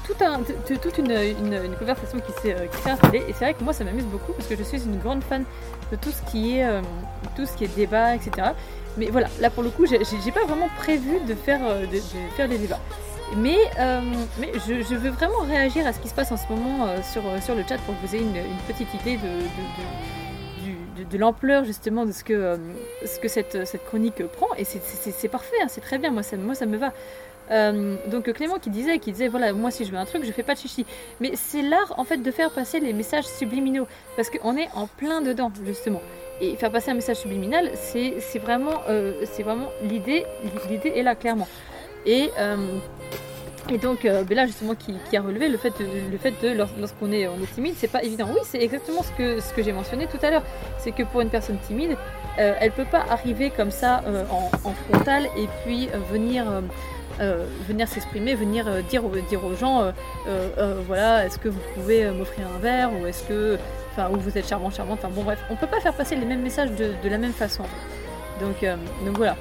[0.03, 2.55] toute une, conversation qui s'est,
[2.89, 3.23] installée.
[3.29, 5.45] Et c'est vrai que moi ça m'amuse beaucoup parce que je suis une grande fan
[5.91, 6.67] de tout ce qui est,
[7.37, 8.49] tout ce qui est débat, etc.
[8.97, 9.99] Mais voilà, là pour le coup, j'ai,
[10.31, 12.79] pas vraiment prévu de faire, de, débats.
[13.37, 14.01] Mais, euh,
[14.67, 17.39] je, veux vraiment réagir à ce qui se passe en ce moment euh, sur, euh,
[17.39, 18.33] sur le chat pour que vous ayez une,
[18.67, 22.59] petite idée de, de- de- l'ampleur justement de ce que,
[23.05, 24.47] ce que cette, cette chronique prend.
[24.57, 26.93] Et c'est- parfait, hein, c'est très bien, moi ça, moi ça me va.
[28.07, 30.43] Donc Clément qui disait, qui disait voilà moi si je veux un truc je fais
[30.43, 30.85] pas de chichi.
[31.19, 33.87] Mais c'est l'art en fait de faire passer les messages subliminaux.
[34.15, 36.01] Parce qu'on est en plein dedans justement.
[36.39, 38.81] Et faire passer un message subliminal c'est vraiment
[39.25, 40.25] c'est vraiment l'idée
[40.69, 41.47] l'idée est là clairement
[42.05, 42.57] et euh,
[43.69, 46.69] Et donc euh, Bella justement qui, a relevé le fait de, le fait de lors-
[46.79, 48.27] lorsqu'on est on est timide, c'est pas évident.
[48.29, 50.43] Oui, c'est exactement ce que ce que j'ai mentionné tout à l'heure.
[50.79, 51.95] C'est que pour une personne timide,
[52.39, 56.45] euh, elle peut pas arriver comme ça en, frontal et puis venir
[57.67, 59.93] venir s'exprimer, venir dire, dire aux gens,
[60.87, 63.59] voilà, est-ce que vous pouvez m'offrir un verre ou est-ce que,
[63.91, 64.99] enfin, ou vous êtes charmant, charmante.
[65.03, 67.63] Enfin bon bref, on peut pas faire passer les mêmes messages de, la même façon.
[68.39, 68.65] Donc
[69.05, 69.35] donc voilà.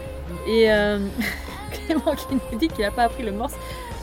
[0.46, 0.68] Et
[1.86, 3.54] Clément qui nous dit qu'il a pas appris le morse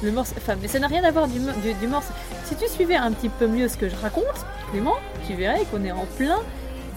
[0.03, 2.07] le morse, enfin, mais ça n'a rien à voir du, du, morse.
[2.45, 4.95] Si tu suivais un petit peu mieux ce que je raconte, Clément,
[5.25, 6.39] tu verrais qu'on est en plein,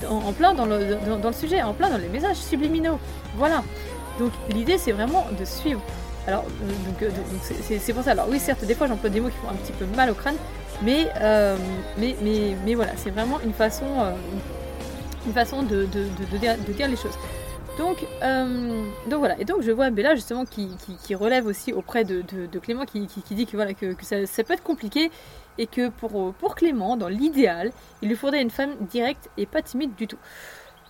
[0.09, 2.99] en, plein dans le, dans, le sujet, en plein dans les messages subliminaux.
[3.37, 3.63] Voilà.
[4.19, 5.81] Donc l'idée, c'est vraiment de suivre.
[6.27, 6.45] Alors,
[7.03, 7.11] euh, euh,
[7.81, 8.11] c'est- pour ça.
[8.11, 10.15] Alors oui, certes, des fois, j'emploie des mots qui font un petit peu mal au
[10.15, 10.37] crâne,
[10.83, 11.57] mais, euh,
[11.97, 13.87] mais, mais, mais voilà, c'est vraiment une façon,
[15.27, 16.05] une façon de, de,
[16.37, 17.17] de dire les choses.
[17.81, 22.23] Donc, euh, donc voilà, et donc je vois Bella justement qui, relève aussi auprès de,
[22.59, 25.11] Clément qui, dit que, voilà, que, ça peut être compliqué
[25.57, 29.63] et que pour, pour Clément, dans l'idéal, il lui faudrait une femme directe et pas
[29.63, 30.19] timide du tout.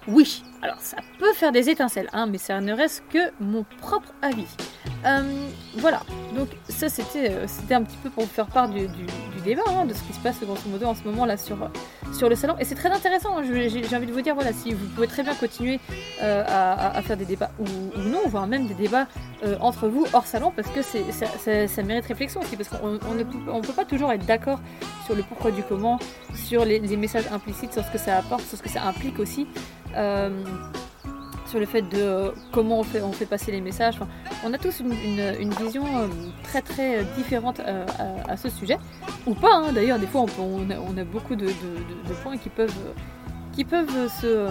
[0.08, 4.12] Oui, alors ça peut faire des étincelles, hein, mais ça ne reste que mon propre
[4.20, 4.48] avis.
[5.06, 6.02] Euh, voilà,
[6.36, 8.86] donc ça c'était euh, c'était un petit peu pour vous faire part du,
[9.42, 11.56] débat, hein, de ce qui se passe grosso modo en ce moment là sur,
[12.28, 12.54] le salon.
[12.58, 15.22] Et c'est très intéressant, hein, j'ai envie de vous dire, voilà, si vous pouvez très
[15.22, 15.80] bien continuer
[16.20, 17.64] euh, à, faire des débats ou,
[17.98, 19.06] non, voire même des débats
[19.60, 23.72] entre vous hors salon, parce que ça, mérite réflexion aussi, parce qu'on on ne peut,
[23.72, 24.60] pas toujours être d'accord
[25.06, 25.98] sur le pourquoi du comment,
[26.34, 29.46] sur les messages implicites, sur ce que ça apporte, sur ce que ça implique aussi.
[31.50, 33.98] Sur le fait de euh, comment on fait, on fait passer les messages.
[34.44, 36.06] On a tous une, vision euh,
[36.44, 37.84] très très différente euh,
[38.28, 38.78] à, ce sujet,
[39.26, 39.72] ou pas hein.
[39.72, 41.48] d'ailleurs, des fois on, a, beaucoup de,
[42.22, 42.72] points qui peuvent,
[43.52, 44.48] qui peuvent se,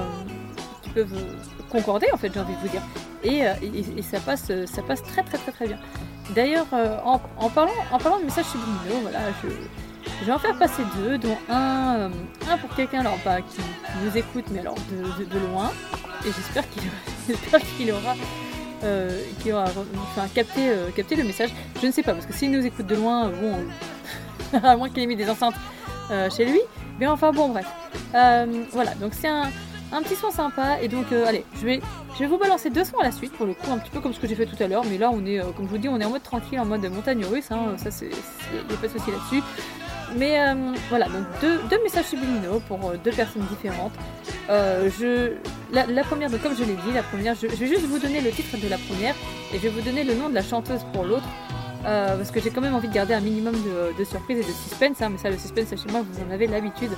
[0.82, 1.26] qui peuvent
[1.70, 2.82] concorder en fait, j'ai envie de vous dire.
[3.24, 5.80] Et, ça, passe, ça passe très très très très bien.
[6.36, 6.68] D'ailleurs,
[7.06, 11.38] en, parlant, en parlant de messages subliminaux, voilà, je, vais en faire passer deux, dont
[11.50, 12.12] un,
[12.50, 13.62] un pour quelqu'un pas qui,
[14.04, 15.72] nous écoute, mais alors de loin.
[16.26, 16.84] Et j'espère qu'il
[17.78, 18.16] qu'il aura,
[18.84, 19.22] euh,
[19.52, 19.66] aura
[20.02, 21.50] enfin, capté, euh, capté le message.
[21.82, 24.90] Je ne sais pas, parce que s'il nous écoute de loin, euh, bon, à moins
[24.90, 25.56] qu'il ait mis des enceintes
[26.36, 26.60] chez lui.
[27.00, 27.68] Mais enfin bon, bref.
[28.12, 29.50] Voilà, donc c'est un,
[29.91, 30.82] un petit son sympa.
[30.82, 31.82] Et donc, allez, je vais,
[32.16, 34.02] je vais vous balancer deux sons à la suite, pour le coup, un petit peu
[34.02, 34.84] comme ce que j'ai fait tout à l'heure.
[34.90, 36.84] Mais là, on est, comme je vous dis, on est en mode tranquille, en mode
[36.91, 37.52] montagne russe.
[37.52, 39.44] Hein, ça, c'est, il n'y a pas de souci là-dessus.
[40.15, 43.94] Mais euh, voilà, donc deux, messages subliminaux pour euh, deux personnes différentes.
[44.49, 45.34] Euh, je,
[45.72, 48.31] la, première, donc comme je l'ai dit, la première, je, vais juste vous donner le
[48.31, 49.15] titre de la première
[49.53, 51.27] et je vais vous donner le nom de la chanteuse pour l'autre.
[51.84, 54.48] parce que j'ai quand même envie de garder un minimum de, de surprise et de
[54.48, 56.91] suspense, hein, mais ça, le suspense, chez moi, vous en avez l'habitude.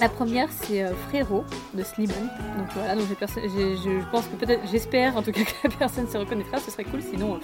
[0.00, 1.44] La première, c'est euh, Frérot
[1.74, 2.30] de Slimane.
[2.56, 6.58] Donc voilà, je pense que peut-être, j'espère en tout cas que la personne se reconnaîtra,
[6.58, 7.02] ce serait cool.
[7.02, 7.38] Sinon, euh,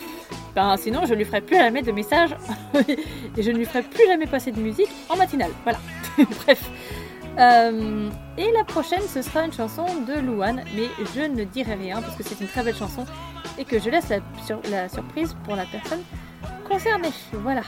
[0.54, 2.30] ben, sinon je lui ferai plus jamais de message
[3.36, 5.50] et je ne lui ferai plus jamais passer de musique en matinale.
[5.64, 5.78] Voilà.
[6.44, 6.70] Bref.
[7.38, 8.08] Euh,
[8.38, 10.86] et la prochaine, ce sera une chanson de Louane, mais
[11.16, 13.04] je ne dirai rien parce que c'est une très belle chanson
[13.58, 14.12] et que je laisse
[14.70, 16.02] la surprise pour la personne
[16.68, 17.10] concernée.
[17.32, 17.62] Voilà.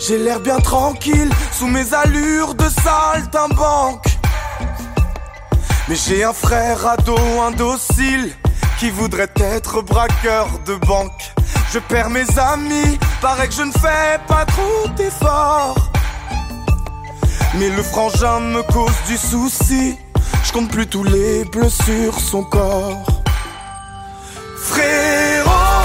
[0.00, 4.06] J'ai l'air bien tranquille sous mes allures de saltimbanque.
[5.88, 8.32] Mais j'ai un frère ado indocile
[8.78, 11.34] qui voudrait être braqueur de banque.
[11.70, 15.92] Je perds mes amis, paraît que je ne fais pas trop d'efforts.
[17.56, 19.98] Mais le frangin me cause du souci.
[20.44, 23.04] Je compte plus tous les bleus sur son corps.
[24.56, 25.84] Frérot,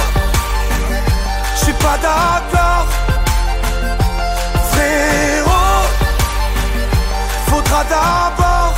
[1.56, 2.45] je suis pas d'accord.
[7.84, 8.74] D'abord,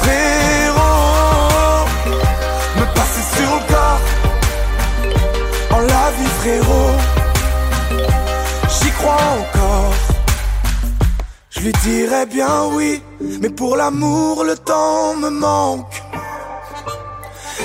[0.00, 1.86] frérot,
[2.78, 4.00] me passer sur le corps.
[5.76, 6.92] En la vie, frérot,
[8.68, 9.94] j'y crois encore.
[11.50, 13.02] Je lui dirais bien oui,
[13.40, 16.02] mais pour l'amour, le temps me manque.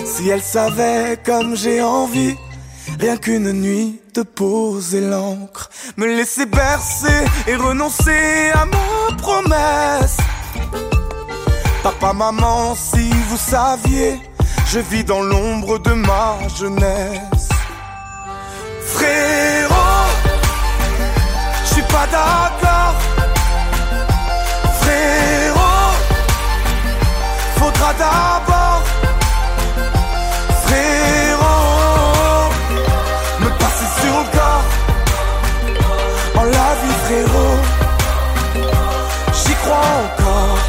[0.05, 2.35] Si elle savait comme j'ai envie,
[2.99, 10.17] rien qu'une nuit de poser l'encre, me laisser bercer et renoncer à ma promesse.
[11.83, 14.21] Papa, maman, si vous saviez,
[14.67, 17.49] je vis dans l'ombre de ma jeunesse.
[18.93, 20.07] Frérot,
[21.63, 22.95] je suis pas d'accord.
[24.79, 25.93] Frérot,
[27.57, 28.84] faudra d'abord.
[36.37, 37.57] en la vie frérot
[39.39, 40.59] J'y crois encore.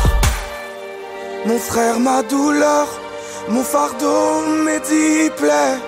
[1.46, 2.86] Mon frère, ma douleur
[3.48, 5.78] Mon fardeau, mes dix plaies.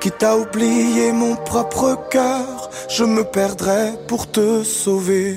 [0.00, 5.36] Quitte à oublier mon propre cœur Je me perdrai pour te sauver.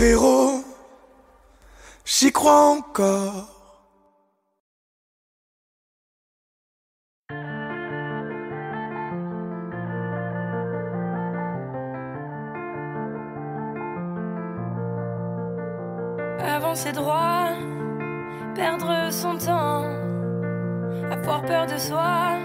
[0.00, 0.64] frérot,
[2.06, 3.48] j'y crois encore.
[16.42, 17.50] Avancer droit,
[18.54, 19.84] perdre son temps,
[21.10, 22.38] avoir peur de soi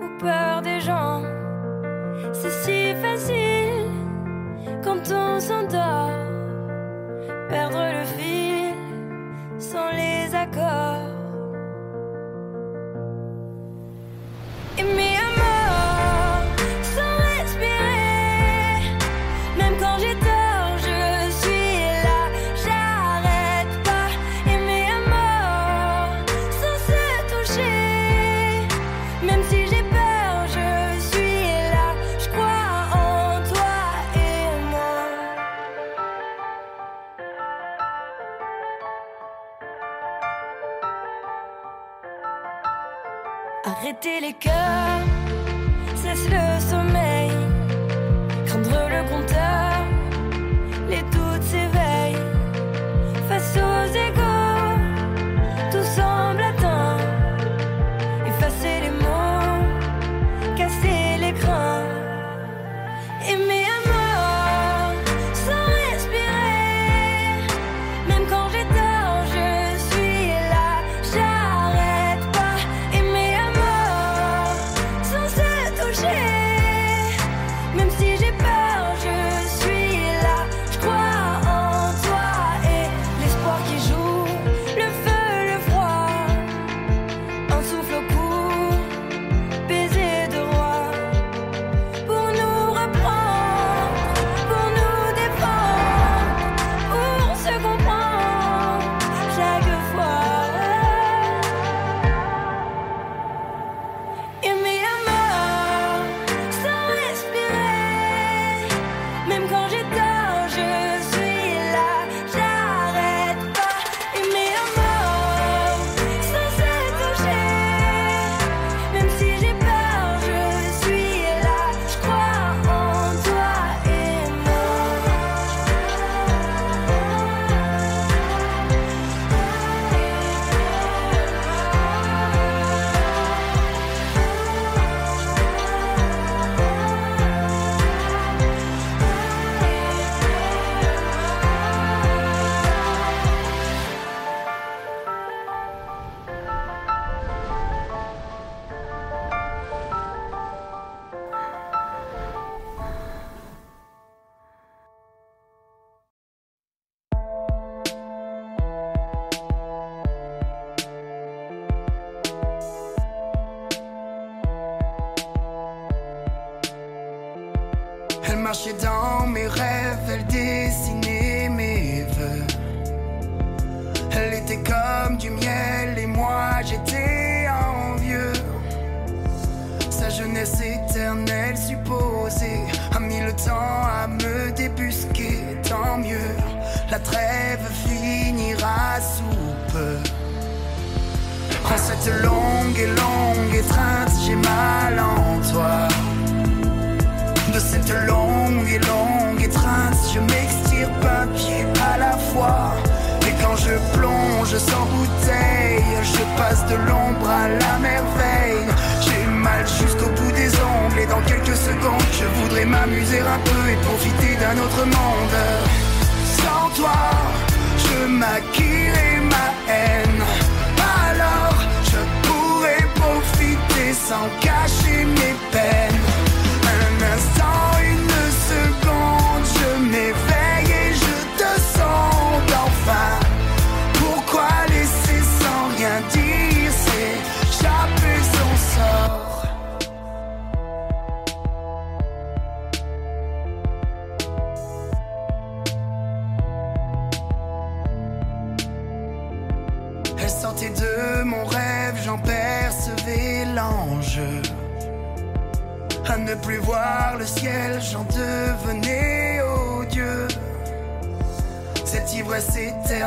[0.00, 1.22] ou peur des gens.
[2.32, 3.90] C'est si facile
[4.82, 6.35] quand on s'endort
[7.48, 8.74] perdre le fil
[9.58, 10.95] sans les accords.
[44.40, 44.65] girl.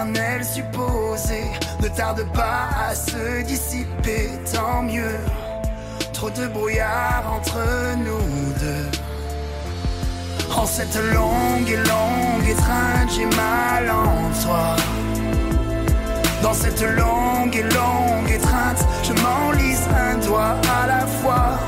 [0.10, 5.18] Éternelle supposée ne tarde pas à se dissiper, tant mieux.
[6.14, 7.58] Trop de brouillard entre
[7.98, 8.90] nous deux.
[10.56, 14.76] En cette longue et longue étreinte, j'ai mal en toi.
[16.42, 21.60] Dans cette longue et longue étreinte, je m'enlise un doigt à la fois.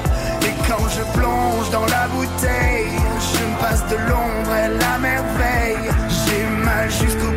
[0.44, 5.92] Et quand je plonge dans la bouteille, je me passe de l'ombre et la merveille.
[6.10, 7.31] J'ai mal jusqu'au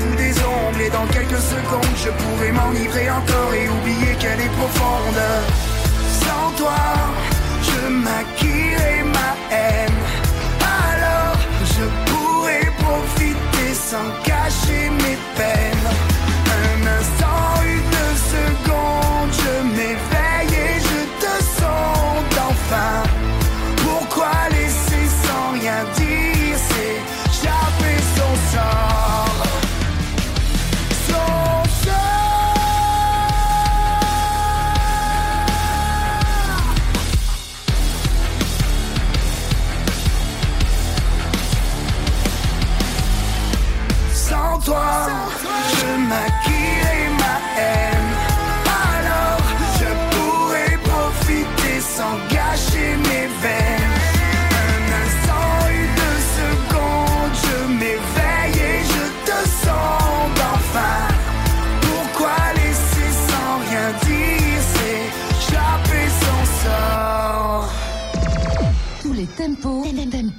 [0.80, 5.22] et dans quelques secondes, je pourrais m'enivrer encore et oublier qu'elle est profonde.
[6.22, 6.82] Sans toi,
[7.62, 10.00] je maquillerai ma haine.
[10.90, 11.38] Alors,
[11.74, 15.88] je pourrais profiter sans cacher mes peines.
[16.58, 18.83] Un instant, une seconde,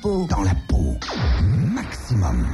[0.06, 0.95] dans la peau.
[1.73, 2.45] Maximum.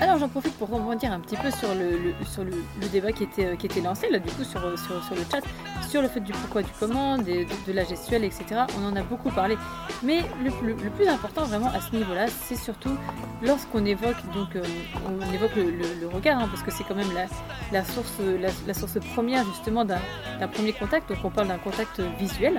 [0.00, 2.52] Alors j'en profite pour rebondir un petit peu sur le, sur le,
[2.90, 5.22] débat qui était, euh, qui était lancé là du coup sur, euh, sur, sur le
[5.30, 5.40] chat,
[5.88, 8.62] sur le fait du pourquoi du comment, de, de la gestuelle, etc.
[8.80, 9.56] On en a beaucoup parlé.
[10.02, 12.96] Mais le, plus important vraiment à ce niveau-là, c'est surtout
[13.40, 14.64] lorsqu'on évoque donc euh,
[15.06, 17.26] on évoque le, regard, hein, parce que c'est quand même la,
[17.70, 18.18] la source
[18.66, 21.08] la, source première justement d'un premier contact.
[21.08, 22.58] Donc on parle d'un contact visuel.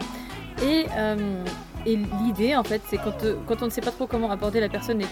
[0.62, 0.86] Et,
[1.86, 4.60] et l'idée, en fait, c'est quand, euh, quand on ne sait pas trop comment aborder
[4.60, 5.06] la personne et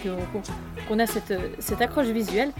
[0.87, 2.51] qu'on a cette, euh, cette accroche visuelle,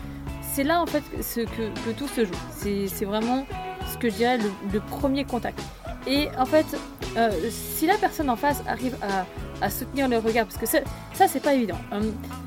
[0.54, 2.88] c'est là, en fait, ce que, tout se joue.
[2.88, 3.46] C'est vraiment
[3.92, 5.60] ce que je dirais le, premier contact.
[6.08, 6.66] Et en fait,
[7.18, 8.96] euh, si la personne en face arrive
[9.62, 11.78] à, soutenir le regard, parce que ça, c'est pas évident.
[11.94, 12.02] Euh,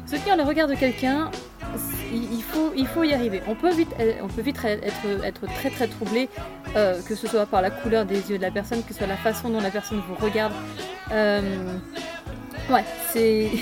[0.07, 1.31] soutenir le regard de quelqu'un,
[2.13, 3.43] il faut, il faut y arriver.
[3.47, 6.29] On peut vite, euh, on peut vite être, très très troublé,
[6.75, 9.17] que ce soit par la couleur des yeux de la personne, que ce soit la
[9.17, 10.53] façon dont la personne vous regarde.
[12.71, 13.51] Ouais, c'est.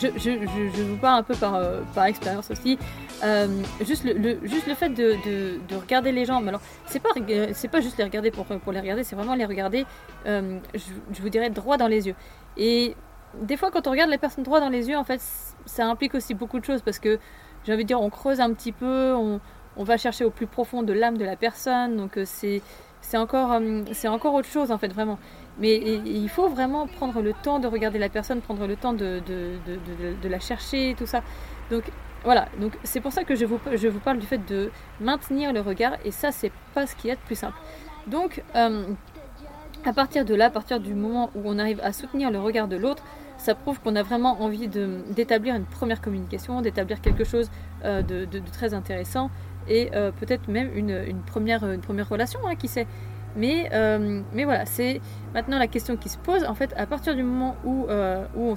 [0.00, 2.78] Je, vous parle un peu par expérience aussi.
[3.22, 3.48] Euh,
[3.82, 7.10] juste, le, juste le fait de, de, de regarder les gens, mais alors c'est pas,
[7.52, 9.84] c'est pas juste les regarder pour, pour les regarder, c'est vraiment les regarder,
[10.26, 12.14] euh, je, vous dirais, droit dans les yeux.
[12.56, 12.96] Et
[13.42, 15.20] des fois, quand on regarde les personnes droit dans les yeux, en fait,
[15.66, 17.18] ça implique aussi beaucoup de choses parce que
[17.64, 19.38] j'ai envie de dire, on creuse un petit peu, on,
[19.76, 22.62] on va chercher au plus profond de l'âme de la personne, donc euh, c'est
[23.18, 23.60] encore,
[24.06, 25.18] encore autre chose en fait, vraiment.
[25.58, 29.20] Mais il faut vraiment prendre le temps de regarder la personne, prendre le temps de,
[29.26, 31.22] de- de la chercher, tout ça.
[31.70, 31.84] Donc
[32.24, 34.70] voilà, donc c'est pour ça que je vous, je parle du fait de
[35.00, 37.56] maintenir le regard, et ça, c'est pas ce a de plus simple.
[38.06, 38.86] Donc, euh,
[39.84, 42.68] à partir de là, à partir du moment où on arrive à soutenir le regard
[42.68, 43.02] de l'autre,
[43.38, 47.50] ça prouve qu'on a vraiment envie d'établir une première communication, d'établir quelque chose
[47.84, 49.30] euh, de, très intéressant
[49.66, 52.86] et euh, peut-être même une, une première, une première relation, hein, qui sait.
[53.36, 55.00] Mais, euh, mais voilà, c'est
[55.34, 56.44] maintenant la question qui se pose.
[56.44, 58.54] En fait, à partir du moment où, euh, où,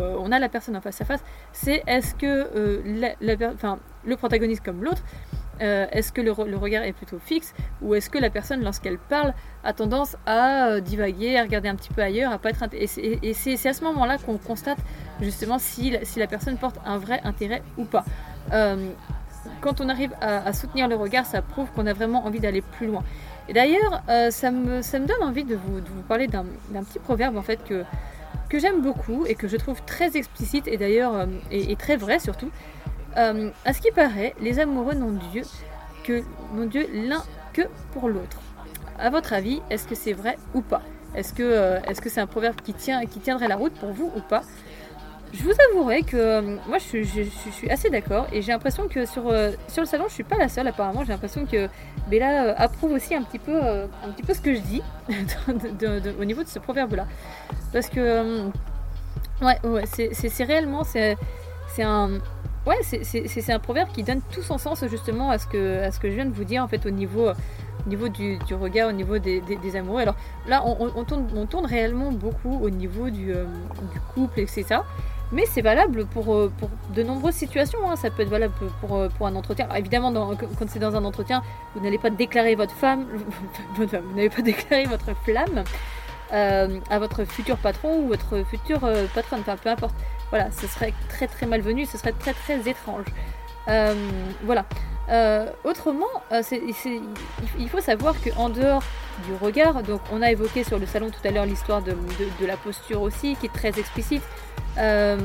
[0.00, 1.22] euh, on a la personne en face à face,
[1.52, 2.50] c'est est-ce que
[4.04, 5.02] le protagoniste comme l'autre,
[5.60, 8.98] est-ce que le, re- le regard est plutôt fixe ou est-ce que la personne, lorsqu'elle
[8.98, 9.32] parle,
[9.62, 13.66] a tendance à divaguer, à regarder un petit peu ailleurs, à pas être et c'est-
[13.66, 14.78] à ce moment-là qu'on constate
[15.20, 18.04] justement si, si la personne porte un vrai intérêt ou pas.
[19.60, 22.86] Quand on arrive à soutenir le regard, ça prouve qu'on a vraiment envie d'aller plus
[22.86, 23.02] loin.
[23.48, 26.44] Et d'ailleurs, euh, ça, me, donne envie de vous, parler d'un
[26.84, 27.84] petit proverbe en fait que,
[28.48, 32.18] que j'aime beaucoup et que je trouve très explicite et d'ailleurs euh, et, très vrai
[32.18, 32.50] surtout.
[33.16, 35.42] Euh, à ce qui paraît, les amoureux n'ont Dieu
[36.02, 36.22] que
[36.66, 37.22] Dieu l'un
[37.52, 37.62] que
[37.92, 38.40] pour l'autre.
[38.98, 40.82] À votre avis, est-ce que c'est vrai ou pas?
[41.14, 44.42] Est-ce que c'est un proverbe qui tient qui tiendrait la route pour vous ou pas?
[45.34, 49.28] Je vous avouerai que euh, moi je, suis- assez d'accord et j'ai l'impression que sur,
[49.28, 51.68] euh, sur le salon je suis pas la seule apparemment j'ai l'impression que
[52.08, 54.82] Bella euh, approuve aussi un petit peu un petit peu ce que je dis
[56.20, 57.06] au niveau de ce proverbe là
[57.72, 58.44] parce que
[59.42, 61.16] ouais c'est- réellement c'est
[61.82, 62.10] un
[62.66, 65.98] ouais, c'est- un proverbe qui donne tout son sens justement à ce que, à ce
[66.00, 68.88] que je viens de vous dire en fait au niveau, au niveau du, du regard,
[68.88, 70.00] au niveau des, des- amoureux.
[70.00, 70.14] Alors
[70.46, 73.44] là, on tourne, on tourne réellement beaucoup au niveau du, euh,
[73.92, 74.76] du couple, etc.
[75.32, 77.78] Mais c'est valable pour, euh, pour de nombreuses situations.
[77.90, 77.96] hein.
[77.96, 79.64] Ça peut être valable pour, euh, pour un entretien.
[79.66, 81.42] Alors, évidemment, quand c'est dans un entretien,
[81.74, 83.06] vous n'allez pas déclarer votre femme,
[83.74, 85.64] vous n'allez pas déclarer votre flamme
[86.32, 89.40] euh, à votre futur patron ou votre future euh, patronne.
[89.40, 89.94] Enfin, peu importe.
[90.30, 93.04] Voilà, ce serait très très malvenu, ce serait très très étrange.
[94.44, 94.64] Voilà.
[95.10, 96.42] Euh, autrement, euh,
[97.58, 98.82] il- faut savoir qu'en dehors
[99.26, 101.94] du regard, donc on a évoqué sur le salon tout à l'heure l'histoire de,
[102.46, 104.22] la posture aussi, qui est très explicite.
[104.78, 105.18] Euh,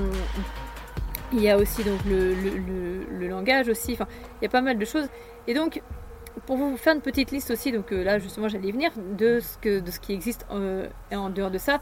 [1.32, 5.08] il y a aussi donc le, langage aussi, il y a pas mal de choses.
[5.48, 5.82] Et donc
[6.46, 10.00] pour vous faire une petite liste aussi, donc là justement j'allais y venir, de ce,
[10.00, 11.80] qui existe en dehors de ça,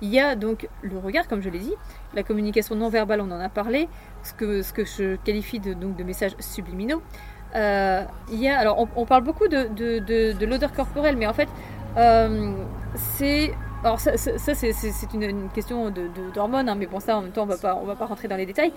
[0.00, 1.74] il y a donc le regard comme je l'ai dit,
[2.14, 3.88] la communication non verbale on en a parlé,
[4.22, 7.02] ce que, je qualifie de messages subliminaux.
[7.54, 11.32] Euh, y a, alors on, parle beaucoup de, de, de- de l'odeur corporelle, mais en
[11.32, 11.48] fait
[11.96, 12.52] euh,
[12.94, 13.52] c'est
[13.82, 17.46] alors ça, c'est une, question de- d'hormones, hein, mais bon ça en même temps on
[17.46, 18.72] va pas on va pas rentrer dans les détails.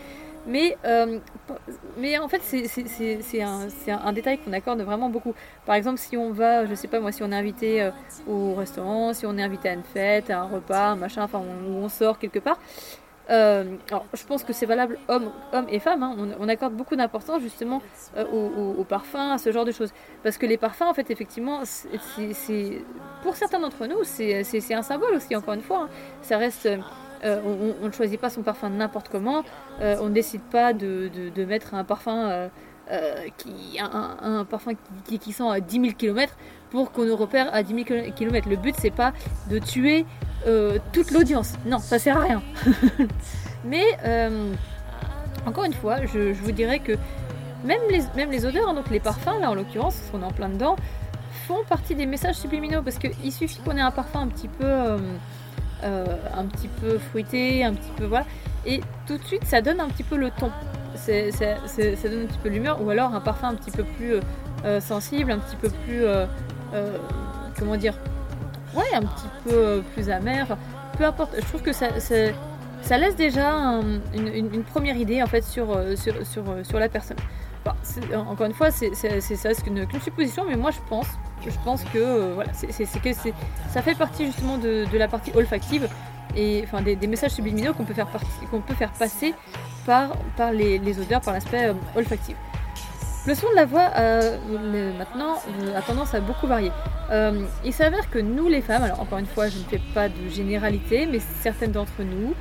[0.47, 1.19] Mais euh,
[1.97, 3.67] mais en fait c'est- un,
[4.05, 5.33] un, détail qu'on accorde vraiment beaucoup.
[5.65, 7.89] Par exemple si on va, je sais pas moi, si on est invité
[8.27, 11.41] au restaurant, si on est invité à une fête, à un repas, un machin, enfin
[11.43, 12.57] on- on sort quelque part.
[13.29, 16.03] Euh, alors, je pense que c'est valable hommes, hommes et femmes.
[16.03, 16.15] hein.
[16.39, 17.81] On, accorde beaucoup d'importance justement
[18.17, 19.91] euh, au, au- au parfum, à ce genre de choses.
[20.23, 22.81] Parce que les parfums, en fait, effectivement, c'est-
[23.23, 25.83] pour certains d'entre nous, c'est un symbole aussi, encore une fois.
[25.83, 25.89] hein.
[26.21, 26.65] Ça reste.
[26.65, 27.39] euh,
[27.83, 29.43] on, ne choisit pas son parfum n'importe comment.
[29.81, 31.09] euh, on ne décide pas de,
[31.45, 32.49] mettre un parfum.
[33.37, 34.71] qui, un, parfum
[35.05, 36.35] qui sent à 10 000 km
[36.71, 38.49] pour qu'on nous repère à 10 000 km.
[38.49, 39.13] Le but, c'est pas
[39.49, 40.05] de tuer
[40.47, 41.53] euh, toute l'audience.
[41.65, 42.41] Non, ça sert à rien.
[43.65, 44.53] Mais, euh,
[45.45, 46.93] encore une fois, je, vous dirais que
[47.63, 50.49] même les, odeurs, hein, donc les parfums, là en l'occurrence, parce qu'on est en plein
[50.49, 50.75] dedans,
[51.47, 54.65] font partie des messages subliminaux parce qu'il suffit qu'on ait un parfum un petit peu,
[54.65, 54.97] euh,
[55.83, 58.25] un petit peu fruité, un petit peu voilà,
[58.65, 60.51] et tout de suite ça donne un petit peu le ton.
[60.95, 64.15] Ça donne un petit peu l'humeur, ou alors un parfum un petit peu plus
[64.79, 66.03] sensible, un petit peu plus,
[67.57, 67.93] comment dire,
[68.75, 70.57] ouais, un petit peu euh, plus amer.
[70.97, 71.33] Peu importe.
[71.37, 73.81] Je trouve que ça, ça, laisse déjà un-
[74.13, 77.17] une, une- une première idée en fait sur, euh, sur, sur, euh, sur la personne.
[77.83, 80.79] C'est- encore une fois, c'est c'est- c'est- ça reste qu'une qu'une supposition, mais moi je
[80.89, 81.05] pense,
[81.45, 83.33] je pense que voilà, c'est c'est- c'est que c'est-
[83.69, 85.87] ça fait partie justement de, de la partie olfactive
[86.35, 88.07] et enfin des, messages subliminaux qu'on peut faire
[88.49, 89.35] qu'on peut faire passer
[89.85, 92.35] par, par les, les odeurs, par l'aspect euh, olfactif.
[93.27, 94.37] Le son de la voix, euh,
[94.97, 96.71] maintenant, euh, a tendance à beaucoup varier.
[97.11, 100.09] Euh, il s'avère que nous, les femmes, alors encore une fois, je ne fais pas
[100.09, 102.33] de généralité, mais certaines d'entre nous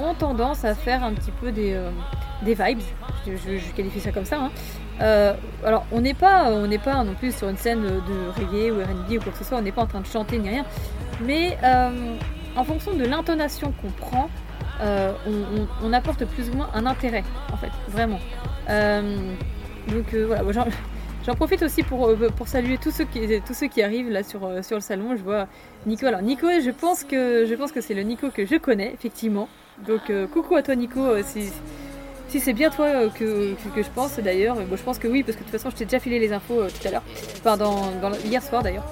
[0.00, 1.76] ont tendance à faire un petit peu des,
[2.46, 2.80] vibes.
[3.26, 4.38] Je, qualifie ça comme ça.
[4.38, 5.34] hein.
[5.62, 8.80] Alors, on n'est pas, on n'est pas non plus sur une scène de reggae ou
[8.80, 9.58] R&B ou quoi que ce soit.
[9.58, 10.64] On n'est pas en train de chanter ni rien.
[11.20, 11.58] Mais
[12.56, 14.30] en fonction de l'intonation qu'on prend,
[14.80, 18.20] on apporte plus ou moins un intérêt, en fait, vraiment.
[19.88, 20.42] Donc euh, voilà,
[21.24, 24.22] j'en- profite aussi pour, euh, pour saluer tous ceux qui, tous ceux qui arrivent là
[24.22, 25.16] sur, euh, le salon.
[25.16, 25.46] Je vois
[25.86, 26.06] Nico.
[26.06, 27.46] Alors Nico, je pense que,
[27.80, 29.48] c'est le Nico que je connais, effectivement.
[29.86, 34.56] Donc coucou à toi Nico, si, c'est bien toi que, je pense d'ailleurs.
[34.56, 36.32] Bon, je pense que oui, parce que de toute façon je t'ai déjà filé les
[36.32, 37.02] infos tout à l'heure.
[37.38, 37.90] Enfin, dans,
[38.24, 38.86] hier soir d'ailleurs.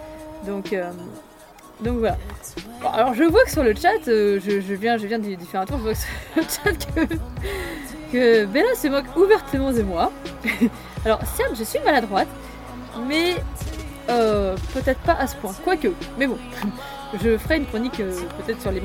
[0.47, 0.75] Donc,
[1.85, 2.17] voilà.
[2.93, 5.21] Alors je vois que sur le chat, je, viens, je viens
[5.51, 7.15] faire un tour, je vois que sur le chat que,
[8.13, 10.13] Bella se moque ouvertement de moi.
[11.05, 12.29] alors certes, je suis maladroite,
[13.07, 13.37] mais
[14.09, 15.53] euh, peut-être pas à ce point.
[15.65, 16.39] Quoique, mais bon,
[17.23, 18.81] je ferai une chronique euh, peut-être sur, les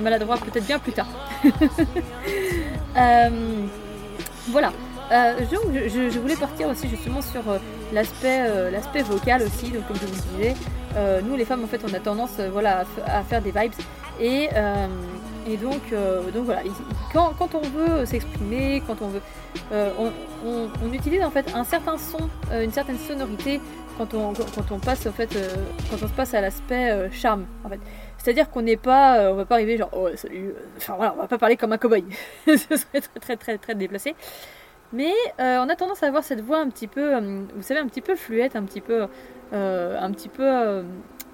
[0.00, 1.08] maladroits peut-être bien plus tard.
[2.94, 3.30] Euh,
[4.48, 4.70] voilà.
[5.50, 7.40] Donc, je, voulais partir aussi justement sur
[7.90, 9.70] l'aspect vocal aussi.
[9.70, 10.54] Donc comme je vous disais,
[11.24, 13.72] nous les femmes en fait on a tendance voilà à, à faire des vibes
[14.20, 14.50] et
[15.46, 16.72] et donc euh, donc voilà il-
[17.12, 19.20] quand, on veut s'exprimer, quand on veut
[19.72, 19.90] euh,
[20.44, 23.60] on, utilise en fait un certain son, euh, une certaine sonorité
[23.98, 25.36] quand on quand on passe en fait
[25.90, 27.80] quand on se passe à l'aspect charme en fait.
[28.18, 31.26] C'est-à-dire qu'on n'est pas, on va pas arriver genre, oh salut, enfin voilà, on va
[31.26, 32.04] pas parler comme un cow-boy,
[32.46, 34.14] ce serait très très très très déplacé.
[34.92, 38.00] Mais on a tendance à avoir cette voix un petit peu, vous savez, un petit
[38.00, 39.02] peu fluette, un petit peu,
[39.52, 40.84] un petit peu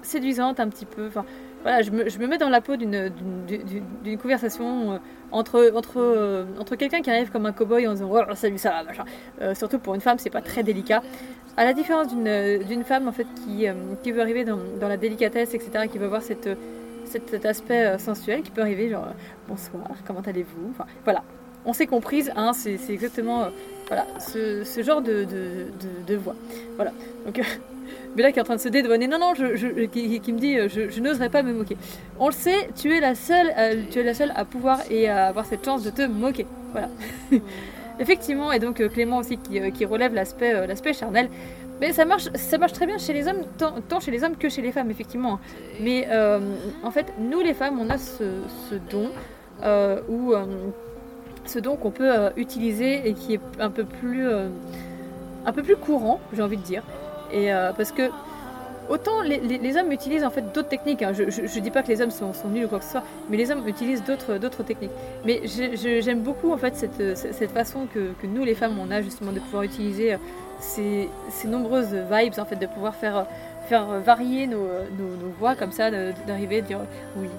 [0.01, 1.09] séduisante, un petit peu.
[1.61, 3.11] Voilà, je me, je me mets dans la peau d'une
[4.21, 4.97] conversation euh,
[5.31, 8.69] entre entre euh, entre quelqu'un qui arrive comme un cow-boy en disant, oh salut ça
[8.71, 9.05] va, machin.
[9.41, 11.01] Euh, surtout pour une femme, c'est pas très délicat.
[11.57, 13.65] À la différence d'une femme en fait qui
[14.03, 16.49] qui veut arriver dans, dans la délicatesse, etc., qui veut avoir cette
[17.05, 19.07] cet, aspect sensuel qui peut arriver genre
[19.47, 20.73] bonsoir comment allez-vous?
[21.03, 21.23] Voilà
[21.65, 23.49] on s'est comprise, hein, c'est exactement
[23.87, 26.35] voilà, ce, ce genre de, de, de- de voix.
[26.75, 26.91] Voilà.
[27.25, 27.41] Donc,
[28.15, 30.67] Bella qui est en train de se dédouaner, non, non, je, qui, me dit, euh,
[30.67, 31.77] je, je n'oserais pas me moquer.
[32.19, 35.07] On le sait, tu es la seule, euh, tu es la seule à pouvoir et
[35.07, 36.45] à avoir cette chance de te moquer.
[36.71, 36.89] Voilà.
[37.99, 41.29] Effectivement, et donc euh, Clément aussi qui, relève l'aspect charnel.
[41.81, 44.49] Mais ça marche, ça marche très bien chez les hommes, tant, chez les hommes que
[44.49, 45.35] chez les femmes, effectivement.
[45.35, 45.39] hein.
[45.79, 46.07] Mais
[46.83, 48.23] en fait, nous les femmes, on a ce,
[48.91, 49.11] don
[49.63, 50.01] euh,
[51.45, 54.27] ce don qu'on peut utiliser et qui est un peu plus,
[55.45, 56.83] un peu plus courant, j'ai envie de dire.
[57.31, 58.09] Et euh, parce que
[58.89, 61.01] autant les, hommes utilisent en fait d'autres techniques.
[61.03, 61.13] hein.
[61.13, 63.37] Je, je dis pas que les hommes sont, nuls ou quoi que ce soit, mais
[63.37, 64.91] les hommes utilisent d'autres techniques.
[65.25, 69.39] Mais j'aime beaucoup en fait cette, façon que, nous les femmes on a justement de
[69.39, 70.17] pouvoir utiliser euh,
[70.59, 71.07] ces,
[71.47, 73.25] nombreuses vibes en fait de pouvoir faire
[73.71, 74.67] euh, varier nos,
[75.39, 76.79] voix comme ça, d'arriver dire
[77.15, 77.29] oui,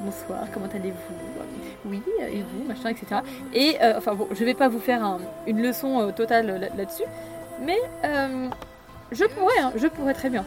[0.00, 3.20] bonsoir, comment allez-vous Oui, et vous, machin, etc.
[3.52, 7.04] Et enfin bon, je vais pas vous faire un- une leçon totale là- là-dessus,
[7.60, 7.78] mais
[9.14, 10.44] je pourrais, hein, je pourrais très bien.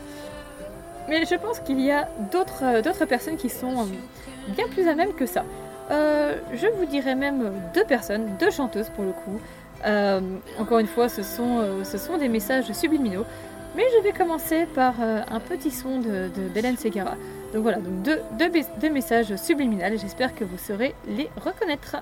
[1.08, 3.86] Mais je pense qu'il y a d'autres euh, personnes qui sont euh,
[4.50, 5.46] bien plus à même que ça.
[5.90, 9.40] Euh, je vous dirais même deux personnes, deux chanteuses pour le coup.
[10.60, 13.26] Encore une fois, ce sont, des messages subliminaux.
[13.76, 17.14] Mais je vais commencer par un petit son de, d'Hélène Segara.
[17.54, 21.96] Donc voilà, deux, deux, mes- deux messages subliminaux j'espère que vous saurez les reconnaître.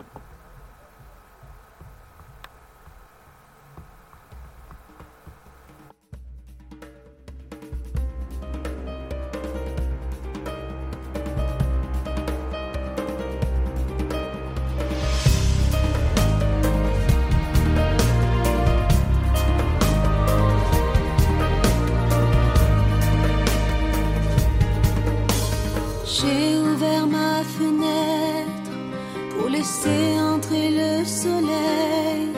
[29.32, 32.30] Pour laisser entrer le soleil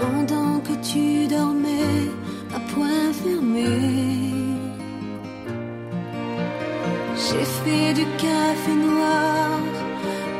[0.00, 2.10] pendant que tu dormais
[2.54, 3.64] à point fermé.
[7.14, 9.58] J'ai fait du café noir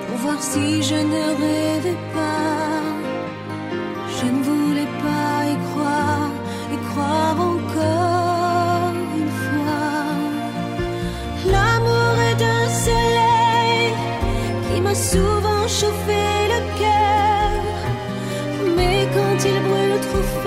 [0.07, 2.83] pour voir si je ne rêvais pas.
[4.19, 6.31] Je ne voulais pas y croire,
[6.73, 8.06] y croire encore
[14.97, 17.63] souvent chauffé le cœur.
[18.77, 20.46] Mais quand il brûle trop fort,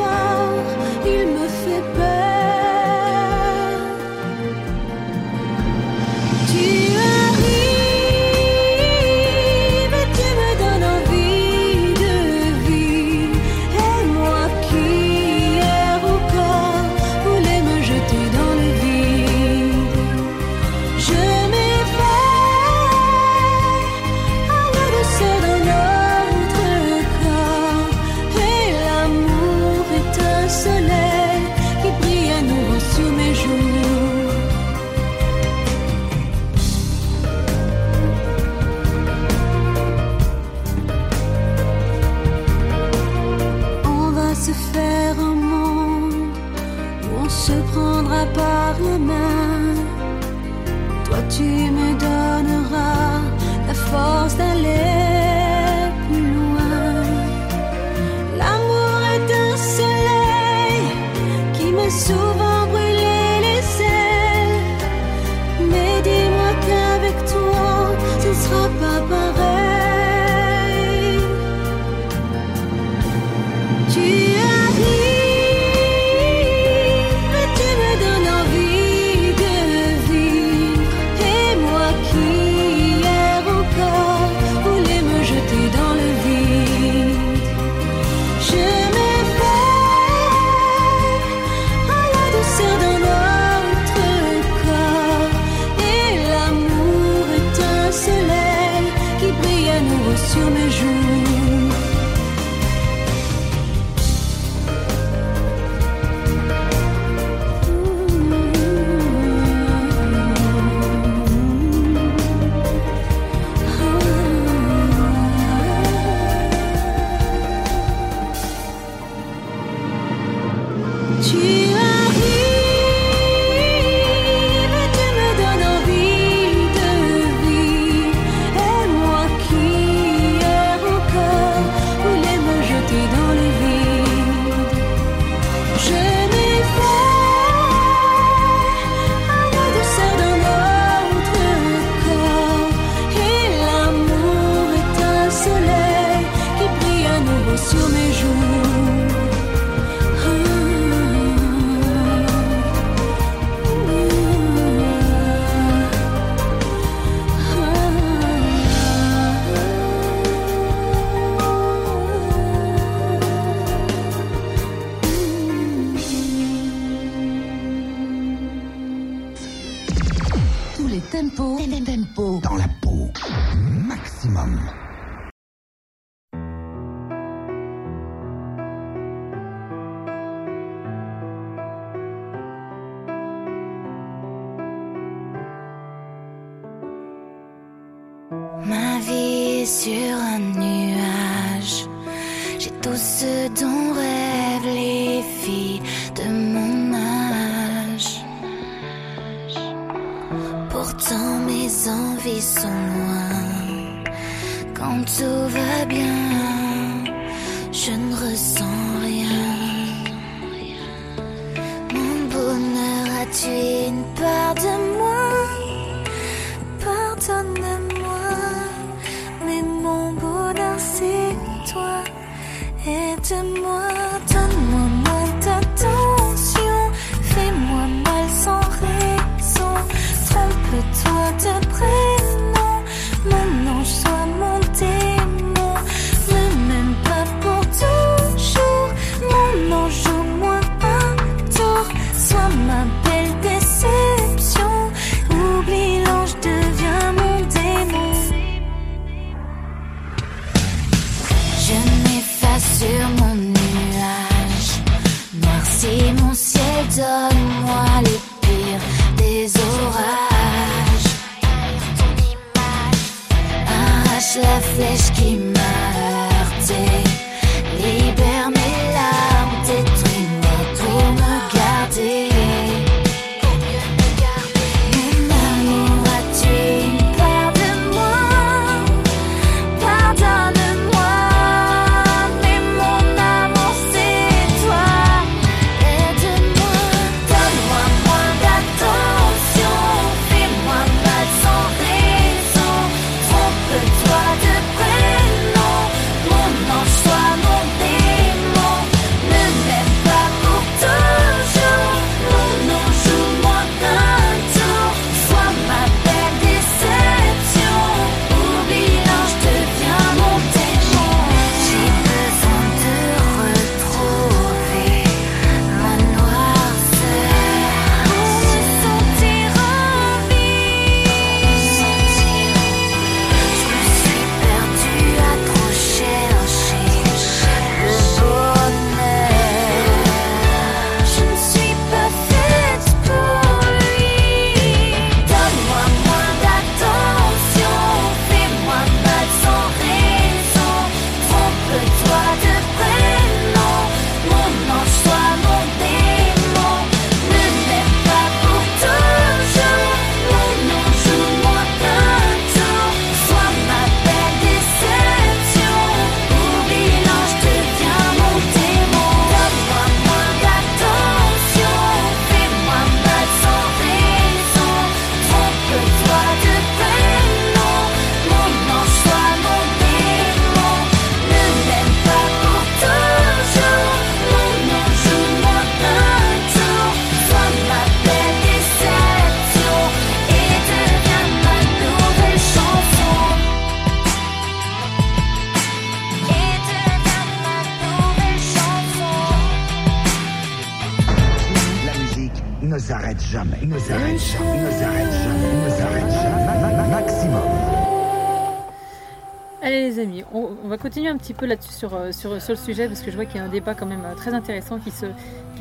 [401.30, 403.44] petit peu là-dessus sur, euh, sur, le sujet parce que je vois qu'il y a
[403.44, 404.90] un débat quand même euh, très intéressant qui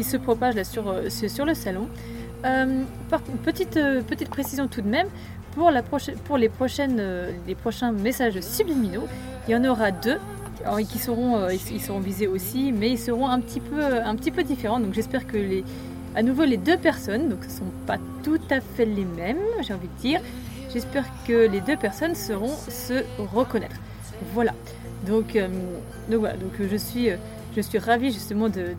[0.02, 1.88] se, propage là sur, euh, sur, le salon.
[3.44, 3.78] Petite,
[4.30, 5.08] précision tout de même,
[5.54, 9.06] pour, les, prochains messages subliminaux,
[9.46, 10.18] il y en aura deux
[10.88, 11.48] qui seront,
[11.80, 13.60] seront visés aussi, mais ils seront un petit
[14.30, 14.80] peu, différents.
[14.80, 15.64] Donc j'espère que les,
[16.14, 19.38] à nouveau les deux personnes, donc ce ne sont pas tout à fait les mêmes,
[19.60, 20.20] j'ai envie de dire,
[20.72, 23.76] j'espère que les deux personnes sauront se reconnaître.
[24.32, 24.52] Voilà.
[25.06, 25.48] Donc, euh,
[26.08, 26.36] donc voilà.
[26.36, 27.16] Donc euh, je suis, euh,
[27.56, 28.74] je suis ravie justement de,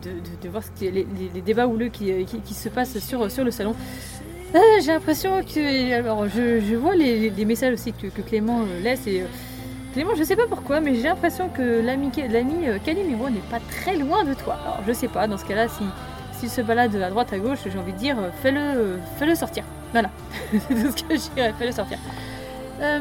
[0.50, 1.06] voir les,
[1.44, 2.12] débats houleux qui,
[2.54, 3.74] se passent sur, sur le salon.
[4.80, 9.24] J'ai l'impression que, alors je, vois les, messages aussi que, Clément laisse et
[9.92, 12.10] Clément, je sais pas pourquoi, mais j'ai l'impression que l'ami
[12.84, 14.58] Calimero n'est pas très loin de toi.
[14.62, 15.26] Alors je sais pas.
[15.26, 15.84] Dans ce cas-là, si
[16.38, 19.62] s'il se balade à droite à gauche, j'ai envie de dire, fais-le, fais-le sortir.
[19.92, 20.10] Voilà.
[20.52, 21.52] C'est tout ce que je dirais.
[21.58, 21.98] Fais-le sortir.
[22.80, 22.98] Euh,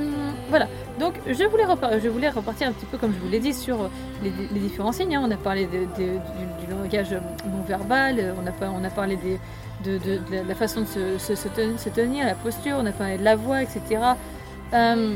[0.50, 0.68] voilà,
[1.00, 1.64] donc je voulais,
[2.04, 3.90] je voulais repartir un petit peu, comme je vous l'ai dit, sur
[4.24, 5.18] les, les différents signes.
[5.18, 6.06] On a parlé du,
[6.70, 7.12] langage
[7.46, 10.00] non verbal, euh, on a, on a parlé de,
[10.48, 13.24] la- façon de se, se- se ten- se tenir, la posture, on a parlé de
[13.24, 13.82] la voix, etc.
[14.74, 15.16] Euh,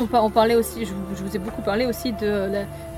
[0.00, 2.48] on, par- on parlait aussi, je, vous- ai beaucoup parlé aussi de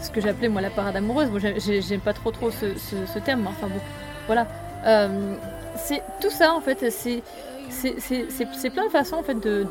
[0.01, 1.29] ce que j'appelais moi la parade amoureuse.
[1.31, 3.81] Bon, j'ai- j'ai- j'aime pas trop trop ce, ce- terme, enfin bon,
[4.27, 4.47] voilà.
[4.85, 5.35] Euh,
[5.77, 7.23] c'est tout ça en fait, c'est
[8.71, 9.63] plein de façons en fait de,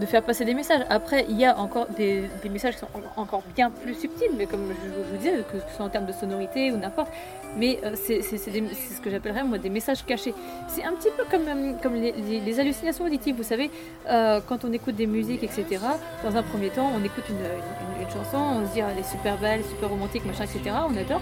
[0.00, 0.82] de faire passer des messages.
[0.90, 4.46] Après, il y a encore des, messages qui sont en- encore bien plus subtils, mais
[4.46, 7.10] comme je, vous disais, que ce soit en termes de sonorité ou n'importe.
[7.56, 10.34] Mais euh, c'est ce que j'appellerais moi des messages cachés.
[10.68, 13.36] C'est un petit peu comme, euh, comme les, hallucinations auditives.
[13.36, 13.70] Vous savez,
[14.10, 15.78] euh, quand on écoute des musiques, etc.
[16.24, 18.98] Dans un premier temps, on écoute une, une- une chanson, on se dit ah, elle
[18.98, 20.74] est super belle, super romantique, machin, etc.
[20.88, 21.20] On adore.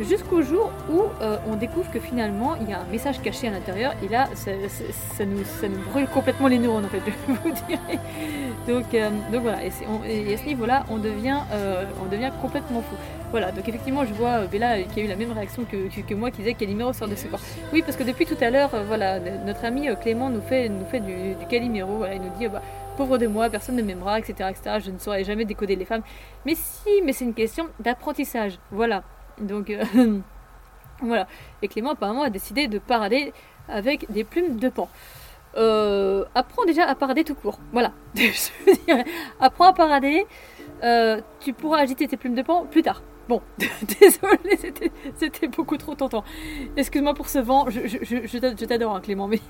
[0.00, 3.52] Jusqu'au jour où euh, on découvre que finalement il y a un message caché à
[3.52, 4.50] l'intérieur et là ça,
[5.24, 6.98] nous, ça nous brûle complètement les neurones en fait,
[7.28, 7.98] je vous dirais.
[8.66, 12.80] Donc, euh, donc voilà, et, on- à ce niveau-là on devient, euh, on devient complètement
[12.82, 12.96] fou.
[13.30, 16.14] Voilà, donc effectivement je vois Bella qui a eu la même réaction que, que, que
[16.14, 17.40] moi qui disait Calimero sort de ce corps.
[17.72, 21.00] Oui, parce que depuis tout à l'heure, voilà, notre ami Clément nous fait, nous fait
[21.00, 22.48] du, Calimero, voilà, il nous dit.
[22.48, 22.62] bah,
[22.96, 24.76] Pauvre de moi, personne ne m'aimera, etc., etc.
[24.84, 26.02] Je ne saurais jamais décoder les femmes.
[26.46, 28.58] Mais si, mais c'est une question d'apprentissage.
[28.70, 29.02] Voilà.
[29.40, 29.84] Donc euh,
[31.00, 31.26] voilà.
[31.62, 33.32] Et Clément apparemment a décidé de parader
[33.68, 34.88] avec des plumes de pan.
[35.56, 37.58] Euh, apprends déjà à parader tout court.
[37.72, 37.92] Voilà.
[38.14, 38.22] Je
[38.66, 39.04] veux dire,
[39.40, 40.26] apprends à parader.
[40.82, 43.02] Euh, tu pourras agiter tes plumes de pan plus tard.
[43.28, 43.40] Bon,
[44.00, 44.58] désolé,
[45.16, 46.24] c'était- beaucoup trop tentant.
[46.76, 49.40] Excuse-moi pour ce vent, je, je t'adore, hein, Clément, mais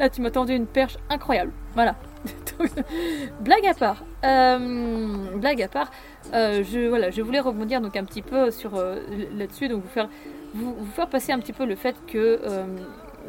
[0.00, 1.52] là tu m'as tendu une perche incroyable.
[1.74, 1.94] Voilà.
[3.40, 5.90] Blague à part, euh, blague à part,
[6.34, 9.00] euh, je, voilà, je voulais rebondir donc un petit peu sur euh,
[9.36, 10.08] là-dessus, donc vous faire,
[10.54, 12.40] vous, faire passer un petit peu le fait que,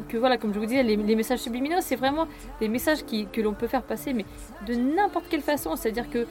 [0.08, 2.26] que voilà, comme je vous disais, les, messages subliminaux, c'est vraiment
[2.60, 4.26] des messages qui, que l'on peut faire passer, mais
[4.66, 5.76] de n'importe quelle façon.
[5.76, 6.26] C'est-à-dire que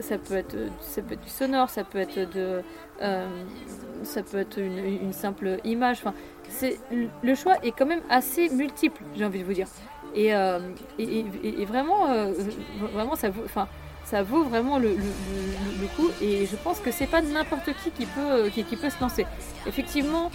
[0.00, 2.62] ça peut être, ça peut être du sonore, ça peut être de,
[4.02, 5.98] ça peut être une, une simple image.
[6.04, 6.14] Enfin,
[7.22, 9.66] le choix est quand même assez multiple, j'ai envie de vous dire.
[10.18, 10.58] Et, euh,
[10.98, 12.32] et, vraiment, euh,
[12.92, 13.68] vraiment, ça vaut, enfin,
[14.04, 14.96] ça vaut vraiment le,
[15.96, 16.08] coup.
[16.20, 19.26] Et je pense que c'est pas n'importe qui qui peut, euh, qui, peut se lancer.
[19.66, 20.30] Effectivement,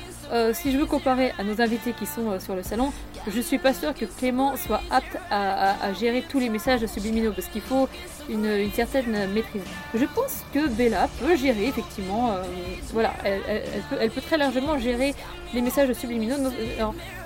[0.54, 2.94] si je veux comparer à nos invités qui sont sur le salon,
[3.28, 6.86] je suis pas sûre que Clément soit apte à, à- à gérer tous les messages
[6.86, 7.90] subliminaux parce qu'il faut
[8.30, 9.62] une, une certaine maîtrise.
[9.94, 12.44] Je pense que Bella peut gérer effectivement, euh,
[12.92, 15.14] voilà, elle, peut, très largement gérer
[15.54, 16.36] les messages subliminaux.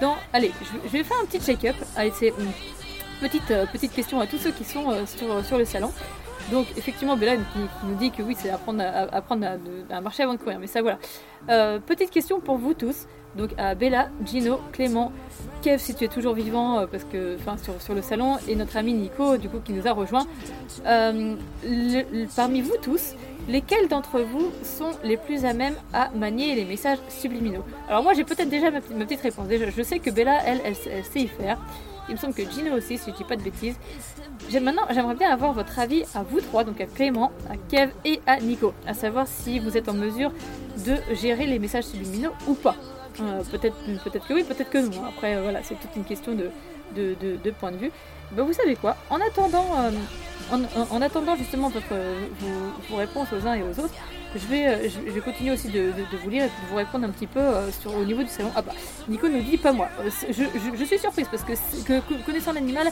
[0.02, 0.52] Dans- allez,
[0.86, 1.76] je, vais faire un petit check-up.
[1.96, 2.52] Allez, c'est hum,
[3.22, 5.06] petite euh, petite question à tous ceux qui sont euh,
[5.44, 5.92] sur le salon.
[6.52, 9.46] Donc effectivement, Bella qui, nous dit que oui, c'est apprendre à, apprendre
[9.90, 10.60] à, marcher avant de courir.
[10.60, 10.98] Mais ça, voilà.
[11.50, 13.06] Euh, petite question pour vous tous.
[13.36, 15.12] Donc à Bella, Gino, Clément,
[15.62, 18.56] Kev si tu es toujours vivant, euh, parce que enfin sur, sur le salon, et
[18.56, 20.26] notre ami Nico, du coup, qui nous a rejoint.
[20.86, 21.36] Euh,
[22.36, 23.16] parmi vous tous,
[23.48, 27.64] lesquels d'entre vous sont les plus à même à manier les messages subliminaux?
[27.90, 29.48] Alors moi, j'ai peut-être déjà ma, petite- réponse.
[29.48, 31.60] Déjà, je sais que Bella, elle, elle, elle sait y faire.
[32.10, 33.76] Il me semble que Gino aussi, si je dis pas de bêtises.
[34.62, 38.22] Maintenant, j'aimerais bien avoir votre avis à vous trois, donc à Clément, à Kev et
[38.26, 40.32] à Nico, à savoir si vous êtes en mesure
[40.86, 42.76] de gérer les messages subliminaux ou pas.
[43.20, 45.04] Euh, peut-être, peut-être que oui, peut-être que non.
[45.06, 46.52] Après, euh, voilà, c'est toute une question de,
[46.96, 47.92] de, de- point de vue.
[48.32, 48.96] Ben, vous savez quoi?
[49.10, 49.92] En attendant, euh,
[50.52, 51.94] en, en- en attendant justement votre,
[52.90, 53.96] vos réponses aux uns et aux autres,
[54.36, 55.92] je vais, euh, je, vais continuer aussi de,
[56.24, 58.52] vous lire et de vous répondre un petit peu euh, sur, au niveau du salon.
[58.56, 58.74] Ah bah,
[59.08, 59.88] Nico nous dit pas moi.
[60.02, 62.92] Euh, je, suis surprise parce que, connaissant l'animal,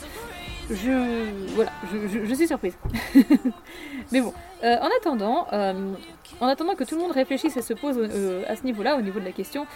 [0.69, 1.25] je
[1.55, 1.71] voilà,
[2.11, 2.73] je, suis surprise.
[4.11, 4.33] Mais bon,
[4.63, 5.93] euh, en attendant, euh,
[6.39, 9.01] en attendant que tout le monde réfléchisse et se pose euh, à ce niveau-là, au
[9.01, 9.67] niveau de la question,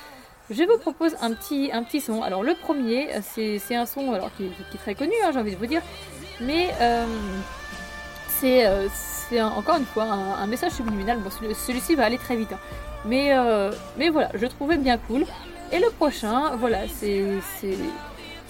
[0.49, 2.23] je vous propose un petit, un petit son.
[2.23, 5.52] Alors le premier, euh, c'est un son alors qui, est très connu, hein, j'ai envie
[5.52, 5.81] de vous dire,
[6.41, 7.06] mais euh,
[8.40, 8.88] c'est euh,
[9.30, 11.19] c'est encore une fois un, message subliminal.
[11.19, 12.60] Bon, celui- celui-ci va aller très vite, hein.
[13.06, 15.26] mais euh, mais voilà, je trouvais bien cool.
[15.72, 17.23] Et le prochain, voilà, c'est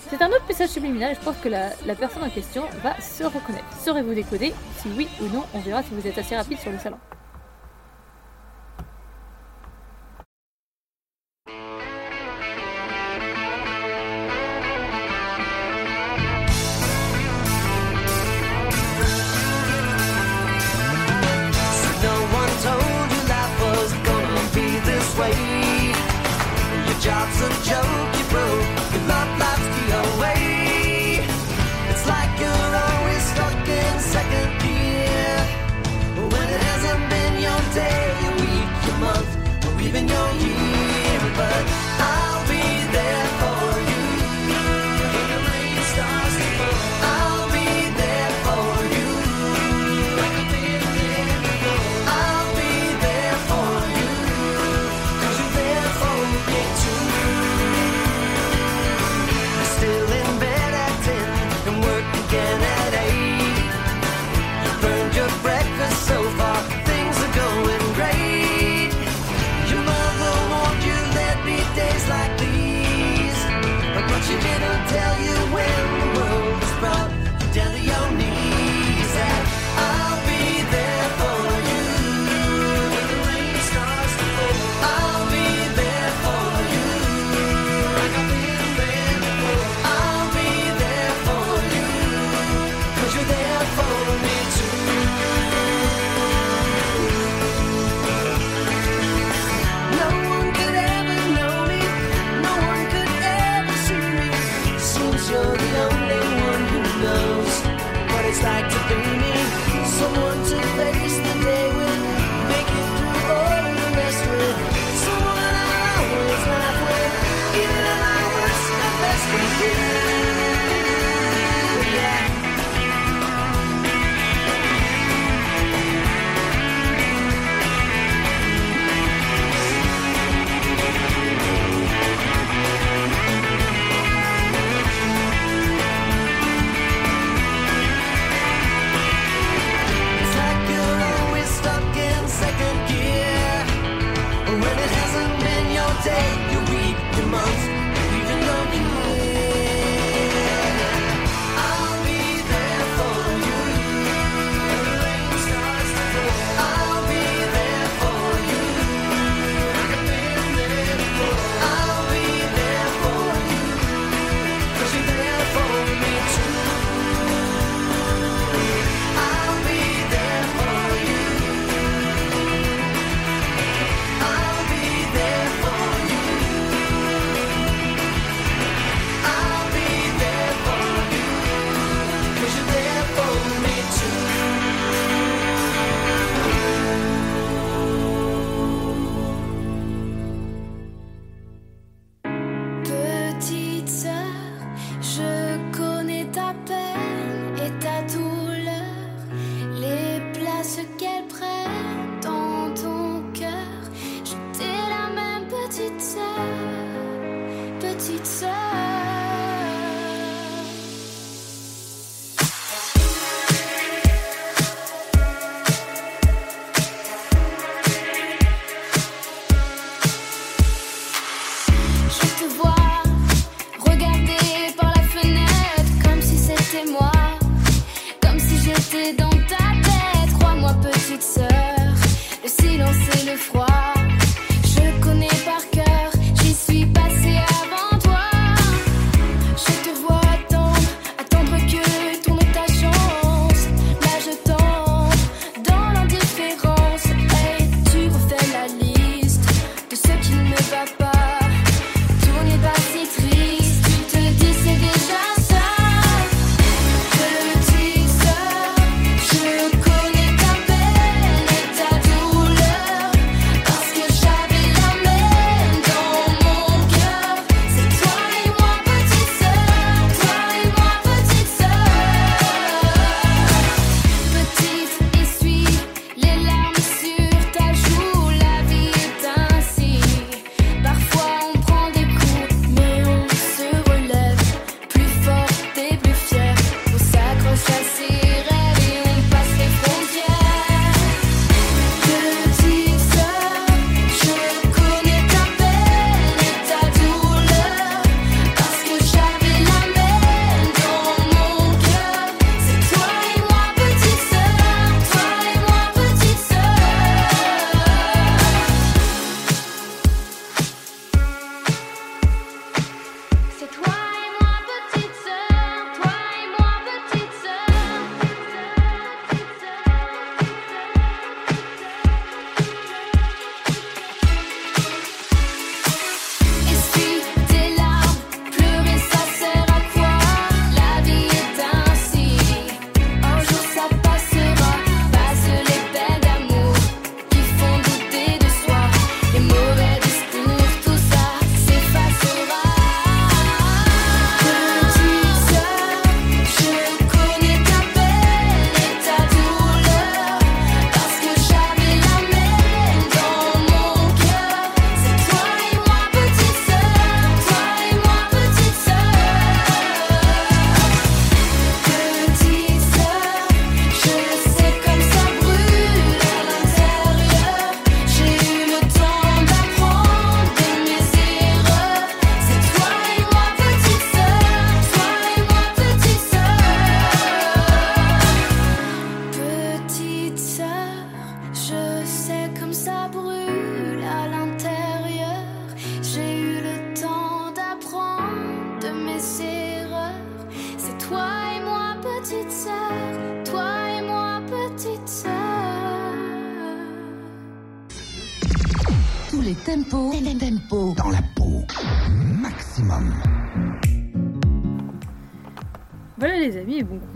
[0.10, 1.16] c'est un autre message subliminal.
[1.20, 3.66] Je pense que la, personne en question va se reconnaître.
[3.84, 6.80] Saurez-vous décoder Si oui ou non, on verra si vous êtes assez rapide sur le
[6.80, 6.98] salon.
[27.00, 28.68] Job's a joke, you broke.
[28.92, 31.24] Your love life's the away.
[31.90, 35.38] It's like you're always stuck in second gear.
[36.28, 39.32] When it hasn't been your day, your week, your month,
[39.66, 40.39] or even your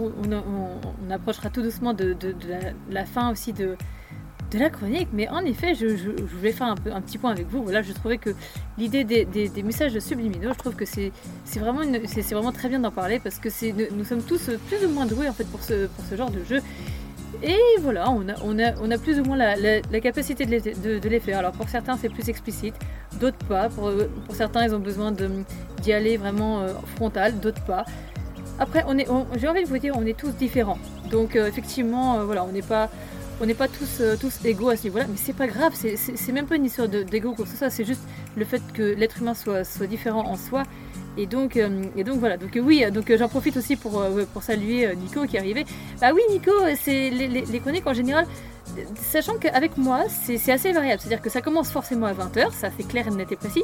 [0.04, 2.16] on, approchera tout doucement de,
[2.90, 3.76] la, fin aussi de,
[4.54, 5.88] la chronique, mais en effet, je,
[6.22, 7.66] voulais faire un, petit point avec vous.
[7.70, 8.32] Je trouvais que
[8.78, 11.12] l'idée des, messages subliminaux, je trouve que c'est
[11.56, 13.50] vraiment, très bien d'en parler parce que
[13.94, 16.62] nous sommes tous plus ou moins doués en fait pour ce, genre de jeu.
[17.42, 21.40] Et voilà, on a, plus ou moins la, capacité de les, faire.
[21.40, 22.76] Alors pour certains, c'est plus explicite,
[23.20, 23.70] d'autres pas.
[23.70, 23.92] Pour,
[24.34, 27.86] certains, ils ont besoin d'y aller vraiment euh, frontal, d'autres pas.
[28.76, 28.92] Après,
[29.40, 30.80] j'ai envie de vous dire, on est tous différents.
[31.12, 32.90] Donc euh, effectivement, euh, voilà, on n'est pas,
[33.40, 35.74] on n'est pas tous, euh, tous égaux à ce niveau-là, mais c'est pas grave.
[35.76, 37.70] C'est, même pas une histoire de- d'ego ce soit.
[37.70, 38.02] C'est juste
[38.36, 40.64] le fait que l'être humain soit, soit différent en soi.
[41.18, 42.38] Et donc, euh, et donc voilà.
[42.38, 45.66] Donc oui, donc euh, j'en profite aussi pour, euh, saluer Nico qui est arrivé.
[46.02, 46.52] Bah oui, Nico,
[46.82, 48.26] c'est les, chroniques en général.
[48.96, 51.00] Sachant qu'avec moi, c'est assez variable.
[51.00, 53.64] C'est-à-dire que ça commence forcément à 20h, ça c'est clair, net et précis.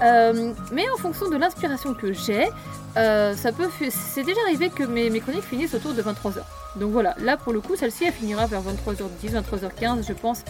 [0.00, 2.48] Mais en fonction de l'inspiration que j'ai,
[2.94, 6.42] C'est déjà arrivé que mes, mes chroniques finissent autour de 23h.
[6.76, 10.42] Donc voilà, là pour le coup, celle-ci elle finira vers 23h10, 23h15, je pense.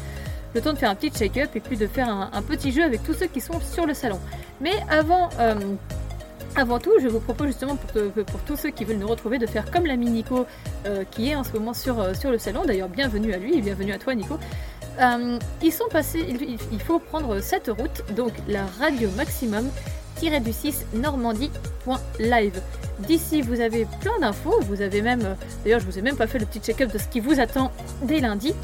[0.55, 3.03] Le temps de faire un petit check-up et puis de faire un, petit jeu avec
[3.05, 4.19] tous ceux qui sont sur le salon.
[4.61, 5.29] Mais avant.
[5.39, 5.55] euh,
[6.83, 9.87] tout, je vous propose justement pour, tous ceux qui veulent nous retrouver de faire comme
[9.87, 10.47] l'ami Nico
[10.87, 12.65] euh, qui est en ce moment sur, euh, sur le salon.
[12.67, 14.39] D'ailleurs, bienvenue à lui et bienvenue à toi Nico.
[14.99, 16.27] Sont passés,
[16.73, 19.71] il, faut prendre cette route, donc la radio maximum
[20.21, 22.61] du 6 normandie.live.
[22.99, 24.61] D'ici, vous avez plein d'infos.
[24.63, 27.09] Vous avez même, d'ailleurs, je vous ai même pas fait le petit check-up de ce
[27.09, 27.73] qui vous attend
[28.03, 28.55] dès lundi.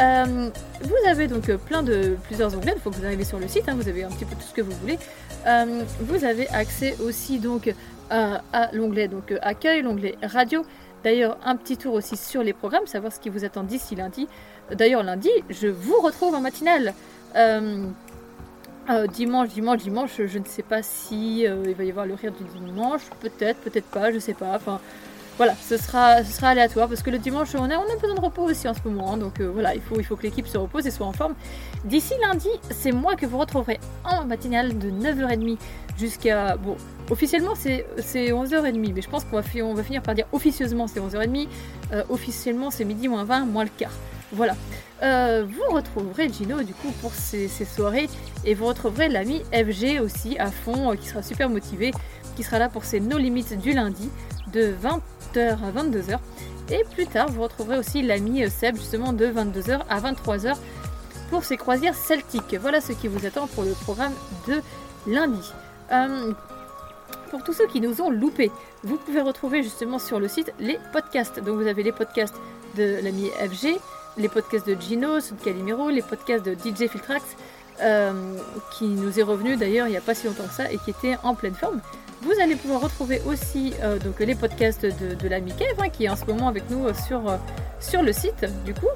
[0.00, 0.50] Euh,
[0.82, 2.74] vous avez donc euh, plein de plusieurs onglets.
[2.76, 3.68] Il faut que vous arrivez sur le site.
[3.68, 4.98] hein, vous avez un petit peu tout ce que vous voulez.
[5.46, 7.74] Euh, vous avez accès aussi donc
[8.10, 8.40] à,
[8.72, 10.64] l'onglet donc accueil, l'onglet radio.
[11.04, 14.28] D'ailleurs, un petit tour aussi sur les programmes, savoir ce qui vous attend d'ici lundi.
[14.72, 16.94] D'ailleurs, lundi, je vous retrouve en matinale.
[19.12, 22.42] Dimanche, dimanche, dimanche, je, ne sais pas si il va y avoir le rire du
[22.58, 24.56] dimanche, peut-être, peut-être pas, je sais pas.
[24.56, 24.80] Enfin,
[25.38, 28.42] voilà, ce sera, aléatoire parce que le dimanche, on a, on a besoin de repos
[28.42, 29.12] aussi en ce moment.
[29.12, 31.34] hein, donc euh, voilà, il faut, que l'équipe se repose et soit en forme.
[31.84, 35.56] D'ici lundi, c'est moi que vous retrouverez en matinale de 9h30
[35.96, 36.56] jusqu'à.
[36.56, 36.76] Bon,
[37.08, 40.98] officiellement c'est c'est 11h30, mais je pense qu'on va, on finir par dire officieusement c'est
[40.98, 41.46] 11h30.
[41.92, 43.92] Euh, officiellement c'est midi moins 20, moins le quart.
[44.32, 44.56] Voilà.
[45.04, 48.08] Euh, vous retrouverez Gino du coup pour ces, soirées
[48.44, 51.92] et vous retrouverez l'ami FG aussi à fond qui sera super motivé,
[52.34, 54.10] qui sera là pour ses No Limites du lundi
[54.52, 54.74] de
[55.34, 56.18] 20h à 22h.
[56.70, 60.56] Et plus tard, vous retrouverez aussi l'ami euh, Seb justement de 22h à 23h
[61.30, 62.56] pour ses croisières celtiques.
[62.60, 64.12] Voilà ce qui vous attend pour le programme
[64.46, 64.60] de
[65.06, 65.52] lundi.
[65.92, 66.32] Euh,
[67.30, 68.50] pour tous ceux qui nous ont loupés,
[68.84, 71.42] vous pouvez retrouver justement sur le site les podcasts.
[71.42, 72.36] Donc vous avez les podcasts
[72.76, 73.78] de l'ami FG,
[74.18, 77.24] les podcasts de Gino, de Calimero, les podcasts de DJ Filtrax,
[77.80, 78.36] euh,
[78.76, 80.90] qui nous est revenu d'ailleurs il n'y a pas si longtemps que ça et qui
[80.90, 81.80] était en pleine forme.
[82.22, 86.08] Vous allez pouvoir retrouver aussi euh, donc, les podcasts de, l'ami Kev, hein, qui est
[86.08, 87.36] en ce moment avec nous euh, sur, euh,
[87.78, 88.88] sur le site du coup,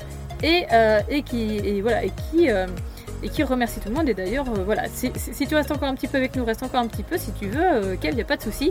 [0.43, 0.67] et,
[1.09, 4.09] et qui, et, voilà, et qui, et qui remercie tout le monde.
[4.09, 5.13] Et d'ailleurs, voilà, si,
[5.47, 7.47] tu restes encore un petit peu avec nous, reste encore un petit peu si tu
[7.47, 8.71] veux, Kev, il n'y a pas de souci.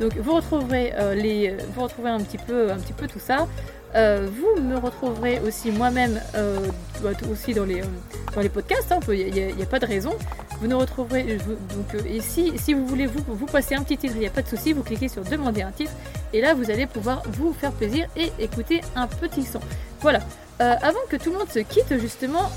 [0.00, 3.46] Donc vous retrouverez, les, vous retrouverez un, petit peu, un petit peu tout ça.
[3.94, 6.58] Euh, vous me retrouverez aussi moi-même euh,
[7.02, 7.86] bah, aussi dans les, euh,
[8.34, 10.16] dans les podcasts, hein, il n'y a, pas de raison.
[10.60, 14.14] Vous nous retrouverez, vous- donc, si, si vous voulez vous, vous passer un petit titre,
[14.16, 15.92] il n'y a pas de souci, vous cliquez sur demander un titre
[16.32, 19.60] et là vous allez pouvoir vous faire plaisir et écouter un petit son.
[20.00, 20.20] Voilà.
[20.58, 22.50] Avant que tout le monde se quitte justement,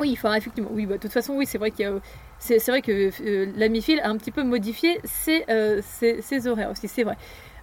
[0.00, 1.92] oui, enfin effectivement, oui, bah, de toute façon, oui, c'est vrai qu'il y a,
[2.40, 3.12] c'est, vrai que
[3.56, 5.44] l'ami Phil a un petit peu modifié ses,
[6.20, 7.16] ses horaires aussi, c'est vrai.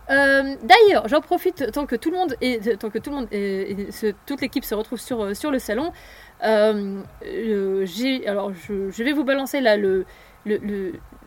[0.09, 3.27] Euh, D'ailleurs, j'en profite tant que tout le monde est, tant que tout le monde
[3.31, 3.87] et
[4.25, 5.91] toute l'équipe se retrouve sur, euh, le salon.
[6.43, 9.77] Euh, je, vais vous balancer là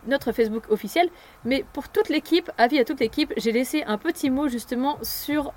[0.07, 1.09] notre Facebook officiel,
[1.43, 5.51] mais pour toute l'équipe, avis à toute l'équipe, j'ai laissé un petit mot justement sur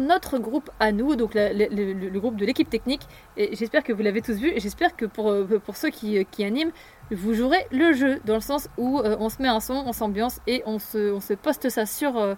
[0.00, 3.02] notre groupe à nous, donc le, groupe de l'équipe technique.
[3.38, 4.52] Et j'espère que vous l'avez tous vu.
[4.54, 6.72] Et j'espère que pour, ceux qui animent,
[7.10, 9.92] vous jouerez le jeu dans le sens où euh, on se met un son, on
[9.92, 12.34] s'ambiance et on se, on se poste ça sur, euh,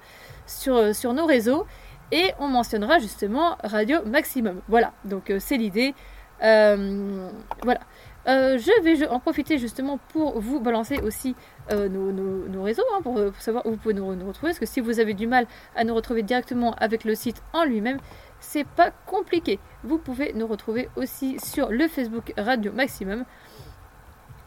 [0.47, 1.67] sur, euh, sur nos réseaux.
[2.13, 4.61] Et on mentionnera justement Radio Maximum.
[4.69, 5.95] Voilà, donc c'est l'idée.
[6.41, 7.81] Voilà.
[8.27, 11.37] Je vais en profiter justement pour vous balancer aussi
[11.71, 14.51] nos, nos- réseaux hein, pour, pour savoir où vous pouvez nous, nous retrouver.
[14.51, 17.63] Parce que si vous avez du mal à nous retrouver directement avec le site en
[17.65, 17.99] lui-même,
[18.41, 19.61] c'est pas compliqué.
[19.85, 23.25] Vous pouvez nous retrouver aussi sur le Facebook Radio Maximum.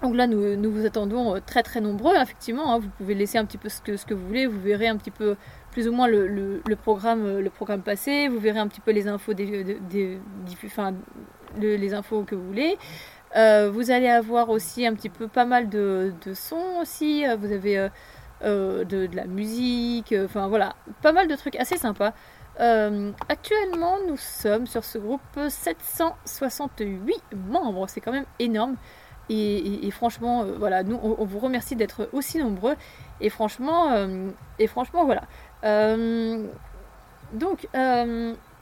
[0.03, 2.73] Donc là, nous, nous vous attendons euh, très très nombreux, effectivement.
[2.73, 2.79] hein.
[2.79, 4.45] Vous pouvez laisser un petit peu ce que, ce que vous voulez.
[4.47, 5.37] Vous verrez un petit peu
[5.71, 8.27] plus ou moins le, le- programme, euh, le programme passé.
[8.27, 10.19] Vous verrez un petit peu les infos, des, des- des-
[10.65, 10.93] enfin,
[11.59, 12.77] le- les infos que vous voulez.
[13.37, 17.25] Euh, vous allez avoir aussi un petit peu pas mal de, de sons aussi.
[17.25, 17.89] Euh, Vous avez euh,
[18.43, 20.11] euh, de, de la musique.
[20.11, 22.11] euh, Enfin voilà, pas mal de trucs assez sympas.
[22.59, 27.87] Euh, actuellement, nous sommes sur ce groupe 768 membres.
[27.87, 28.75] C'est quand même énorme.
[29.29, 32.75] Et, franchement, euh, voilà, nous, on, vous remercie d'être aussi nombreux.
[33.21, 34.29] Et franchement, euh,
[34.59, 35.23] et franchement, voilà.
[35.63, 36.45] Euh,
[37.33, 37.67] donc,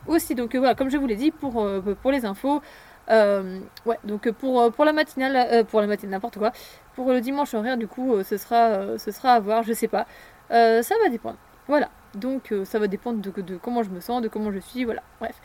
[0.07, 1.67] aussi, donc voilà, comme je vous l'ai dit, pour,
[2.01, 2.61] pour les infos,
[3.09, 6.51] ouais, donc pour, pour la matinale, pour la matinale, n'importe quoi,
[6.95, 10.05] pour le dimanche horaire, du coup, ce sera, ce sera à voir, je sais pas.
[10.49, 11.38] Ça va dépendre.
[11.67, 14.85] Voilà, donc ça va dépendre de, de comment je me sens, de comment je suis,
[14.85, 15.35] voilà, bref.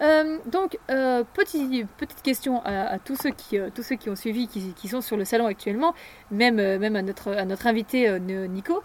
[0.00, 4.16] Euh, donc, euh, petit- petite question à, tous, ceux qui, euh, tous ceux qui ont
[4.16, 5.92] suivi, qui, qui sont sur le salon actuellement,
[6.30, 8.82] même, euh, même à, notre, à notre invité Nico.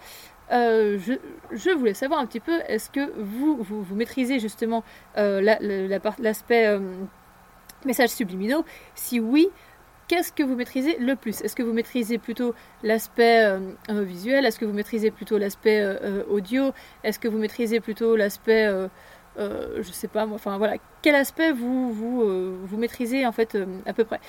[0.51, 1.17] Je,
[1.51, 4.83] je voulais savoir un petit peu, est-ce que vous, vous, vous maîtrisez justement
[5.17, 6.79] euh, la- la- l'aspect
[8.07, 8.65] subliminaux?
[8.95, 9.49] Si oui,
[10.07, 11.41] qu'est-ce que vous maîtrisez le plus?
[11.41, 12.53] Est-ce que vous maîtrisez plutôt
[12.83, 13.57] l'aspect
[13.89, 14.45] visuel?
[14.45, 15.83] Est-ce que vous maîtrisez plutôt l'aspect
[16.29, 16.71] audio?
[17.03, 18.71] Est-ce que vous maîtrisez plutôt l'aspect,
[19.37, 23.55] euh, je sais pas enfin voilà, quel aspect vous, vous, euh, vous maîtrisez en fait
[23.55, 24.19] euh, à peu près?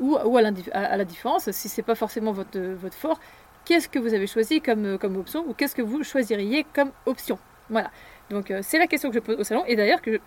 [0.00, 3.18] Ou, ou à, la différence, si c'est pas forcément votre, votre fort,
[3.64, 7.38] qu'est-ce que vous avez choisi comme, comme option ou qu'est-ce que vous choisiriez comme option?
[7.68, 7.90] Voilà.
[8.30, 10.20] Donc c'est la question que je pose au salon et d'ailleurs que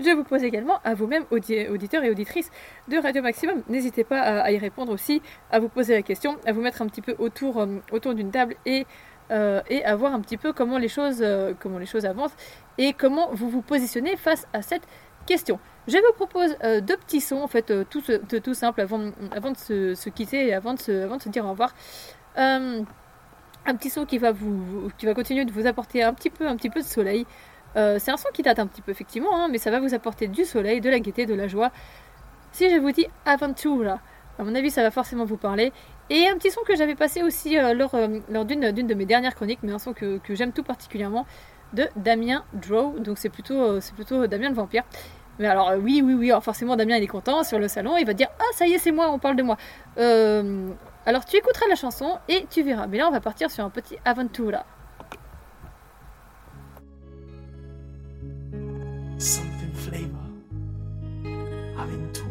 [0.00, 2.50] je vous pose également à vous-même, audi- auditeurs et auditrices
[2.88, 3.62] de Radio Maximum.
[3.68, 6.82] N'hésitez pas à, à y répondre aussi, à vous poser la question, à vous mettre
[6.82, 8.86] un petit peu autour, autour d'une table et,
[9.30, 12.34] euh, et à voir un petit peu comment les, choses, euh, comment les choses avancent
[12.76, 14.82] et comment vous vous positionnez face à cette
[15.26, 15.58] question.
[15.88, 19.56] Je vous propose euh, deux petits sons, en fait, tout, tout, simple, avant, avant de
[19.56, 21.74] se, quitter et avant de se, avant de se dire au revoir.
[23.66, 26.46] Un petit son qui va, vous, qui va continuer de vous apporter un petit peu,
[26.46, 27.26] un petit peu de soleil.
[27.74, 30.28] C'est un son qui date un petit peu, effectivement, hein, mais ça va vous apporter
[30.28, 31.70] du soleil, de la gaieté, de la joie.
[32.52, 34.00] Si je vous dis Aventura,
[34.38, 35.72] à mon avis, ça va forcément vous parler.
[36.10, 39.06] Et un petit son que j'avais passé aussi euh, lors, euh, lors d'une de mes
[39.06, 41.26] dernières chroniques, mais un son que, que j'aime tout particulièrement,
[41.72, 42.98] de Damien Drow.
[42.98, 44.82] Donc c'est plutôt, euh, c'est plutôt Damien le vampire.
[45.38, 48.06] Mais alors oui, oui, oui, alors forcément Damien il est content sur le salon, il
[48.06, 49.56] va dire Ah ça y est c'est moi, on parle de moi.
[51.06, 52.86] Alors tu écouteras la chanson et tu verras.
[52.86, 54.64] Mais là on va partir sur un petit Aventura.
[59.18, 60.20] Something flavor.
[61.78, 62.23] Aventura.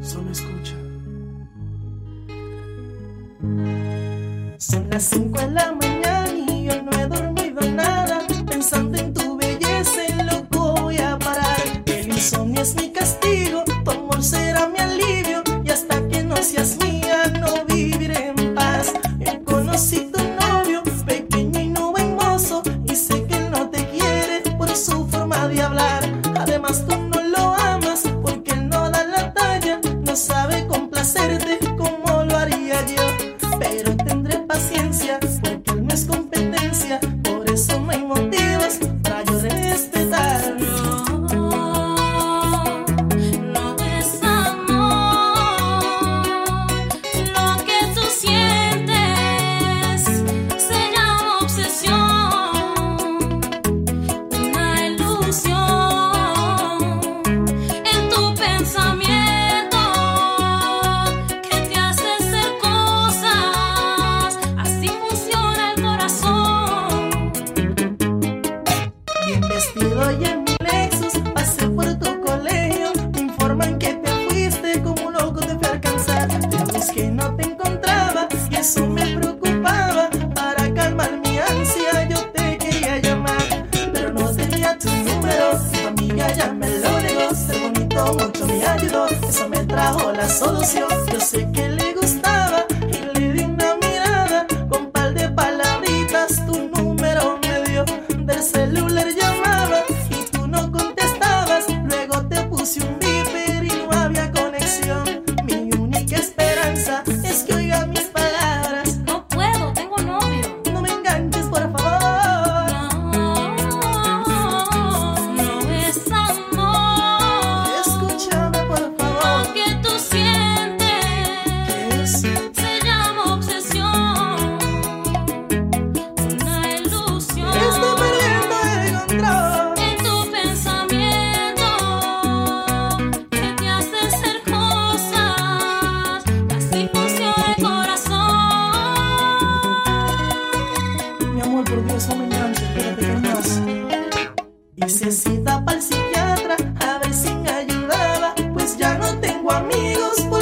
[0.00, 0.74] Solo escucha.
[4.58, 8.20] Son las 5 de la mañana y yo no he dormido nada.
[8.46, 11.60] Pensando en tu belleza, en loco voy a parar.
[11.86, 15.42] El insomnio es mi castigo, tu amor será mi alivio.
[15.64, 16.97] Y hasta que no seas mía,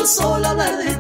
[0.07, 0.96] sola hablar de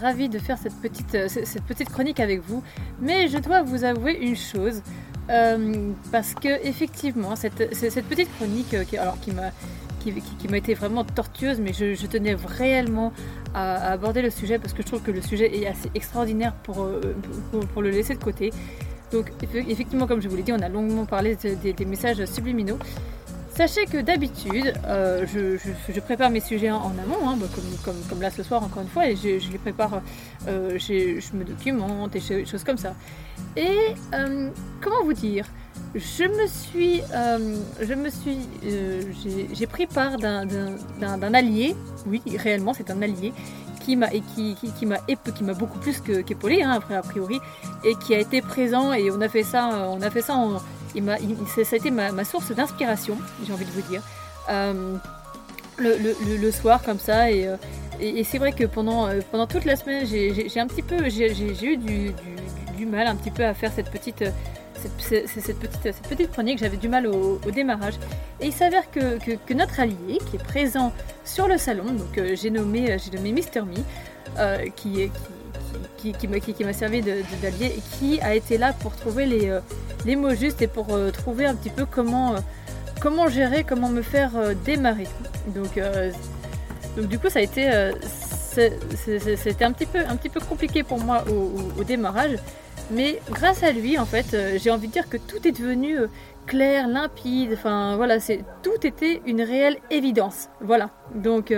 [0.00, 2.62] ravie de faire cette petite, euh, cette petite chronique avec vous,
[3.00, 4.82] mais je dois vous avouer une chose,
[5.30, 9.50] euh, parce que effectivement, cette, cette petite chronique, euh, qui, qui m'a
[10.00, 13.12] qui, qui- été vraiment tortueuse, mais je, je tenais réellement
[13.54, 16.88] à, aborder le sujet, parce que je trouve que le sujet est assez extraordinaire pour,
[17.74, 18.50] pour, le laisser de côté.
[19.12, 21.84] Donc eff- effectivement, comme je vous l'ai dit, on a longuement parlé de- des- des
[21.84, 22.78] messages subliminaux.
[23.60, 27.46] Sachez que d'habitude, euh, je, prépare mes sujets en, amont, hein, bah,
[27.84, 30.00] comme, là ce soir encore une fois, et je, les prépare,
[30.48, 32.94] euh, je me documente et choses comme ça.
[33.58, 33.76] Et
[34.14, 34.48] euh,
[34.80, 35.44] comment vous dire
[35.94, 37.02] je me suis,
[37.82, 38.38] je me suis,
[39.52, 41.76] j'ai- pris part d'un- allié,
[42.06, 43.34] oui réellement c'est un allié,
[43.84, 47.38] qui m'a qui, qui, m'a beaucoup plus qu'épaulé hein, a priori
[47.84, 50.60] et qui a été présent et on a fait ça on a fait ça en,
[50.94, 54.02] ça a été ma, source d'inspiration j'ai envie de vous dire
[54.48, 54.96] Euh,
[55.78, 57.56] le, soir comme ça et, euh,
[58.24, 61.76] c'est vrai que pendant, euh, pendant toute la semaine j'ai un petit peu j'ai eu
[61.76, 64.24] du, mal un petit peu à faire cette petite
[64.74, 67.96] cette, cette- petite, cette petite chronique, j'avais du mal au, démarrage.
[68.40, 70.90] Et il s'avère que, que- notre allié, qui est présent
[71.22, 73.74] sur le salon, donc j'ai nommé, j'ai nommé Mister Me,
[74.70, 75.20] qui, est- qui,
[76.00, 80.62] qui, m'a servi d'allié et qui a été là pour trouver les, euh, mots justes
[80.62, 82.38] et pour euh, trouver un petit peu comment, euh,
[83.00, 84.32] comment gérer, comment me faire
[84.64, 85.08] démarrer.
[85.48, 85.80] Donc,
[86.96, 87.70] donc du coup, ça a été,
[88.14, 91.24] c'était un petit peu, un petit peu compliqué pour moi
[91.78, 92.36] au, démarrage.
[92.90, 95.96] Mais grâce à lui, en fait, j'ai envie de dire que tout est devenu
[96.46, 97.52] clair, limpide.
[97.52, 98.18] Enfin, voilà,
[98.62, 100.48] tout était une réelle évidence.
[100.60, 100.90] Voilà.
[101.14, 101.54] Donc,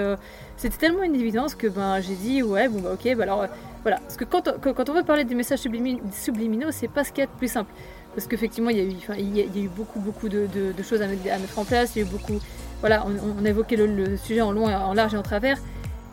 [0.56, 3.46] c'était tellement une évidence que ben j'ai dit ouais, bon bah ok, bah alors
[3.82, 3.98] voilà.
[3.98, 7.10] Parce que quand, quand, quand on veut parler des messages sublimi- subliminaux, c'est pas ce
[7.10, 7.72] qu'il y a de plus simple.
[8.14, 10.48] Parce qu'effectivement, il il il y a eu beaucoup, beaucoup de,
[10.82, 11.96] choses à mettre, à en place.
[11.96, 12.38] Il y a eu beaucoup,
[12.80, 15.58] voilà, on, on a évoqué le, sujet en long, en large et en travers.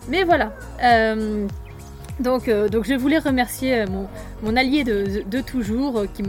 [0.07, 0.53] Mais voilà.
[0.83, 1.45] Euh,
[2.19, 3.85] donc, euh, donc je voulais remercier euh,
[4.43, 6.23] mon, allié de, toujours qui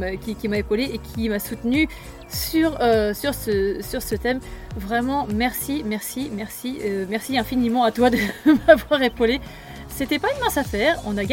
[0.48, 1.88] m'a épaulé et qui m'a soutenu
[2.28, 2.78] sur,
[3.14, 4.40] sur, ce, sur ce thème.
[4.76, 6.78] Vraiment, merci, merci, merci,
[7.08, 8.18] merci infiniment à toi de
[8.66, 9.40] m'avoir épaulé.
[10.00, 11.24] C'était pas une mince affaire, on a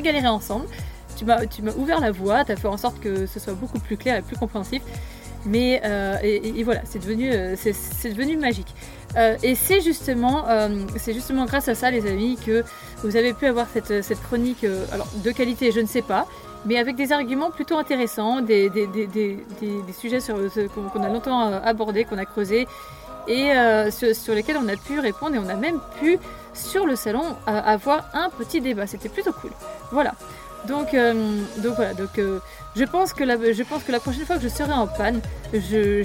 [0.00, 0.64] galéré, ensemble.
[1.18, 3.98] Tu m'as ouvert la voie, tu as fait en sorte que ce soit beaucoup plus
[3.98, 4.80] clair et plus compréhensif.
[5.44, 8.74] Mais euh, et, voilà, c'est devenu, euh, magique.
[9.18, 10.46] Euh, et c'est justement,
[10.96, 12.64] c'est justement grâce à ça, les amis, que
[13.02, 16.26] vous avez pu avoir cette, chronique, de qualité, je ne sais pas,
[16.64, 18.70] mais avec des arguments plutôt intéressants, des,
[19.92, 20.38] sujets sur,
[20.94, 22.66] qu'on a longtemps abordés, qu'on a creusés,
[23.28, 23.52] et
[23.90, 26.18] sur lesquels on a pu répondre, et on a même pu,
[26.56, 28.86] sur le salon, euh, avoir un petit débat.
[28.86, 29.50] C'était plutôt cool.
[29.92, 30.14] Voilà.
[30.66, 31.12] Donc, euh,
[31.58, 32.40] donc voilà, donc euh,
[32.74, 35.20] je pense que la, je pense que la prochaine fois que je serai en panne,
[35.52, 36.02] je,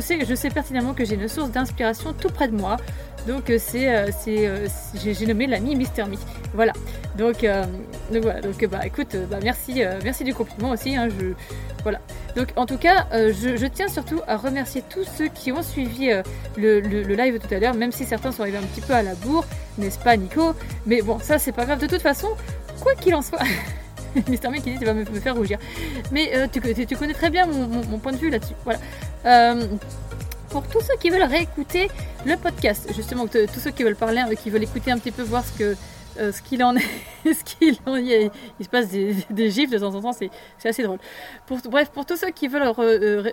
[0.00, 2.76] sais, je sais pertinemment que j'ai une source d'inspiration tout près de moi.
[3.26, 4.54] Donc euh, c'est,
[4.94, 6.16] j'ai, nommé l'ami Mister Me.
[6.52, 6.72] Voilà.
[7.16, 7.46] Donc,
[8.12, 8.40] donc voilà.
[8.40, 10.94] Donc bah écoute, bah merci, merci du compliment aussi.
[10.96, 11.28] hein, je,
[11.82, 12.00] voilà.
[12.36, 16.10] Donc en tout cas, je, tiens surtout à remercier tous ceux qui ont suivi
[16.56, 16.80] le
[17.14, 19.46] live tout à l'heure, même si certains sont arrivés un petit peu à la bourre,
[19.78, 20.54] n'est-ce pas Nico?
[20.86, 21.80] Mais bon, ça c'est pas grave.
[21.80, 22.28] De toute façon,
[22.82, 23.40] quoi qu'il en soit.
[24.28, 25.58] Mister Me qui dit tu vas me, faire rougir.
[26.12, 26.60] Mais euh, tu,
[26.96, 28.54] connais très bien mon, point de vue là-dessus.
[28.64, 28.80] Voilà.
[29.26, 29.66] Euh,
[30.50, 31.88] pour tous ceux qui veulent réécouter
[32.24, 35.22] le podcast, justement, tous ceux qui veulent parler, euh, qui veulent écouter un petit peu,
[35.22, 36.82] voir ce qu'il en est.
[37.24, 38.30] ce qu'il en est.
[38.60, 40.30] Il se passe des, des gifs de temps en temps, c'est
[40.64, 40.98] assez drôle.
[41.68, 42.72] Bref, pour tous ceux qui veulent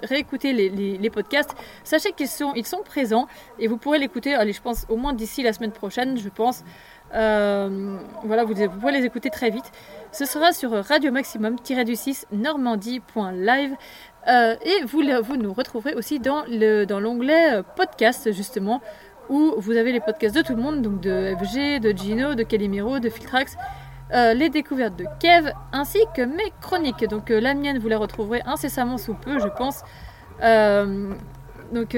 [0.04, 1.54] réécouter les, podcasts,
[1.84, 3.28] sachez qu'ils sont, sont présents
[3.60, 6.64] et vous pourrez l'écouter, allez, je pense, au moins d'ici la semaine prochaine, je pense.
[7.14, 9.72] Euh, voilà, vous, vous pourrez les écouter très vite.
[10.12, 13.76] Ce sera sur Radio Maximum-du-6 normandie.live.
[14.28, 15.04] Euh, et vous,
[15.38, 18.82] nous retrouverez aussi dans le dans l'onglet euh, podcast, justement,
[19.30, 22.44] où vous avez les podcasts de tout le monde, donc de FG, de Gino, de
[22.44, 23.58] Calimero, de Filtrax,
[24.14, 27.08] les découvertes de Kev, ainsi que mes chroniques.
[27.08, 29.84] Donc la mienne, vous la retrouverez incessamment sous peu, je pense.
[31.72, 31.96] Donc,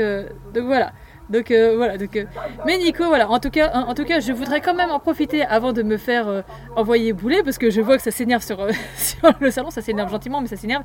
[0.54, 0.92] donc voilà.
[1.34, 1.98] Donc euh, voilà.
[1.98, 2.26] Donc, euh,
[2.66, 3.30] mais Nico, voilà.
[3.30, 5.98] En tout cas, en, tout cas, je voudrais quand même en profiter avant de me
[5.98, 6.42] faire euh,
[6.76, 8.68] envoyer bouler, parce que je vois que ça s'énerve sur,
[9.40, 9.72] le salon.
[9.72, 10.84] Ça s'énerve gentiment, mais ça s'énerve.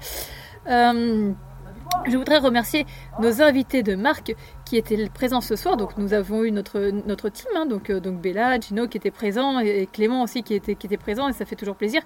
[2.07, 2.87] Je voudrais remercier
[3.19, 5.77] nos invités de marque qui étaient présents ce soir.
[5.77, 9.59] Donc nous avons eu notre, notre team, hein, donc, donc Bella, Gino qui était présent
[9.59, 12.03] et, Clément aussi qui était, qui était présent et ça fait toujours plaisir.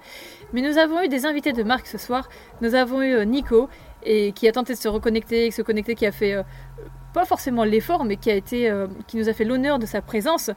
[0.53, 2.29] Mais nous avons eu des invités de marque ce soir.
[2.61, 3.69] Nous avons eu Nico
[4.05, 6.37] et qui a tenté de se reconnecter, se connecter, qui a fait
[7.13, 10.01] pas forcément l'effort, mais qui a été, euh, qui nous a fait l'honneur de sa
[10.01, 10.49] présence.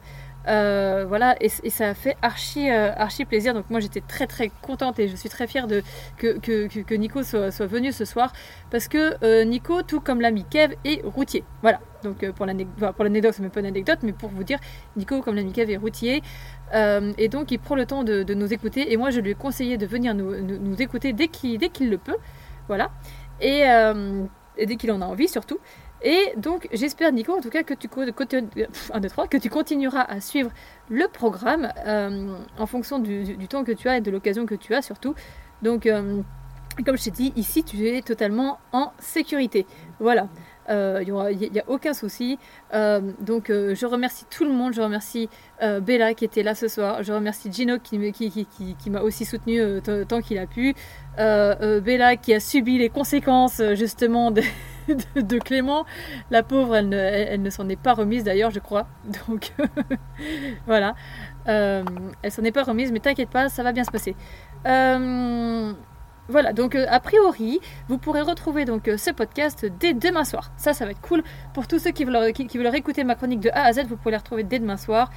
[0.47, 3.53] Euh, voilà, et, ça a fait archi, euh, archi plaisir.
[3.53, 5.83] Donc moi j'étais très très contente et je suis très fière de,
[6.17, 8.31] que, que, Nico soit, soit venu ce soir
[8.71, 11.43] parce que Nico, tout comme l'ami Kev, est routier.
[11.61, 14.59] Voilà, donc pour l'anecdote, pour l'anecdote, c'est même pas une anecdote, mais pour vous dire,
[14.95, 16.23] Nico, comme l'ami Kev, est routier
[16.73, 18.93] et donc il prend le temps de, nous écouter.
[18.93, 22.17] Et moi je lui ai conseillé de venir nous, nous, écouter dès qu'il le peut.
[22.69, 22.91] Voilà,
[23.41, 23.65] et
[24.65, 25.59] dès qu'il en a envie surtout.
[26.03, 27.89] Et donc, j'espère, Nico, en tout cas, que tu,
[29.49, 30.51] continueras à suivre
[30.89, 34.75] le programme euh, en fonction du temps que tu as et de l'occasion que tu
[34.75, 35.15] as surtout.
[35.61, 36.21] Donc, euh,
[36.85, 39.65] comme je t'ai dit, ici, tu es totalement en sécurité.
[39.99, 40.27] Voilà.
[40.69, 42.37] Euh, Il n'y a, aucun souci.
[42.73, 44.73] Euh, donc, euh, je remercie tout le monde.
[44.73, 45.29] Je remercie
[45.61, 47.03] euh, Bella qui était là ce soir.
[47.03, 47.99] Je remercie Gino qui,
[48.89, 50.75] m'a aussi soutenu euh, tant qu'il a pu.
[51.19, 54.41] Euh, euh, Bella qui a subi les conséquences euh, justement de,
[55.43, 55.85] Clément.
[56.31, 58.87] La pauvre, elle ne, s'en est pas remise d'ailleurs, je crois.
[59.27, 59.53] Donc
[60.67, 60.95] voilà.
[61.47, 61.83] Euh,
[62.21, 64.15] elle s'en est pas remise, mais t'inquiète pas, ça va bien se passer.
[64.65, 65.73] Euh,
[66.29, 70.51] voilà, donc euh, a priori, vous pourrez retrouver donc euh, ce podcast dès demain soir.
[70.57, 71.23] Ça, ça va être cool.
[71.53, 74.11] Pour tous ceux qui veulent, qui, réécouter ma chronique de A à Z, vous pourrez
[74.11, 75.09] les retrouver dès demain soir.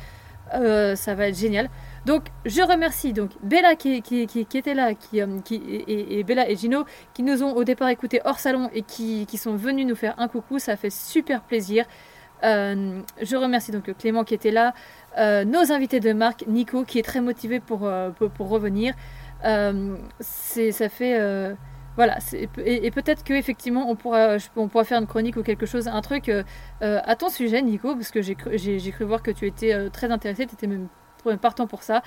[0.55, 1.68] Euh, ça va être génial.
[2.06, 7.22] Donc, je remercie donc Bella qui, qui, était là, qui, et, Bella et Gino qui
[7.22, 10.58] nous ont au départ écoutés hors salon et qui, sont venus nous faire un coucou.
[10.58, 11.84] Ça fait super plaisir.
[12.42, 14.74] Je remercie donc Clément qui était là,
[15.44, 18.94] nos invités de marque, Nico qui est très motivé pour revenir.
[19.44, 21.18] Euh, ça fait.
[21.20, 21.54] euh,
[21.96, 22.18] voilà,
[22.64, 26.00] et, peut-être que effectivement on pourra, on pourra faire une chronique ou quelque chose, un
[26.00, 26.42] truc euh,
[26.80, 30.54] à ton sujet, Nico, parce que j'ai cru, voir que tu étais très intéressé, tu
[30.54, 30.88] étais même
[31.42, 32.02] partant pour ça.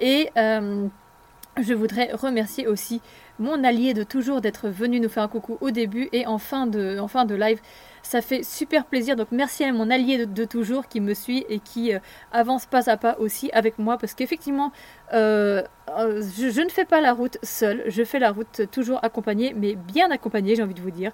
[0.00, 3.00] Et je voudrais remercier aussi
[3.38, 6.66] mon allié de toujours d'être venu nous faire un coucou au début et en fin
[6.66, 7.60] de, en fin de live.
[8.06, 9.16] Ça fait super plaisir.
[9.16, 11.98] Donc merci à mon allié de, toujours qui me suit et qui euh,
[12.30, 14.70] avance pas à pas aussi avec moi parce qu'effectivement,
[15.12, 15.60] euh,
[15.98, 17.82] euh, je, ne fais pas la route seule.
[17.88, 21.10] Je fais la route toujours accompagnée, mais bien accompagnée, j'ai envie de vous dire.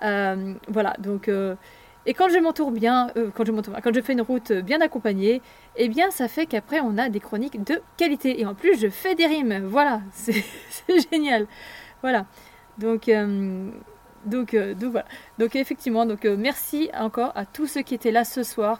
[0.00, 1.28] Voilà, donc.
[1.28, 5.42] et quand je m'entoure bien, quand je m'entoure, quand je fais une route bien accompagnée,
[5.76, 8.40] eh bien ça fait qu'après on a des chroniques de qualité.
[8.40, 9.62] Et en plus je fais des rimes.
[9.64, 10.42] Voilà, c'est
[11.12, 11.46] génial.
[12.00, 12.26] Voilà.
[12.78, 13.08] Donc,
[14.26, 15.06] donc, euh, donc voilà.
[15.38, 18.78] Donc effectivement, donc euh, merci encore à tous ceux qui étaient là ce soir.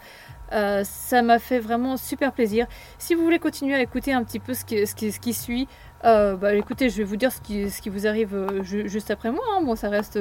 [0.52, 2.66] Euh, ça m'a fait vraiment super plaisir.
[2.98, 5.32] Si vous voulez continuer à écouter un petit peu ce qui, ce qui, ce qui
[5.32, 5.66] suit,
[6.02, 9.30] bah, écoutez, je vais vous dire ce qui, ce qui vous arrive ju- juste après
[9.30, 9.42] moi.
[9.56, 9.62] hein.
[9.64, 10.18] Bon, ça reste,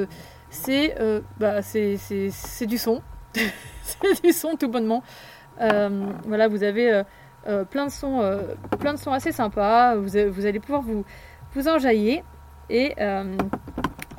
[0.48, 0.94] c'est,
[1.38, 3.02] bah, du son,
[3.82, 5.02] c'est du son tout bonnement.
[5.58, 7.02] Voilà, vous avez
[7.70, 8.38] plein de sons,
[8.80, 9.96] plein de sons assez sympas.
[9.96, 11.04] Vous, vous allez pouvoir vous,
[11.54, 12.24] vous enjailler
[12.70, 12.94] et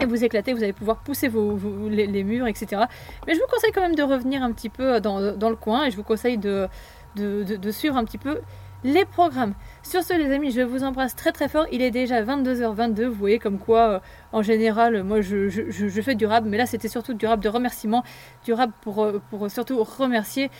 [0.05, 1.57] vous éclater, vous allez pouvoir pousser vos,
[1.89, 2.83] les, murs, etc.
[3.27, 5.91] Mais je vous conseille quand même de revenir un petit peu dans, le coin et
[5.91, 6.67] je vous conseille de,
[7.71, 8.39] suivre un petit peu
[8.83, 9.53] les programmes.
[9.81, 11.65] Sur ce, les amis, je vous embrasse très très fort.
[11.71, 13.05] Il est déjà 22h22.
[13.05, 13.99] Vous voyez comme quoi, euh,
[14.31, 18.03] en général, moi je, fais du rap, mais là c'était surtout du rap de remerciement,
[18.43, 20.51] du rap pour, euh, surtout remercier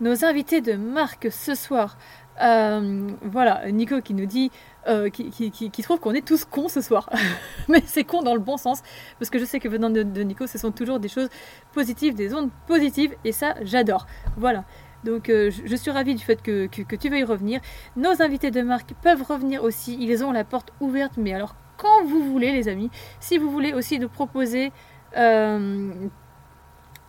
[0.00, 1.96] nos invités de marque ce soir.
[2.40, 4.50] Euh, voilà, Nico qui nous dit,
[4.88, 7.08] euh, qui, trouve qu'on est tous cons ce soir.
[7.68, 8.82] Mais c'est con dans le bon sens,
[9.18, 11.28] parce que je sais que venant de, Nico, ce sont toujours des choses
[11.72, 14.06] positives, des ondes positives, et ça, j'adore.
[14.36, 14.64] Voilà.
[15.04, 17.60] Donc euh, je, suis ravie du fait que, que- que tu veuilles revenir.
[17.96, 22.04] Nos invités de marque peuvent revenir aussi, ils ont la porte ouverte, mais alors quand
[22.04, 24.70] vous voulez les amis, si vous voulez aussi nous proposer...
[25.16, 25.90] euh,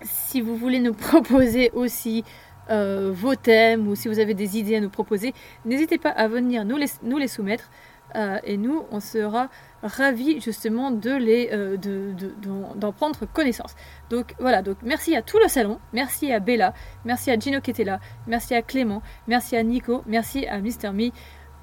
[0.01, 2.23] si vous voulez nous proposer aussi
[2.69, 5.33] euh, vos thèmes ou si vous avez des idées à nous proposer,
[5.65, 7.69] n'hésitez pas à venir nous les, soumettre.
[8.15, 9.49] Euh, et nous, on sera
[9.81, 13.73] ravis justement de euh, de, de- d'en, d'en prendre connaissance.
[14.11, 16.75] Donc voilà, donc merci à tout le salon, merci à Bella,
[17.05, 20.91] merci à Gino qui était là, merci à Clément, merci à Nico, merci à Mister
[20.91, 21.09] Me,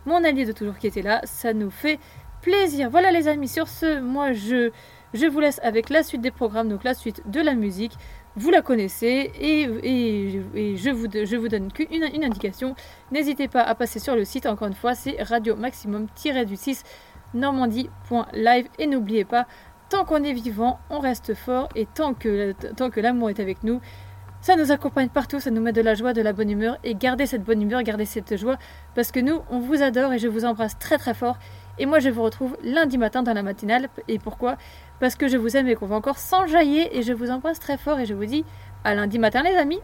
[0.07, 2.01] mon allié de toujours qui était là, ça nous fait
[2.43, 2.91] plaisir.
[2.91, 4.73] Voilà les amis, sur ce, moi je,
[5.15, 7.93] je vous laisse avec la suite des programmes, donc la suite de la musique.
[8.37, 9.67] Vous la connaissez et,
[10.77, 12.77] je, vous, donne une indication.
[13.11, 16.83] N'hésitez pas à passer sur le site, encore une fois, c'est radio maximum-du-6
[17.35, 19.47] normandie.live et n'oubliez pas,
[19.89, 21.69] tant qu'on est vivant, on reste fort.
[21.75, 23.81] Et tant que l'amour est avec nous,
[24.41, 26.79] ça nous accompagne partout, ça nous met de la joie, de la bonne humeur.
[26.83, 28.57] Et gardez cette bonne humeur, gardez cette joie.
[28.95, 31.37] Parce que nous, on vous adore et je vous embrasse très très fort.
[31.81, 33.89] Et moi, je vous retrouve lundi matin dans la matinale.
[34.07, 34.57] Et pourquoi?
[35.01, 37.79] Parce que je vous aime et qu'on va encore s'enjailler et je vous embrasse très
[37.79, 38.45] fort et je vous dis
[38.85, 39.81] à lundi matin les amis.